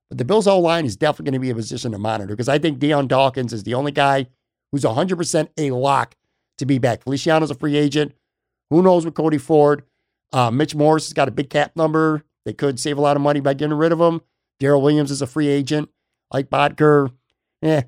[0.10, 2.50] But the Bills' O line is definitely going to be a position to monitor because
[2.50, 4.28] I think Dion Dawkins is the only guy
[4.72, 6.16] who's 100% a lock
[6.58, 7.04] to be back.
[7.04, 8.14] Feliciano's a free agent.
[8.70, 9.84] Who knows with Cody Ford?
[10.32, 12.24] Uh, Mitch Morse has got a big cap number.
[12.46, 14.22] They could save a lot of money by getting rid of him.
[14.62, 15.90] Daryl Williams is a free agent.
[16.32, 17.12] Like Boettger,
[17.62, 17.84] eh,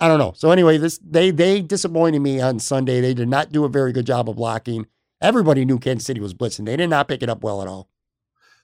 [0.00, 0.32] I don't know.
[0.36, 3.00] So anyway, this they they disappointed me on Sunday.
[3.00, 4.86] They did not do a very good job of blocking.
[5.20, 6.66] Everybody knew Kansas City was blitzing.
[6.66, 7.88] They did not pick it up well at all.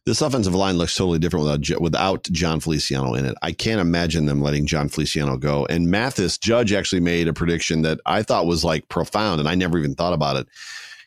[0.06, 3.34] This offensive line looks totally different without without Jon Feliciano in it.
[3.42, 5.66] I can't imagine them letting Jon Feliciano go.
[5.66, 9.54] And Mathis Judge actually made a prediction that I thought was like profound, and I
[9.54, 10.46] never even thought about it.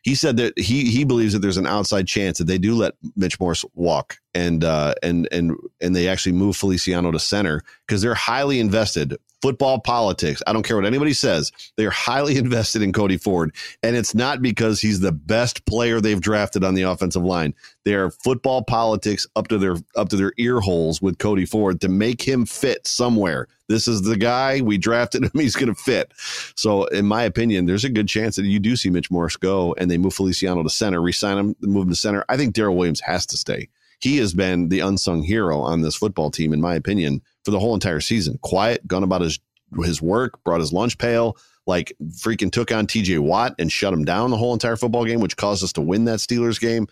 [0.01, 2.95] He said that he he believes that there's an outside chance that they do let
[3.15, 8.01] Mitch Morse walk and uh, and and and they actually move Feliciano to center because
[8.01, 10.41] they're highly invested football politics.
[10.47, 11.51] I don't care what anybody says.
[11.75, 13.53] They are highly invested in Cody Ford.
[13.83, 17.53] And it's not because he's the best player they've drafted on the offensive line.
[17.85, 21.81] They are football politics up to their up to their ear holes with Cody Ford
[21.81, 23.47] to make him fit somewhere.
[23.69, 25.31] This is the guy we drafted him.
[25.33, 26.13] He's going to fit.
[26.55, 29.73] So, in my opinion, there's a good chance that you do see Mitch Morse go
[29.77, 32.25] and they move Feliciano to center, resign him, move him to center.
[32.29, 33.69] I think Daryl Williams has to stay.
[33.99, 37.59] He has been the unsung hero on this football team, in my opinion, for the
[37.59, 38.37] whole entire season.
[38.41, 39.39] Quiet, gone about his
[39.85, 44.03] his work, brought his lunch pail, like freaking took on TJ Watt and shut him
[44.03, 46.87] down the whole entire football game, which caused us to win that Steelers game.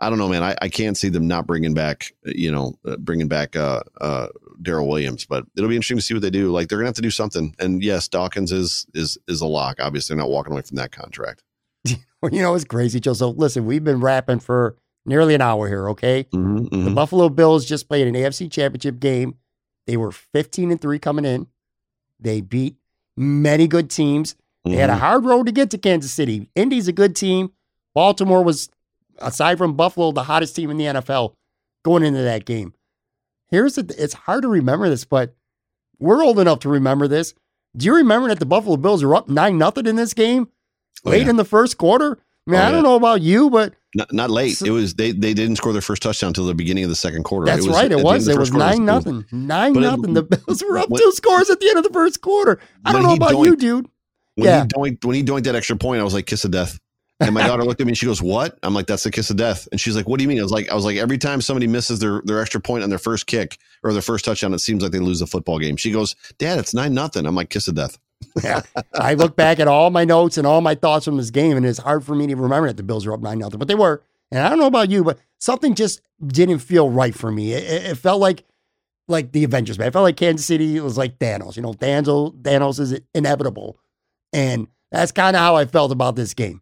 [0.00, 0.42] I don't know, man.
[0.42, 4.26] I, I can't see them not bringing back, you know, uh, bringing back uh, uh,
[4.62, 6.50] Daryl Williams, but it'll be interesting to see what they do.
[6.50, 7.54] Like they're gonna have to do something.
[7.60, 9.76] And yes, Dawkins is is is a lock.
[9.78, 11.44] Obviously, they're not walking away from that contract.
[12.20, 13.12] Well, you know, it's crazy, Joe.
[13.12, 16.24] So listen, we've been rapping for nearly an hour here, okay?
[16.32, 16.94] Mhm, The mhm.
[16.94, 19.34] Buffalo Bills just played an AFC championship game.
[19.86, 21.46] They were 15 and 3 coming in.
[22.20, 22.76] They beat
[23.16, 24.34] many good teams.
[24.64, 24.98] They had a Mhm.
[25.00, 26.48] hard road to get to Kansas City.
[26.54, 27.52] Indy's a good team.
[27.94, 28.70] Baltimore was,
[29.18, 31.34] aside from Buffalo, the hottest team in the NFL
[31.84, 32.72] going into that game.
[33.48, 35.34] Here's the it's hard to remember this, but
[35.98, 37.34] we're old enough to remember this.
[37.76, 40.48] Do you remember that the Buffalo Bills were up 9 nothing in this game
[41.04, 41.30] Oh, late yeah.
[41.30, 42.18] in the first quarter?
[42.46, 44.56] I mean, Oh, I don't know about you, but Not, not late.
[44.56, 46.96] So- it was they they didn't score their first touchdown until the beginning of the
[46.96, 47.46] second quarter.
[47.46, 47.90] that's was right.
[47.90, 48.26] It was.
[48.28, 49.24] It was nine It nothing.
[49.32, 50.14] Nine But it- nothing.
[50.14, 52.58] The Bills were up when- two scores at the end of the first quarter.
[52.84, 53.86] I don't know about you, dude.
[54.36, 54.62] When Yeah.
[54.62, 56.78] he doinked, when he doinked that extra point, I was like, kiss of death.
[57.20, 59.30] And my daughter looked at me and she goes, "What?" I'm like, "That's the kiss
[59.30, 60.96] of death." And she's like, "What do you mean?" I was like, "I was like,
[60.96, 64.24] every time somebody misses their their extra point on their first kick or their first
[64.24, 67.24] touchdown, it seems like they lose the football game." She goes, "Dad, it's nine nothing."
[67.24, 67.98] I'm like, "Kiss of death."
[68.94, 71.64] I look back at all my notes and all my thoughts from this game, and
[71.64, 73.74] it's hard for me to remember that the Bills were up nine nothing, but they
[73.74, 74.02] were.
[74.30, 77.52] And I don't know about you, but something just didn't feel right for me.
[77.52, 78.44] It, it- felt like
[79.06, 79.88] like the Avengers, man.
[79.88, 81.56] It felt like Kansas City was like Thanos.
[81.56, 83.76] You know, Thanos Thanos is inevitable,
[84.32, 86.60] and that's kind of how I felt about this game.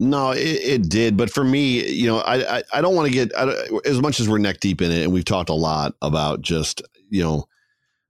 [0.00, 3.12] No, it, it did, but for me, you know, I I, I don't want to
[3.12, 3.52] get I,
[3.84, 6.82] as much as we're neck deep in it, and we've talked a lot about just
[7.10, 7.46] you know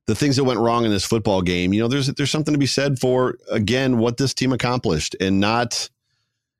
[0.06, 1.72] the things that went wrong in this football game.
[1.72, 5.40] You know, there's there's something to be said for again what this team accomplished, and
[5.40, 5.88] not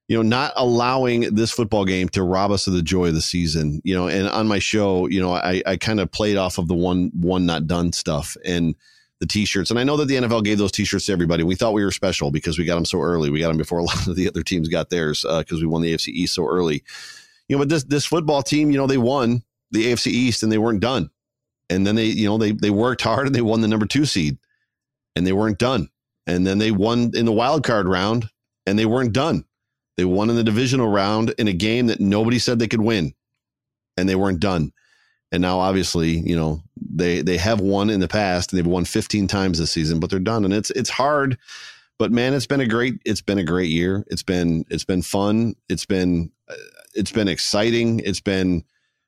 [0.09, 3.23] you know not allowing this football game to rob us of the joy of the
[3.23, 3.81] season.
[3.85, 6.69] You know, and on my show, you know, I I kind of played off of
[6.69, 8.75] the one one not done stuff and
[9.21, 11.73] the t-shirts and i know that the nfl gave those t-shirts to everybody we thought
[11.73, 14.07] we were special because we got them so early we got them before a lot
[14.07, 16.83] of the other teams got theirs uh, because we won the afc east so early
[17.49, 20.51] you know but this this football team you know they won the afc east and
[20.51, 21.11] they weren't done
[21.71, 24.05] and then they you know they they worked hard and they won the number two
[24.05, 24.39] seed
[25.17, 25.89] and they weren't done.
[26.27, 28.29] And then they won in the wild card round
[28.67, 29.45] and they weren't done.
[29.97, 33.15] They won in the divisional round in a game that nobody said they could win
[33.97, 34.73] and they weren't done.
[35.31, 38.85] And now obviously you know they they have won in the past and they've won
[38.85, 40.45] 15 times this season but they're done.
[40.45, 41.39] And it's it's hard
[41.99, 44.05] but man it's been a great it's been a great year.
[44.09, 45.55] It's been it's been fun.
[45.69, 46.55] It's been uh,
[46.95, 48.01] it's been exciting.
[48.01, 48.65] It's been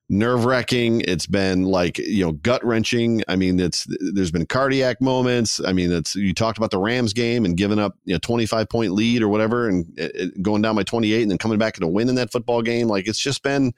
[0.08, 5.00] nerve wracking it's been like you know gut wrenching i mean it's there's been cardiac
[5.00, 5.60] moments.
[5.64, 8.68] I mean it's you talked about the rams game and giving up you know 25
[8.68, 11.80] point lead or whatever and it, it going down by 28 and then coming back
[11.80, 12.88] a win in that football game.
[12.88, 13.72] Like it's just been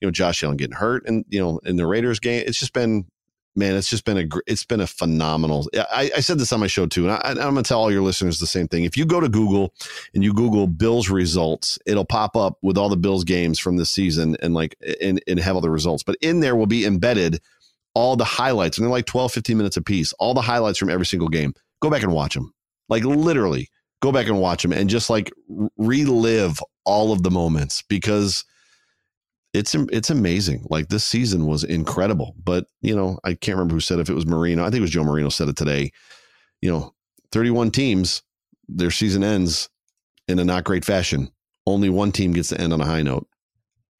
[0.00, 2.44] you know Josh Allen getting hurt and you know in the Raiders game.
[2.46, 3.06] It's just been
[3.54, 6.66] man it's just been a it's been a phenomenal I, I said this on my
[6.66, 8.84] show too and I, I'm gonna tell all your listeners the same thing.
[8.84, 9.74] If you go to Google
[10.14, 13.90] and you Google Bills results it'll pop up with all the Bills games from this
[13.90, 16.02] season and like and, and have all the results.
[16.02, 17.40] But in there will be embedded
[17.94, 20.90] all the highlights and they're like 12 15 minutes a piece all the highlights from
[20.90, 21.54] every single game.
[21.80, 22.52] Go back and watch them
[22.88, 23.68] like literally
[24.00, 25.32] go back and watch them and just like
[25.76, 28.44] relive all of the moments because
[29.52, 30.66] it's it's amazing.
[30.70, 32.34] Like this season was incredible.
[32.42, 34.62] But you know, I can't remember who said if it was Marino.
[34.62, 35.92] I think it was Joe Marino said it today.
[36.60, 36.94] You know,
[37.32, 38.22] 31 teams,
[38.68, 39.68] their season ends
[40.28, 41.30] in a not great fashion.
[41.66, 43.26] Only one team gets to end on a high note.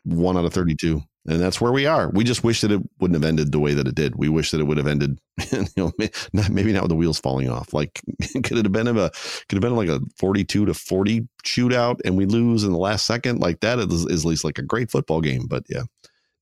[0.05, 1.03] One out of 32.
[1.27, 2.11] And that's where we are.
[2.11, 4.17] We just wish that it wouldn't have ended the way that it did.
[4.17, 5.21] We wish that it would have ended,
[5.53, 5.93] you know,
[6.33, 7.73] not, maybe not with the wheels falling off.
[7.73, 8.01] Like,
[8.43, 9.11] could it have been of a,
[9.49, 13.07] could have been like a 42 to 40 shootout and we lose in the last
[13.07, 13.39] second?
[13.39, 15.47] Like that is, is at least like a great football game.
[15.47, 15.85] But yeah.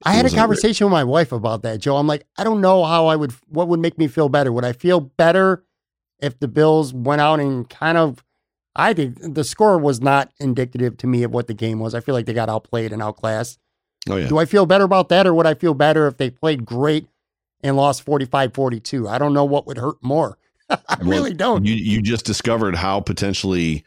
[0.03, 0.41] I had a wasn't great.
[0.41, 1.99] conversation with my wife about that, Joe.
[1.99, 4.51] I'm like, I don't know how I would, what would make me feel better.
[4.51, 5.63] Would I feel better
[6.21, 8.25] if the Bills went out and kind of,
[8.75, 11.95] I think the score was not indicative to me of what the game was.
[11.95, 13.59] I feel like they got outplayed and outclassed.
[14.09, 14.29] Oh yeah.
[14.29, 17.07] Do I feel better about that or would I feel better if they played great
[17.63, 19.09] and lost 45 42?
[19.09, 20.39] I don't know what would hurt more.
[20.71, 21.65] I Well, really don't.
[21.65, 23.85] You you just discovered how potentially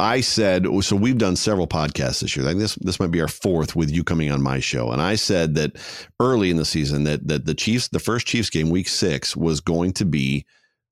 [0.00, 2.46] I said oh, so we've done several podcasts this year.
[2.46, 4.92] I think this this might be our fourth with you coming on my show.
[4.92, 5.76] And I said that
[6.20, 9.60] early in the season that that the Chiefs the first Chiefs game week 6 was
[9.60, 10.46] going to be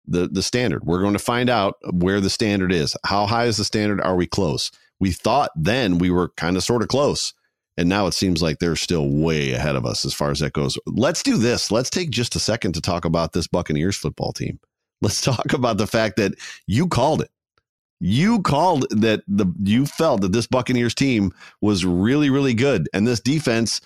[0.07, 0.85] the the standard.
[0.85, 2.97] We're going to find out where the standard is.
[3.05, 4.01] How high is the standard?
[4.01, 4.73] Are we close?
[4.99, 7.33] We thought then we were kind of sort of close.
[7.79, 10.55] And now it seems like they're still way ahead of us as far as that
[10.55, 10.79] goes.
[10.87, 11.71] Let's do this.
[11.71, 14.59] Let's take just a second to talk about this Buccaneers football team.
[15.03, 16.35] Let's talk about the fact that
[16.67, 17.31] you called it.
[18.01, 21.33] You called that the you felt that this Buccaneers team
[21.63, 23.81] was really really good and this defense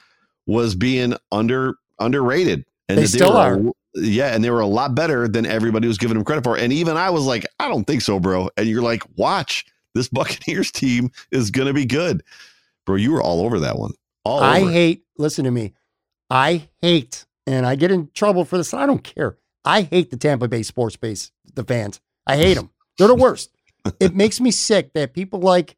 [0.47, 3.61] was being under underrated and They that still were, are.
[3.95, 6.57] Yeah, and they were a lot better than everybody was giving them credit for.
[6.57, 8.51] And even I was like, I don't think so, bro.
[8.57, 9.65] And you're like, watch,
[9.95, 12.23] this Buccaneers team is going to be good.
[12.91, 13.93] Bro, you were all over that one.
[14.25, 14.71] All I over.
[14.73, 15.75] hate, listen to me.
[16.29, 18.75] I hate, and I get in trouble for this.
[18.75, 19.39] I don't care.
[19.65, 22.01] I hate the Tampa Bay sports base, the fans.
[22.27, 22.71] I hate them.
[22.99, 23.51] They're the worst.
[24.01, 25.77] it makes me sick that people like,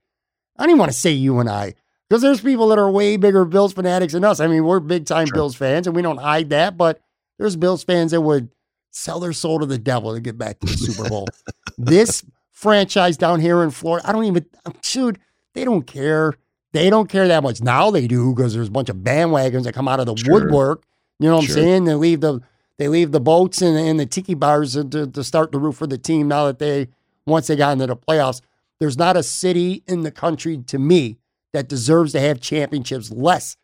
[0.56, 1.74] I don't even want to say you and I,
[2.08, 4.40] because there's people that are way bigger Bills fanatics than us.
[4.40, 5.34] I mean, we're big time Sure.
[5.34, 7.02] Bills fans and we don't hide that, but
[7.38, 8.48] there's Bills fans that would
[8.90, 11.28] sell their soul to the devil to get back to the Super Bowl.
[11.76, 14.46] this franchise down here in Florida, I don't even,
[14.80, 15.18] dude,
[15.52, 16.34] they don't care.
[16.72, 17.60] They don't care that much.
[17.62, 20.32] Now they do because there's a bunch of bandwagons that come out of the Sure.
[20.34, 20.84] woodwork.
[21.18, 21.56] You know what Sure.
[21.58, 21.84] I'm saying?
[21.84, 22.40] They leave the
[22.78, 25.86] they leave the boats and, and the tiki bars to, to, start the roof for
[25.86, 26.88] the team now that they
[27.26, 28.40] once they got into the playoffs.
[28.80, 31.18] There's not a city in the country to me
[31.52, 33.56] that deserves to have championships less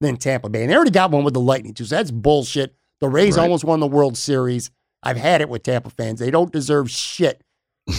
[0.00, 0.62] than Tampa Bay.
[0.62, 1.84] And they already got one with the Lightning too.
[1.86, 2.74] So that's bullshit.
[3.00, 3.44] The Rays Right.
[3.44, 4.70] almost won the World Series.
[5.02, 6.18] I've had it with Tampa fans.
[6.20, 7.40] They don't deserve shit.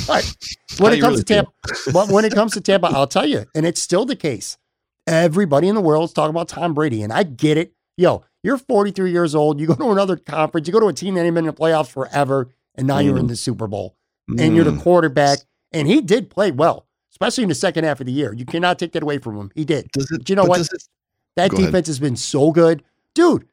[0.07, 0.35] But
[0.79, 1.51] when it comes really to Tampa,
[1.93, 4.57] but when it comes to Tampa, I'll tell you, and it's still the case.
[5.05, 7.73] Everybody in the world is talking about Tom Brady, and I get it.
[7.95, 9.59] Yo, you're 43 years old.
[9.59, 10.67] You go to another conference.
[10.67, 13.17] You go to a team that ain't been in the playoffs forever, and now you're
[13.17, 13.95] in the Super Bowl,
[14.37, 14.81] and you're the Mm.
[14.81, 15.39] quarterback.
[15.71, 18.33] And he did play well, especially in the second half of the year.
[18.33, 19.51] You cannot take that away from him.
[19.55, 19.85] He did.
[19.97, 20.61] It, But you know but what?
[20.61, 20.83] it-
[21.37, 21.67] That Go ahead.
[21.67, 22.83] defense has been so good.
[23.15, 23.47] Dude,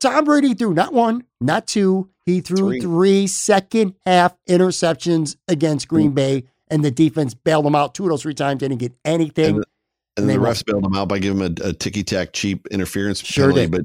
[0.00, 2.08] Tom Brady threw not one, not two.
[2.26, 2.80] He threw Three.
[2.80, 6.14] three second half interceptions against Green mm.
[6.14, 8.60] Bay, and the defense bailed him out two of those three times.
[8.60, 9.56] They didn't get anything.
[9.56, 9.64] And
[10.16, 12.66] and they the refs bailed him out by giving him a, a ticky tack cheap
[12.68, 13.62] interference Sure penalty.
[13.62, 13.70] did.
[13.72, 13.84] But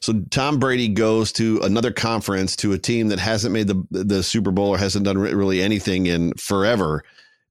[0.00, 4.22] so Tom Brady goes to another conference to a team that hasn't made the the
[4.22, 7.04] Super Bowl or hasn't done really anything in forever,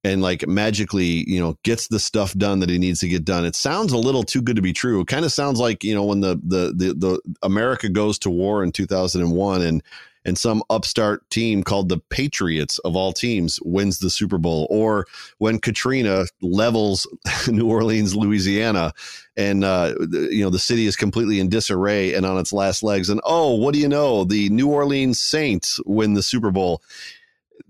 [0.03, 3.45] and like magically, you know, gets the stuff done that he needs to get done.
[3.45, 5.01] It sounds a little too good to be true.
[5.01, 8.29] It kind of sounds like you know when the the the, the America goes to
[8.29, 9.81] war in two thousand and one
[10.25, 10.37] and.
[10.45, 15.07] Some upstart team called the Patriots of all teams wins the Super Bowl, or
[15.39, 17.07] when Katrina levels
[17.47, 18.93] New Orleans, Louisiana,
[19.35, 23.09] and uh, you know the city is completely in disarray and on its last legs.
[23.09, 24.23] And oh, what do you know?
[24.23, 26.81] The New Orleans Saints win the Super Bowl.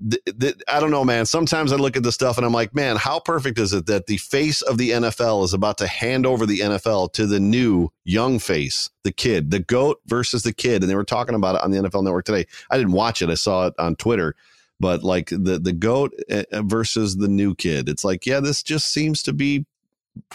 [0.10, 1.26] Th- th- I don't know, man.
[1.26, 4.08] Sometimes I look at this stuff and I'm like, man, how perfect is it that
[4.08, 7.90] the face of the NFL is about to hand over the NFL to the new
[8.04, 11.62] young face, the kid, the goat versus the kid, and they were talking about it
[11.62, 12.46] on the NFL Network today.
[12.70, 14.36] I didn't watch it; I saw it on Twitter.
[14.80, 17.88] But like the the goat uh, versus the new kid.
[17.88, 19.66] It's like yeah this just seems to be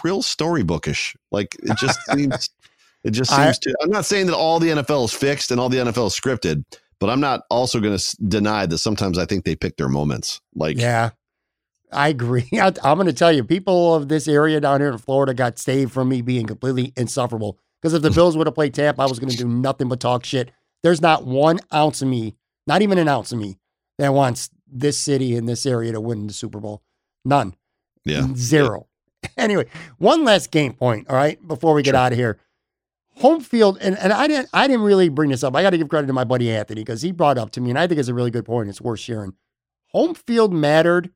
[0.03, 1.15] real storybookish.
[1.31, 2.51] Like it just seems
[3.05, 5.61] it just I- seems to i'm not saying that all the nfl is fixed and
[5.61, 6.65] all the nfl is scripted
[7.01, 10.41] but i'm not also going to deny that sometimes i think they pick their moments
[10.55, 11.11] like Yeah,
[11.93, 12.49] I agree.
[12.53, 15.59] I, I'm going to tell you, people of this area down here in Florida got
[15.59, 17.59] saved from me being completely insufferable.
[17.83, 19.99] Because if the Bills would have played Tampa, I was going to do nothing but
[19.99, 20.53] talk shit.
[20.85, 22.37] There's not one ounce of me,
[22.69, 23.59] not even an ounce of me,
[23.99, 26.81] that wants this city and this area to win the Super Bowl.
[27.25, 27.55] None.
[28.05, 28.87] yeah Zero.
[29.37, 29.67] Anyway,
[29.99, 31.99] one last game point, all right, before we get Sure.
[32.01, 32.39] out of here.
[33.21, 35.55] Home field, and, and I didn't I didn't really bring this up.
[35.55, 37.69] I got to give credit to my buddy Anthony because he brought up to me,
[37.71, 38.71] and I think it's a really good point.
[38.71, 39.35] It's worth sharing.
[39.93, 41.11] Home field mattered,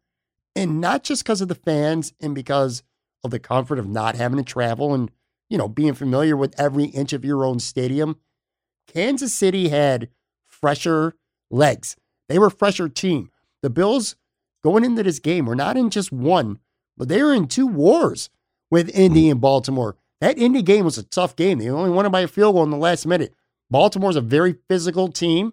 [0.55, 2.83] and not just because of the fans and because
[3.23, 5.11] of the comfort of not having to travel and
[5.49, 8.17] you know being familiar with every inch of your own stadium.
[8.87, 10.11] Kansas City had
[10.47, 11.15] fresher
[11.51, 11.97] legs.
[12.29, 13.31] They were a fresher team.
[13.63, 14.17] The Bills
[14.63, 16.59] going into this game were not in just one,
[16.99, 18.29] but they were in two wars
[18.71, 19.97] with Indy and Baltimore.
[20.25, 21.59] That Indy game was a tough game.
[21.59, 23.35] They only won it by a field goal in the last minute.
[23.71, 25.53] Baltimore's a very physical team.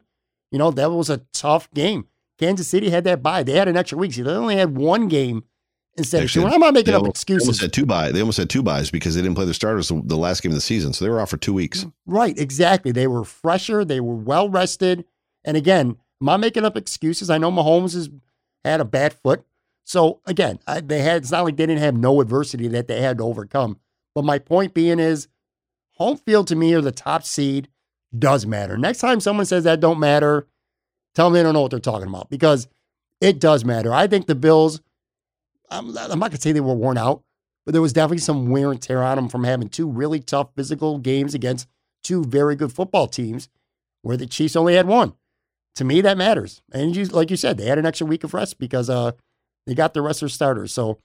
[0.49, 2.07] You know, that was a tough game.
[2.39, 3.43] Kansas City had that bye.
[3.43, 4.13] They had an extra week.
[4.13, 5.43] So they only had one game
[5.97, 6.55] instead Actually, of two.
[6.55, 7.61] I'm not making up almost, they almost excuses.
[7.61, 10.17] had two buy they almost had two buys because they didn't play their starters the,
[10.17, 12.93] last game of the season so they were off for two weeks Right, exactly.
[12.93, 15.03] They were fresher, they were well rested.
[15.43, 17.29] And again, am I making up excuses?
[17.29, 18.09] I know Mahomes has
[18.63, 19.43] had a bad foot.
[19.83, 23.01] So again, I, they had it's not like they didn't have no adversity that they
[23.01, 23.77] had to overcome.
[24.15, 25.27] But my point being is
[25.97, 27.69] home field to me or the top seed
[28.17, 28.77] does matter.
[28.77, 30.47] Next time someone says that don't matter,
[31.15, 32.67] tell them they don't know what they're talking about because
[33.21, 33.93] it does matter.
[33.93, 34.81] I think the Bills,
[35.69, 37.23] I'm, I'm not going to say they were worn out,
[37.65, 40.49] but there was definitely some wear and tear on them from having two really tough
[40.55, 41.67] physical games against
[42.03, 43.47] two very good football teams
[44.01, 45.13] where the Chiefs only had one.
[45.75, 46.61] to me, that matters.
[46.73, 49.11] And you, like you said, they had an extra week of rest because uh,
[49.65, 50.73] they got the rest of their starters.
[50.73, 50.97] So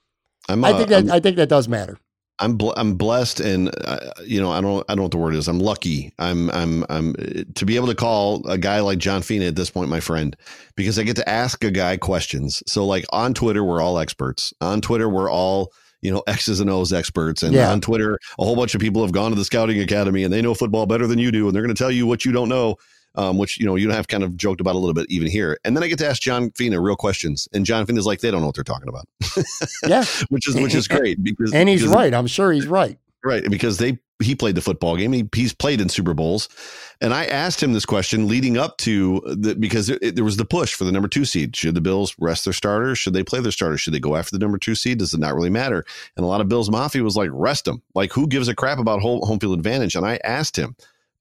[0.49, 1.97] I'm, I uh, think that I'm- I think that does matter.
[2.39, 5.17] I'm bl- I'm blessed, and uh, you know I don't I don't know what the
[5.17, 5.47] word is.
[5.47, 6.13] I'm lucky.
[6.19, 7.13] I'm I'm I'm
[7.55, 10.35] to be able to call a guy like John Fina at this point, my friend,
[10.75, 12.61] because I get to ask a guy questions.
[12.67, 14.53] So like on Twitter, we're all experts.
[14.61, 17.71] On Twitter, we're all you know X's and O's experts, and Yeah.
[17.71, 20.41] on Twitter, a whole bunch of people have gone to the scouting academy and they
[20.43, 22.49] know football better than you do, and they're going to tell you what you don't
[22.49, 22.75] know.
[23.17, 25.57] Um, which you know you have kind of joked about a little bit even here,
[25.65, 28.29] and then I get to ask John Fina real questions, and John Fina's like they
[28.29, 29.07] don't know what they're talking about,
[29.87, 32.13] Yeah, which is which is great because and he's because- right.
[32.13, 32.97] I'm sure he's right.
[33.25, 35.11] Right, because they he played the football game.
[35.11, 36.47] He, he's played in Super Bowls,
[37.01, 40.45] and I asked him this question leading up to the because it, there was the
[40.45, 41.55] push for the number two seed.
[41.55, 42.99] Should the Bills rest their starters?
[42.99, 43.81] Should they play their starters?
[43.81, 44.99] Should they go after the number two seed?
[44.99, 45.83] Does it not really matter?
[46.15, 47.81] And a lot of Bills mafia was like, rest them.
[47.95, 49.95] Like, who gives a crap about home, home field advantage?
[49.95, 50.75] And I asked him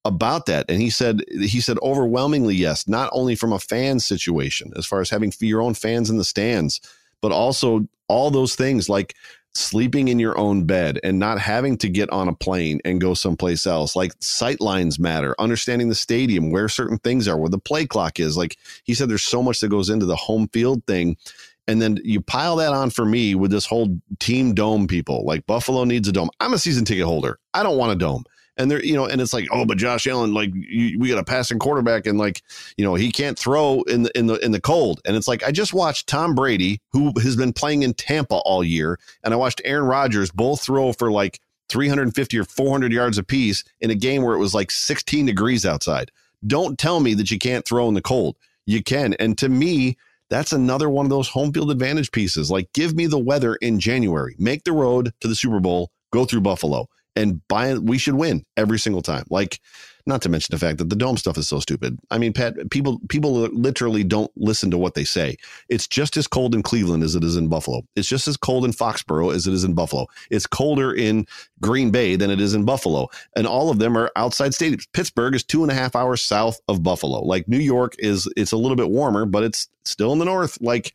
[0.07, 2.89] about that, and he said he said overwhelmingly yes.
[2.89, 6.25] Not only from a fan situation, as far as having your own fans in the
[6.25, 6.81] stands,
[7.21, 9.15] but also all those things like
[9.57, 13.15] sleeping in your own bed and not having to get on a plane and go
[13.15, 13.97] someplace else.
[13.97, 18.21] Like sight lines matter, understanding the stadium, where certain things are, where the play clock
[18.21, 18.37] is.
[18.37, 21.17] Like he said, there's so much that goes into the home field thing.
[21.69, 25.25] And then you pile that on for me with this whole team dome people.
[25.25, 26.31] Like Buffalo needs a dome.
[26.39, 27.39] I'm a season ticket holder.
[27.55, 28.25] I don't want a dome.
[28.57, 31.19] And they're, you know, and it's like, oh, but Josh Allen, like, you, we got
[31.19, 32.43] a passing quarterback, and like,
[32.77, 35.01] you know, he can't throw in the in the in the cold.
[35.05, 38.65] And it's like, I just watched Tom Brady, who has been playing in Tampa all
[38.65, 43.65] year, and I watched Aaron Rodgers both throw for like 350 or 400 yards apiece
[43.81, 46.11] in a game where it was like 16 degrees outside.
[46.47, 48.37] Don't tell me that you can't throw in the cold.
[48.67, 49.15] You can.
[49.15, 49.97] And to me,
[50.29, 52.51] that's another one of those home field advantage pieces.
[52.51, 56.25] Like, give me the weather in January, make the road to the Super Bowl, go
[56.25, 57.83] through Buffalo, and it.
[57.83, 59.25] We should win every single time.
[59.31, 59.61] Like,
[60.07, 61.99] not to mention the fact that the dome stuff is so stupid.
[62.13, 65.37] I mean, Pat, people people literally don't listen to what they say.
[65.69, 67.83] It's just as cold in Cleveland as it is in Buffalo.
[67.97, 70.07] It's just as cold in Foxborough as it is in Buffalo.
[70.31, 71.27] It's colder in
[71.61, 74.87] Green Bay than it is in Buffalo, and all of them are outside stadiums.
[74.93, 77.21] Pittsburgh is two and a half hours south of Buffalo.
[77.25, 80.57] Like New York is, it's a little bit warmer, but it's still in the north.
[80.61, 80.95] Like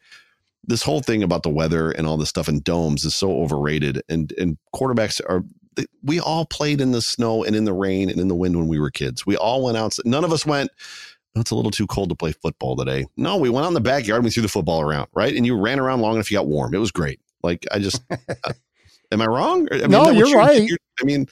[0.64, 4.02] this whole thing about the weather and all this stuff in domes is so overrated,
[4.07, 5.43] and and quarterbacks are
[6.03, 8.68] we all played in the snow and in the rain and in the wind when
[8.68, 9.26] we were kids.
[9.26, 9.95] We all went out.
[10.06, 10.69] None of us went.
[11.35, 13.06] "Oh, It's a little too cold to play football today.
[13.15, 15.35] No, we went out in the backyard and we threw the football around, right?
[15.35, 16.73] And you ran around long enough, you got warm.
[16.73, 17.19] It was great.
[17.41, 18.53] Like I just, uh,
[19.11, 19.68] am I wrong?
[19.72, 20.69] I No, is that what you're right.
[21.02, 21.27] I mean,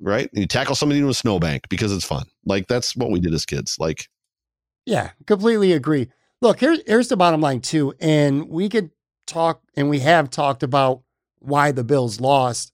[0.00, 0.30] right?
[0.30, 2.26] And you tackle somebody into a snowbank because it's fun.
[2.44, 3.76] Like that's what we did as kids.
[3.78, 4.08] Like
[4.84, 6.08] Yeah, completely agree.
[6.40, 8.90] Look, here's here's the bottom line too, and we could
[9.26, 11.00] talk, and we have talked about
[11.38, 12.73] why the Bills lost.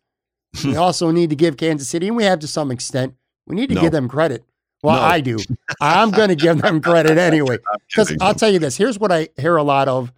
[0.65, 3.15] We also need to give Kansas City, and we have to some extent,
[3.47, 3.81] we need to No.
[3.81, 4.45] give them credit.
[4.83, 5.03] Well, No.
[5.03, 5.39] I do.
[5.81, 7.59] I'm going to give them credit anyway.
[7.89, 8.15] Because.
[8.21, 10.13] I'll tell you this here's what I hear a lot of.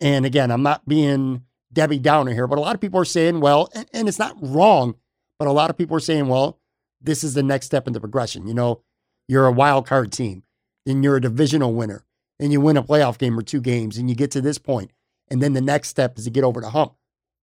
[0.00, 1.42] And again, I'm not being
[1.72, 4.36] Debbie Downer here, but a lot of people are saying, well, and, and it's not
[4.40, 4.94] wrong,
[5.38, 6.58] but a lot of people are saying, well,
[7.00, 8.46] this is the next step in the progression.
[8.46, 8.82] You know,
[9.28, 10.42] you're a wild card team,
[10.86, 12.04] then you're a divisional winner,
[12.38, 14.90] and you win a playoff game or two games, and you get to this point,
[15.28, 16.94] and then the next step is to get over the hump.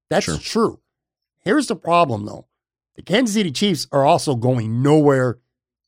[0.10, 0.38] That's Sure.
[0.38, 0.80] true.
[1.44, 2.48] Here's the problem, though
[2.96, 5.40] the Kansas City Chiefs are also going nowhere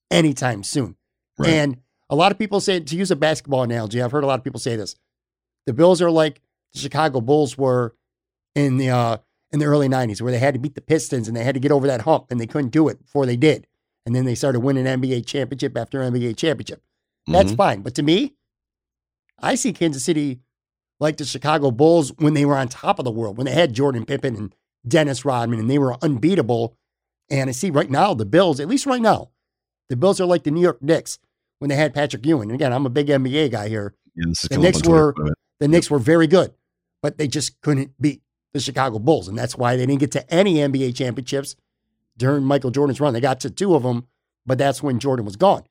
[0.09, 0.95] anytime soon.
[1.37, 1.49] Right.
[1.49, 1.77] And
[2.09, 4.43] a lot of people say, to use a basketball analogy, I've heard a lot of
[4.43, 4.95] people say this.
[5.65, 6.41] The Bills are like
[6.73, 7.95] the Chicago Bulls were
[8.55, 9.17] in the uh,
[9.51, 11.59] in the early '90s, where they had to beat the Pistons and they had to
[11.61, 13.67] get over that hump, and they couldn't do it before they did.
[14.05, 16.83] And then they started winning NBA championship after NBA championship.
[17.27, 17.57] That's Mhm.
[17.57, 17.81] fine.
[17.81, 18.33] But to me,
[19.39, 20.41] I see Kansas City
[20.99, 23.73] like the Chicago Bulls when they were on top of the world, when they had
[23.73, 24.55] Jordan Pippen and
[24.87, 26.75] Dennis Rodman, and they were unbeatable.
[27.29, 29.29] And I see right now the Bills, at least right now,
[29.89, 31.19] the Bills are like the New York Knicks
[31.59, 32.49] when they had Patrick Ewing.
[32.49, 33.93] And again, I'm a big NBA guy here.
[34.15, 35.33] Yeah, The Knicks were- quite a bit.
[35.59, 36.53] The Knicks were very good,
[37.01, 38.21] but they just couldn't beat
[38.53, 39.27] the Chicago Bulls.
[39.29, 41.55] And that's why they didn't get to any NBA championships
[42.17, 43.13] during Michael Jordan's run.
[43.13, 44.07] They got to two of them,
[44.45, 45.63] but that's when Jordan was gone.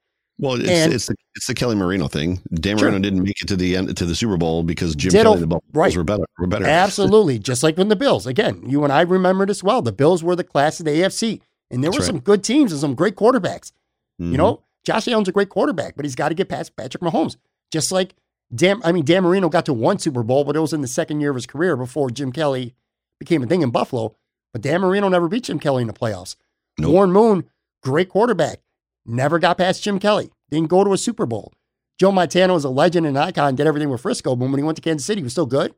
[0.42, 2.40] Well, it's And- it's the it's the Kelly Marino thing.
[2.52, 2.88] Dan Sure.
[2.90, 5.22] Marino didn't make it to the end to the Super Bowl because Jim Ditto.
[5.22, 5.96] Kelly and the Bulls Right.
[5.96, 6.24] were better.
[6.38, 6.66] Were better.
[6.66, 7.38] Absolutely.
[7.38, 9.80] Just like when the Bills, again, you and I remember as well.
[9.80, 11.40] The Bills were the class of the AFC,
[11.70, 12.06] and there That's were right.
[12.14, 13.72] some good teams and some great quarterbacks.
[14.20, 14.32] Mhm.
[14.32, 17.36] You know, Josh Allen's a great quarterback, but he's got to get past Patrick Mahomes.
[17.70, 18.14] Just like
[18.54, 20.88] Dan, I mean, Dan Marino got to one Super Bowl, but it was in the
[20.88, 22.74] second year of his career before Jim Kelly
[23.18, 24.16] became a thing in Buffalo.
[24.52, 26.36] But Dan Marino never beat Jim Kelly in the playoffs.
[26.78, 26.92] Nope.
[26.92, 27.44] Warren Moon,
[27.82, 28.60] great quarterback,
[29.06, 30.30] never got past Jim Kelly.
[30.50, 31.52] Didn't go to a Super Bowl.
[31.98, 34.76] Joe Montana was a legend and icon, did everything with Frisco, but when he went
[34.76, 35.74] to Kansas City, he was still good,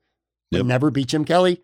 [0.51, 0.67] but Yep.
[0.67, 1.63] never beat Jim Kelly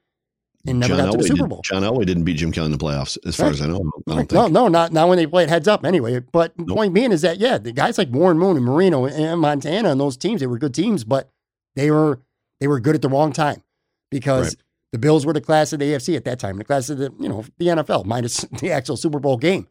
[0.67, 1.61] and never got to the Elway Super did- Bowl.
[1.65, 3.77] John Elway didn't beat Jim Kelly in the playoffs, as far as I know.
[4.09, 4.33] I don't think.
[4.33, 6.21] No, no, not not when they played heads up anyway.
[6.33, 6.77] But the Nope.
[6.77, 10.01] point being is that yeah, the guys like Warren Moon and Marino and Montana and
[10.01, 11.31] those teams, they were good teams, but
[11.77, 12.21] they were
[12.61, 13.63] they were good at the wrong time
[14.11, 14.57] because Right.
[14.93, 17.11] the Bills were the class of the AFC at that time, the class of the
[17.19, 19.67] you know the NFL minus the actual Super Bowl game.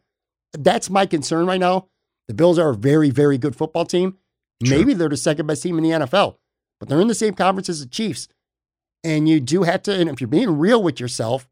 [0.52, 1.88] That's my concern right now.
[2.28, 4.16] The Bills are a very very good football team.
[4.64, 4.76] Sure.
[4.78, 6.36] Maybe they're the second best team in the NFL,
[6.78, 8.28] but they're in the same conference as the Chiefs.
[9.02, 11.48] And you do have to, and if you're being real with yourself,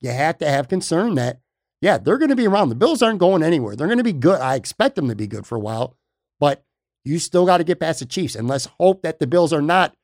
[0.00, 1.40] you have to have concern that,
[1.82, 2.70] yeah, they're going to be around.
[2.70, 3.76] The Bills aren't going anywhere.
[3.76, 4.40] They're going to be good.
[4.40, 5.94] I expect them to be good for a while,
[6.40, 6.64] but
[7.04, 8.34] you still got to get past the Chiefs.
[8.34, 9.94] And let's hope that the Bills are not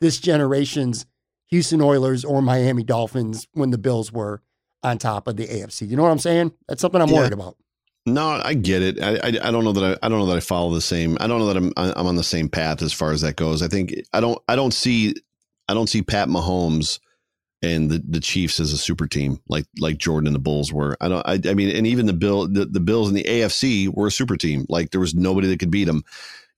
[0.00, 1.04] this generation's
[1.48, 4.40] Houston Oilers or Miami Dolphins when the Bills were
[4.82, 5.86] on top of the AFC.
[5.86, 6.52] You know what I'm saying?
[6.66, 7.16] That's something I'm Yeah.
[7.18, 7.56] worried about.
[8.14, 9.02] No, I get it.
[9.02, 11.16] I, I I don't know that I I don't know that I follow the same.
[11.20, 13.62] I don't know that I'm I'm on the same path as far as that goes.
[13.62, 15.14] I think I don't I don't see
[15.68, 16.98] I don't see Pat Mahomes
[17.62, 20.96] and the, the Chiefs as a super team like like Jordan and the Bulls were.
[21.00, 21.26] I don't.
[21.26, 24.12] I, I mean, and even the Bill the, the Bills in the AFC were a
[24.12, 24.66] super team.
[24.68, 26.02] Like there was nobody that could beat them.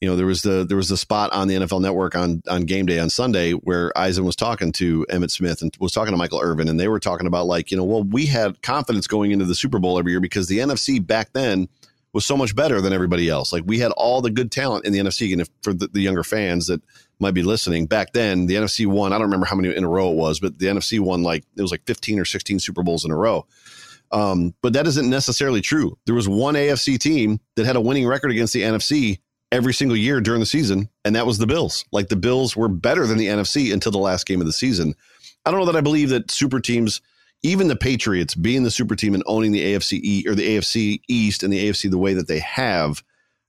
[0.02, 2.62] You know, there was the there was the spot on the NFL Network on on
[2.62, 6.16] game day on Sunday where Eisen was talking to Emmitt Smith and was talking to
[6.16, 9.30] Michael Irvin, and they were talking about like you know, well, we had confidence going
[9.30, 11.68] into the Super Bowl every year because the NFC back then
[12.12, 13.52] was so much better than everybody else.
[13.52, 16.00] Like we had all the good talent in the NFC, and if for the, the
[16.00, 16.82] younger fans that
[17.20, 19.12] might be listening, back then the NFC won.
[19.12, 21.44] I don't remember how many in a row it was, but the NFC won like
[21.56, 23.46] it was like fifteen or sixteen Super Bowls in a row.
[24.10, 25.96] Um, but that isn't necessarily true.
[26.06, 29.20] There was one AFC team that had a winning record against the NFC
[29.52, 31.84] every single year during the season, and that was the Bills.
[31.92, 34.94] Like the Bills were better than the NFC until the last game of the season.
[35.44, 37.00] I don't know that I believe that super teams,
[37.42, 41.02] even the Patriots being the super team and owning the AFC E or the AFC
[41.06, 43.04] East and the AFC the way that they have,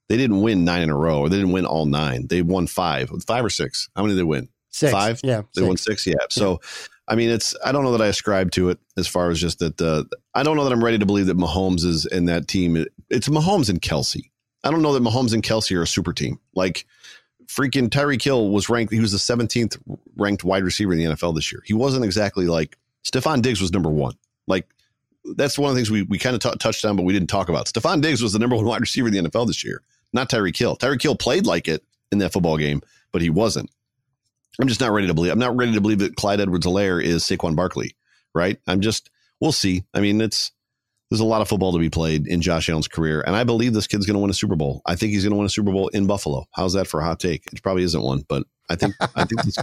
[0.10, 2.28] they didn't win nine in a row or they didn't win all nine.
[2.28, 3.90] They won five, five or six.
[3.96, 4.50] How many did they win?
[4.70, 4.92] Six.
[4.92, 5.22] Five?
[5.24, 5.44] Yeah.
[5.56, 6.16] They won six, yeah.
[6.30, 6.60] So,
[7.08, 9.60] I mean, it's I don't know that I ascribe to it as far as just
[9.60, 9.80] that.
[9.80, 10.04] Uh,
[10.34, 12.84] I don't know that I'm ready to believe that Mahomes is in that team.
[13.10, 14.32] It's Mahomes and Kelce.
[14.64, 16.40] I don't know that Mahomes and Kelce are a super team.
[16.56, 16.85] Like
[17.48, 18.94] freaking Tyreek Hill was ranked.
[18.94, 19.77] He was the 17th
[20.15, 21.61] ranked wide receiver in the NFL this year.
[21.65, 24.15] He wasn't exactly like Stefon Diggs was number one.
[24.48, 24.68] Like
[25.35, 27.30] that's one of the things we we kind of t- touched on, but we didn't
[27.30, 27.68] talk about.
[27.68, 29.81] Stefon Diggs was the number one wide receiver in the NFL this year,
[30.11, 30.77] not Tyreek Hill.
[30.77, 32.81] Tyreek Hill played like it in that football game,
[33.11, 33.69] but he wasn't.
[34.61, 35.31] I'm just not ready to believe.
[35.31, 37.95] I'm not ready to believe that Clyde Edwards-Helaire is Saquon Barkley,
[38.34, 38.60] right?
[38.68, 39.10] I'm just.
[39.40, 39.84] We'll see.
[39.94, 40.52] I mean, it's
[41.14, 43.73] there's a lot of football to be played in Josh Allen's career, and I believe
[43.73, 44.81] this kid's going to win a Super Bowl.
[44.88, 46.48] I think he's going to win a Super Bowl in Buffalo.
[46.53, 47.45] How's that for a hot take?
[47.53, 49.57] It probably isn't one, but I think I think this,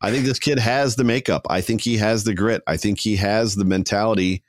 [0.00, 1.46] I think this kid has the makeup.
[1.48, 2.62] I think he has the grit.
[2.66, 4.42] I think he has the mentality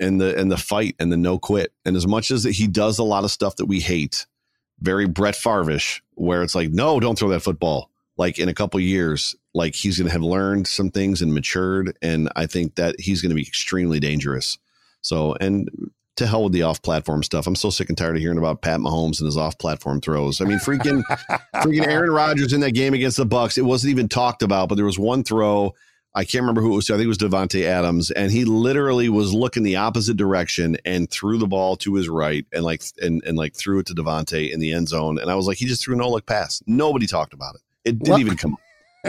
[0.00, 1.72] and the and the fight and the no quit.
[1.84, 4.26] And as much as he does a lot of stuff that we hate,
[4.80, 7.90] very Brett Favre-ish, where it's like, no, don't throw that football.
[8.16, 11.96] Like in a couple years, like he's going to have learned some things and matured,
[12.02, 14.58] and I think that he's going to be extremely dangerous.
[15.04, 15.68] So, and
[16.16, 17.46] to hell with the off-platform stuff.
[17.46, 20.40] I'm so sick and tired of hearing about Pat Mahomes and his off-platform throws.
[20.40, 21.02] I mean, freaking,
[21.56, 23.58] freaking Aaron Rodgers in that game against the Bucks.
[23.58, 25.74] It wasn't even talked about, but there was one throw.
[26.14, 26.90] I can't remember who it was.
[26.90, 31.10] I think it was Davante Adams, and he literally was looking the opposite direction and
[31.10, 34.52] threw the ball to his right and like and and like threw it to Davante
[34.52, 35.18] in the end zone.
[35.18, 36.62] And I was like, he just threw a no look pass.
[36.68, 37.62] Nobody talked about it.
[37.84, 38.56] It didn't even come.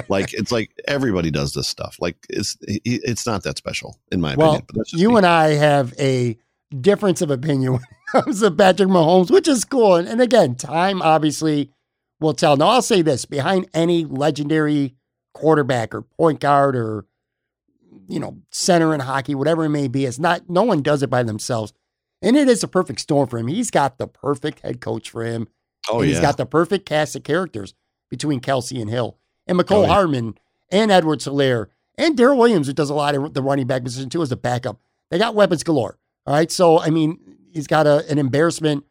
[0.10, 1.98] Like it's like everybody does this stuff.
[2.00, 4.66] Like it's it's not that special in my Well, opinion.
[4.68, 5.18] But that's just you me.
[5.18, 6.38] and I have a
[6.82, 9.96] difference of opinion when it comes to Patrick Mahomes, which is cool.
[9.96, 11.72] And, and again, time obviously
[12.20, 12.58] will tell.
[12.58, 14.96] Now, I'll say this behind any legendary
[15.34, 17.06] quarterback or point guard or,
[18.08, 21.10] you know, center in hockey, whatever it may be, it's not, no one does it
[21.10, 21.74] by themselves.
[22.22, 23.48] And it is a perfect storm for him.
[23.48, 25.48] He's got the perfect head coach for him.
[25.90, 27.74] oh and yeah, he's got the perfect cast of characters
[28.10, 29.18] between Kelce and Hill
[29.48, 29.88] and Mecole Oh, yeah.
[29.88, 30.38] Hardman
[30.70, 34.10] and Edward Hilaire and Darrel Williams, who does a lot of the running back position
[34.10, 34.80] too as a backup.
[35.12, 35.98] They got weapons galore.
[36.26, 36.52] All right.
[36.52, 37.20] So, I mean,
[37.52, 38.84] he's got a, an embarrassment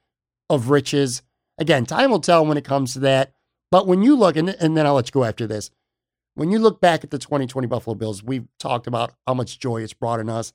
[0.49, 1.23] of riches.
[1.59, 3.33] Again, time will tell when it comes to that.
[3.71, 5.71] But when you look, and, and then I'll let you go after this.
[6.35, 9.83] When you look back at the 2020 Buffalo Bills, we've talked about how much joy
[9.83, 10.53] it's brought in us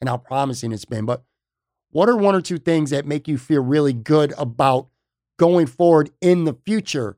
[0.00, 1.06] and how promising it's been.
[1.06, 1.22] But
[1.90, 4.88] what are one or two things that make you feel really good about
[5.38, 7.16] going forward in the future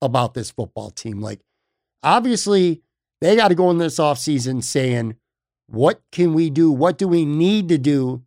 [0.00, 1.20] about this football team?
[1.20, 1.40] Like,
[2.02, 2.82] obviously,
[3.20, 5.16] they got to go in this offseason saying,
[5.66, 6.70] what can we do?
[6.70, 8.22] What do we need to do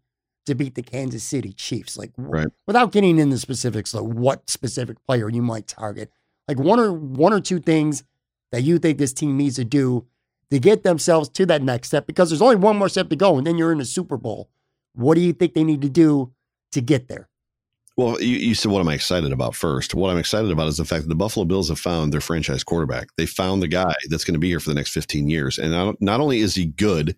[0.45, 1.97] to beat the Kansas City Chiefs?
[1.97, 2.47] Like, Right.
[2.67, 6.11] without getting into specifics, like what specific player you might target,
[6.47, 8.03] like one or one or two things
[8.51, 10.05] that you think this team needs to do
[10.51, 12.05] to get themselves to that next step.
[12.05, 14.49] Because there's only one more step to go, and then you're in the Super Bowl.
[14.93, 16.33] What do you think they need to do
[16.73, 17.29] to get there?
[18.01, 19.93] Well, you, you said what am I excited about first?
[19.93, 22.63] What I'm excited about is the fact that the Buffalo Bills have found their franchise
[22.63, 23.09] quarterback.
[23.15, 25.69] They found the guy that's going to be here for the next 15 years, and
[25.69, 27.15] not, not only is he good,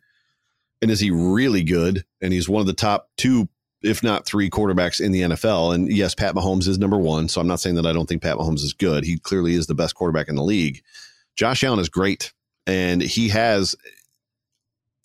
[0.81, 2.03] And is he really good?
[2.21, 3.47] And he's one of the top two,
[3.81, 5.73] if not three quarterbacks in the NFL.
[5.73, 7.29] And yes, Pat Mahomes is number one.
[7.29, 9.05] So I'm not saying that I don't think Pat Mahomes is good.
[9.05, 10.81] He clearly is the best quarterback in the league.
[11.37, 12.33] Josh Allen is great.
[12.67, 13.73] And he has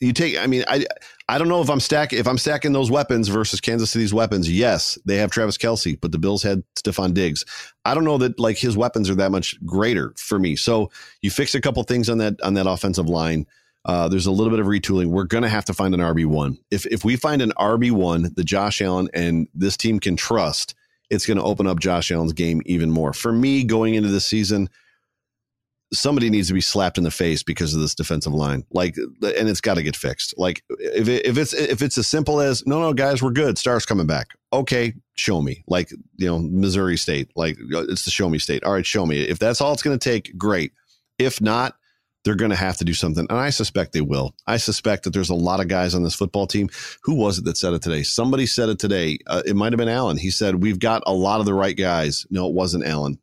[0.00, 0.84] you take i mean i
[1.28, 4.50] i don't know if i'm stacking if i'm stacking those weapons versus kansas city's weapons
[4.50, 7.44] yes they have travis Kelce, but the bills had Stefon diggs
[7.84, 10.90] i don't know that like his weapons are that much greater for me so
[11.22, 13.46] you fix a couple things on that on that offensive line
[13.84, 15.06] uh, there's a little bit of retooling.
[15.06, 16.58] We're going to have to find an RB1.
[16.70, 20.74] If, if we find an RB1 that Josh Allen and this team can trust,
[21.10, 23.14] it's going to open up Josh Allen's game even more.
[23.14, 24.68] For me, going into the season,
[25.92, 28.64] somebody needs to be slapped in the face because of this defensive line.
[28.70, 30.34] Like, and it's got to get fixed.
[30.36, 33.58] Like, if it, if it's if it's as simple as no, no, guys, we're good.
[33.58, 34.28] Stars coming back.
[34.52, 35.64] Okay, show me.
[35.66, 37.30] Like, you know, Missouri State.
[37.36, 38.64] Like, it's the show me state.
[38.64, 39.20] All right, show me.
[39.20, 40.72] If that's all it's going to take, great.
[41.18, 41.74] If not,
[42.24, 44.34] they're going to have to do something, and I suspect they will.
[44.46, 46.68] I suspect that there's a lot of guys on this football team.
[47.04, 48.02] Who was it that said it today?
[48.02, 49.18] Somebody said it today.
[49.26, 50.18] Uh, it might have been Allen.
[50.18, 52.26] He said we've got a lot of the right guys.
[52.30, 53.18] No, it wasn't Allen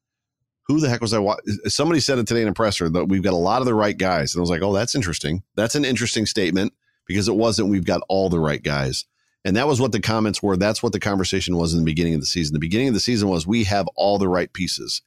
[0.67, 1.19] who the heck was I?
[1.19, 1.37] Wa-
[1.67, 3.97] Somebody said it today in a presser that we've got a lot of the right
[3.97, 5.43] guys, and I was like, oh, that's interesting.
[5.55, 6.73] That's an interesting statement
[7.05, 7.69] because it wasn't.
[7.69, 9.05] We've got all the right guys,
[9.43, 10.57] and that was what the comments were.
[10.57, 12.53] That's what the conversation was in the beginning of the season.
[12.53, 15.01] The beginning of the season was we have all the right pieces,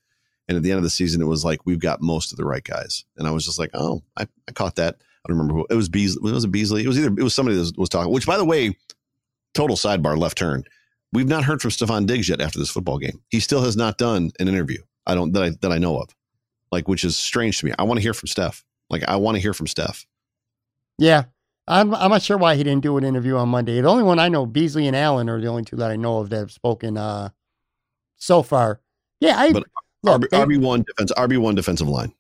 [0.47, 2.45] and at the end of the season, it was like we've got most of the
[2.45, 3.05] right guys.
[3.17, 4.97] And I was just like, oh, I, I caught that.
[4.97, 5.89] I don't remember who it was.
[5.89, 6.33] Beasley.
[6.33, 6.85] Was it Beasley?
[6.85, 8.13] It was either it was somebody that was, was talking.
[8.13, 8.77] Which, by the way,
[9.55, 10.63] total sidebar, left turn.
[11.13, 13.21] We've not heard from Stefon Diggs yet after this football game.
[13.29, 14.79] He still has not done an interview.
[15.09, 16.15] I don't that I that I know of,
[16.71, 17.73] like which is strange to me.
[17.79, 18.65] I want to hear from Steph.
[18.91, 20.07] Like I want to hear from Steph.
[20.99, 21.25] Yeah,
[21.67, 23.81] I'm I'm not sure why he didn't do an interview on Monday.
[23.81, 26.19] The only one I know, Beasley and Allen, are the only two that I know
[26.19, 27.31] of that have spoken uh,
[28.17, 28.81] so far.
[29.21, 29.65] Yeah, I But
[30.03, 32.15] look, RB one defense RB one defensive line.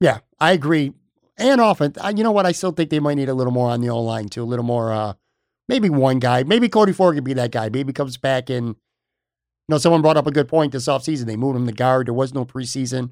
[0.00, 0.92] yeah, I agree.
[1.38, 2.44] And offense, you know what?
[2.46, 4.42] I still think they might need a little more on the O line too.
[4.42, 5.14] A little more, uh,
[5.68, 6.42] maybe one guy.
[6.42, 7.70] Maybe Cody Ford could be that guy.
[7.70, 8.76] Maybe comes back and
[9.68, 11.26] know, someone brought up a good point this offseason.
[11.26, 12.06] They moved him to guard.
[12.06, 13.10] There was no preseason.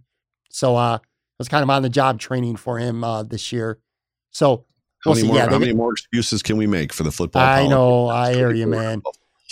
[0.51, 1.03] So uh it
[1.39, 3.79] was kind of on the job training for him uh this year.
[4.31, 4.65] So
[5.05, 5.29] How we'll many see.
[5.29, 5.37] more?
[5.37, 7.43] Yeah, how many more excuses can we make for the football?
[7.43, 7.69] I policy?
[7.71, 9.03] know, I hear you, man.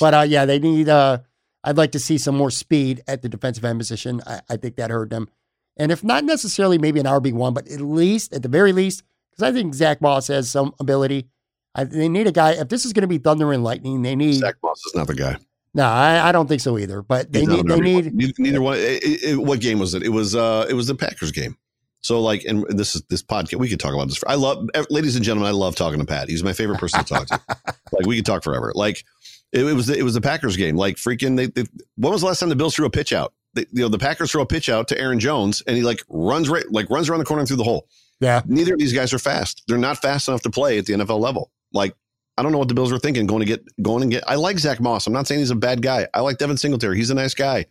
[0.01, 0.89] But uh, yeah, they need.
[0.89, 1.19] Uh,
[1.65, 4.23] I'd like to see some more speed at the defensive end position.
[4.27, 5.29] I, I think that hurt them.
[5.77, 9.03] And if not necessarily maybe an RB one, but at least at the very least,
[9.31, 11.29] because I think Zack Moss has some ability.
[11.75, 12.53] I, they need a guy.
[12.53, 14.35] If this is going to be thunder and lightning, they need.
[14.35, 15.37] Zack Moss is not the guy.
[15.75, 17.03] No, I, I don't think so either.
[17.03, 17.67] But they need.
[17.69, 18.13] They RB1.
[18.13, 18.39] need.
[18.39, 18.79] neither, one.
[18.79, 20.03] It, it- what game was it?
[20.03, 21.57] It was uh it was the Packers game.
[22.01, 23.57] So like, and this is this podcast.
[23.59, 24.23] We could talk about this.
[24.27, 26.29] I love, ladies and gentlemen, I love talking to Pat.
[26.29, 27.41] He's my favorite person to talk to.
[27.93, 28.73] like we could talk forever.
[28.75, 29.05] Like
[29.53, 30.77] it, it was the, it was the Packers game.
[30.77, 31.65] Like freaking, they, they.
[31.97, 33.35] When was the last time the Bills threw a pitch out?
[33.55, 36.03] They, you know, the Packers throw a pitch out to Aaron Jones, and he like
[36.09, 37.89] runs right, like runs around the corner and through the hole.
[38.21, 38.43] Yeah.
[38.47, 39.65] Neither of these guys are fast.
[39.69, 41.51] They're not fast enough to play at the NFL level.
[41.73, 41.95] Like
[42.39, 44.23] I don't know what the Bills were thinking going to get going and get.
[44.29, 45.07] I like Zack Moss.
[45.07, 46.07] I'm not saying he's a bad guy.
[46.15, 46.97] I like Devin Singletary.
[46.97, 47.67] He's a nice guy.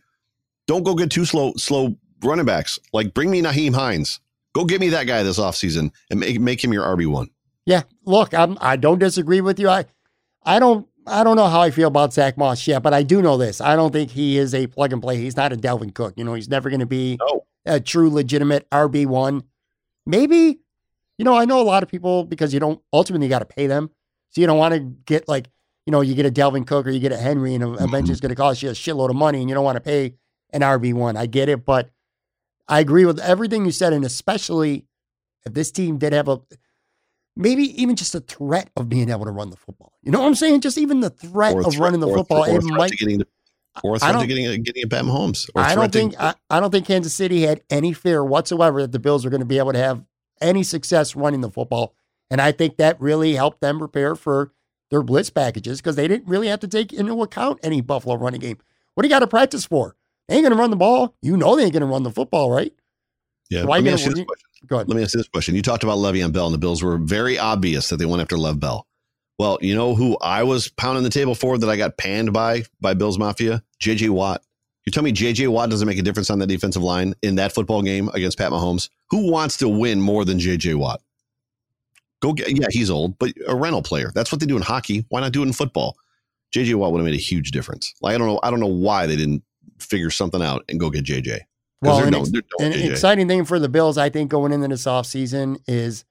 [0.66, 2.78] Don't go get two slow slow running backs.
[2.92, 4.20] Like bring me Nyheim Hines.
[4.54, 7.28] Go get me that guy this offseason and make make him your RB one.
[7.64, 9.68] Yeah, look, I'm, I don't disagree with you.
[9.68, 9.84] I,
[10.42, 13.20] I don't, I don't know how I feel about Zack Moss yet, but I do
[13.20, 13.60] know this.
[13.60, 15.16] I don't think he is a plug and play.
[15.18, 16.14] He's not a Dalvin Cook.
[16.16, 17.44] You know, he's never going to be No.
[17.66, 19.42] a true, legitimate RB one.
[20.06, 20.58] Maybe,
[21.18, 23.66] you know, I know a lot of people because you don't ultimately got to pay
[23.66, 23.90] them,
[24.30, 25.48] so you don't want to get like,
[25.86, 28.20] you know, you get a Dalvin Cook or you get a Henry, and eventually it's
[28.20, 30.14] going to cost you a shitload of money, and you don't want to pay
[30.50, 31.16] an RB one.
[31.16, 31.90] I get it, but
[32.68, 34.84] I agree with everything you said, and especially
[35.46, 36.40] if this team did have a
[37.36, 39.92] maybe even just a threat of being able to run the football.
[40.02, 40.60] You know what I'm saying?
[40.60, 42.90] Just even the threat of threat- running the or football, or it might.
[42.90, 43.22] to getting
[43.84, 45.48] or a threat to getting a, getting a Pat Mahomes.
[45.54, 48.92] I don't to- think I, I don't think Kansas City had any fear whatsoever that
[48.92, 50.02] the Bills were going to be able to have
[50.40, 51.94] any success running the football,
[52.30, 54.52] and I think that really helped them prepare for
[54.90, 58.40] their blitz packages because they didn't really have to take into account any Buffalo running
[58.40, 58.58] game.
[58.94, 59.96] What do you got to practice for?
[60.28, 61.14] They ain't going to run the ball.
[61.22, 62.72] You know they ain't going to run the football, right?
[63.50, 63.64] yeah.
[63.64, 64.48] why Let me ask you this question.
[64.66, 64.88] Go ahead.
[64.88, 65.54] Let me ask you this question.
[65.54, 68.36] You talked about Le'Veon Bell, and the Bills were very obvious that they went after
[68.36, 68.86] Lev Bell.
[69.38, 72.64] Well, you know who I was pounding the table for that I got panned by
[72.80, 73.62] by Bills Mafia?
[73.80, 74.42] JJ Watt.
[74.84, 77.52] You tell me JJ Watt doesn't make a difference on that defensive line in that
[77.52, 78.88] football game against Pat Mahomes?
[79.10, 81.00] Who wants to win more than JJ Watt?
[82.20, 84.10] Go get yeah, he's old, but a rental player.
[84.14, 85.04] That's what they do in hockey.
[85.08, 85.96] Why not do it in football?
[86.54, 87.94] JJ Watt would have made a huge difference.
[88.00, 89.42] Like I don't know, I don't know why they didn't
[89.78, 91.40] figure something out and go get JJ.
[91.80, 94.66] Well, Because no, ex- no An exciting thing for the Bills, I think, going into
[94.66, 96.04] this offseason is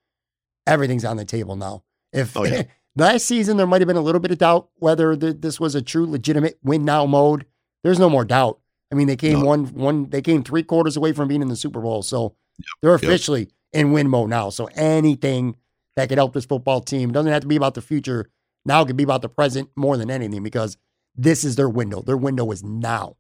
[0.66, 1.84] everything's on the table now.
[2.14, 2.64] If Oh, yeah.
[2.96, 5.76] last season there might have been a little bit of doubt whether th- this was
[5.76, 7.46] a true legitimate win now mode,
[7.84, 8.60] there's no more doubt.
[8.92, 9.46] I mean, they came No.
[9.46, 12.36] one one they came three quarters away from being in the Super Bowl, so
[12.82, 14.50] they're officially in win mode now.
[14.50, 15.58] So anything
[15.98, 17.10] that could help this football team.
[17.10, 18.30] It doesn't have to be about the future.
[18.65, 20.78] Now it could be about the present more than anything because
[21.15, 22.02] this is their window.
[22.02, 23.18] Their window is now.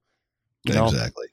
[0.63, 0.85] You know?
[0.85, 1.25] Exactly.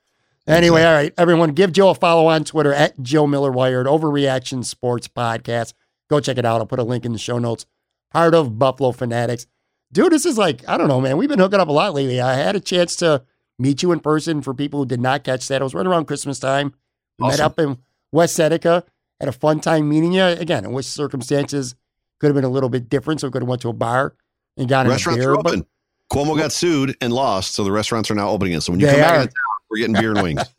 [0.47, 4.65] Anyway, all right, everyone, give Joe a follow on Twitter at Joe Miller Wired, Overreaction
[4.65, 5.75] Sports Podcast.
[6.09, 6.61] Go check it out.
[6.61, 7.67] I'll put a link in the show notes.
[8.11, 9.47] Part of Buffalo Fanatics.
[9.93, 11.19] Dude, this is like, I don't know, man.
[11.19, 12.21] We've been hooking up a lot lately.
[12.21, 13.23] I had a chance to
[13.59, 15.61] meet you in person for people who did not catch that.
[15.61, 16.75] It was right around Christmas time.
[17.19, 17.79] We met up in
[18.13, 18.85] West Seneca,
[19.21, 20.23] had a fun time meeting you.
[20.25, 21.75] Again, I wish circumstances
[22.21, 23.21] could have been a little bit different.
[23.21, 24.15] So we could have went to a bar
[24.57, 25.33] and got in a Restaurants beer.
[25.33, 25.67] are but- open.
[26.13, 28.61] Cuomo got sued and lost, so the restaurants are now opening again.
[28.61, 29.29] So when you come back town,
[29.71, 30.43] we're getting beer and wings.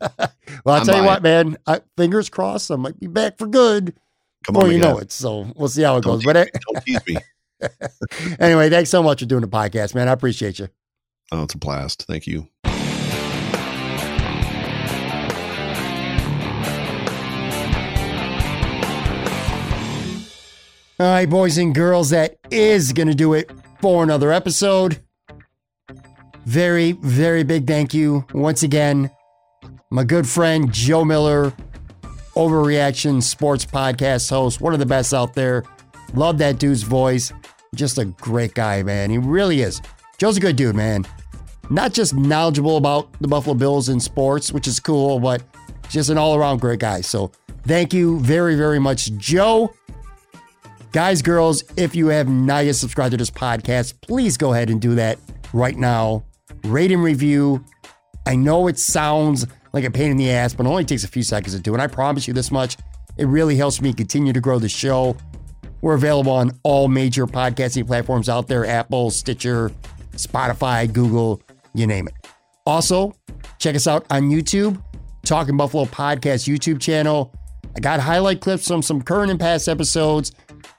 [0.64, 1.56] Well, I'll I'm tell you what, man.
[1.66, 3.94] I, fingers crossed, I might be back for good
[4.44, 5.12] Come before on, you know it.
[5.12, 6.24] So we'll see how it Don't goes.
[6.24, 7.16] But Don't tease me.
[8.40, 10.08] anyway, thanks so much for doing the podcast, man.
[10.08, 10.68] I appreciate you.
[11.30, 12.04] Oh, it's a blast.
[12.08, 12.48] Thank you.
[20.98, 23.50] All right, boys and girls, that is going to do it
[23.82, 24.98] for another episode.
[26.46, 29.10] Very, very big thank you once again,
[29.90, 31.52] my good friend Joe Miller,
[32.34, 35.64] Overreaction Sports Podcast host, one of the best out there.
[36.14, 37.30] Love that dude's voice.
[37.74, 39.10] Just a great guy, man.
[39.10, 39.82] He really is.
[40.16, 41.04] Joe's a good dude, man.
[41.68, 45.42] Not just knowledgeable about the Buffalo Bills and sports, which is cool, but
[45.90, 47.02] just an all around great guy.
[47.02, 47.32] So
[47.66, 49.74] thank you very, very much, Joe.
[50.96, 54.80] Guys, girls, if you have not yet subscribed to this podcast, please go ahead and
[54.80, 55.18] do that
[55.52, 56.24] right now.
[56.64, 57.62] Rate and review.
[58.24, 61.08] I know it sounds like a pain in the ass, but it only takes a
[61.08, 61.74] few seconds to do.
[61.74, 62.78] And I promise you this much
[63.18, 65.14] it really helps me continue to grow the show.
[65.82, 69.72] We're available on all major podcasting platforms out there Apple, Stitcher,
[70.12, 71.42] Spotify, Google,
[71.74, 72.14] you name it.
[72.64, 73.14] Also,
[73.58, 74.82] check us out on YouTube,
[75.26, 77.34] Talking Buffalo Podcast YouTube channel.
[77.76, 80.32] I got highlight clips from some current and past episodes,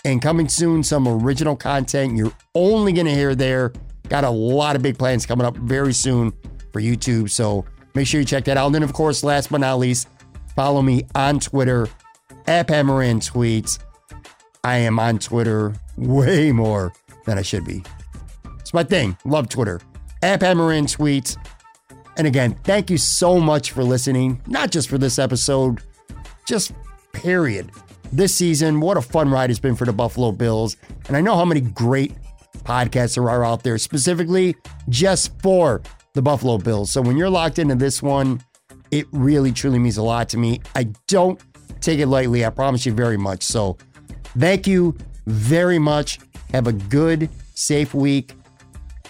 [0.08, 3.74] and coming soon, some original content you're only going to hear there.
[4.08, 6.32] Got a lot of big plans coming up very soon
[6.72, 8.68] for YouTube, so make sure you check that out.
[8.68, 10.08] And then, of course, last but not least,
[10.56, 11.90] follow me on Twitter
[12.48, 13.80] at PatMoran Tweets.
[14.64, 16.94] I am on Twitter way more
[17.26, 17.84] than I should be.
[18.60, 19.18] It's my thing.
[19.26, 19.82] Love Twitter.
[20.24, 21.36] At PatMoran Tweets.
[22.16, 25.82] And again, thank you so much for listening, not just for this episode,
[26.48, 26.72] just
[27.12, 27.72] period.
[28.12, 30.78] This season, what a fun ride it's been for the Buffalo Bills.
[31.08, 32.14] And I know how many great
[32.64, 34.56] podcasts there are out there, specifically
[34.90, 35.82] just for
[36.14, 36.90] the Buffalo Bills.
[36.92, 38.42] So when you're locked into this one,
[38.92, 40.62] it really truly means a lot to me.
[40.76, 41.40] I don't
[41.82, 43.44] take it lightly, I promise you very much.
[43.44, 43.78] So
[44.38, 46.20] thank you very much.
[46.52, 48.34] Have a good, safe week.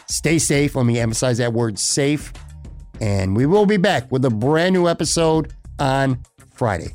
[0.07, 0.75] Stay safe.
[0.75, 2.33] Let me emphasize that word safe.
[2.99, 6.19] And we will be back with a brand new episode on
[6.53, 6.93] Friday.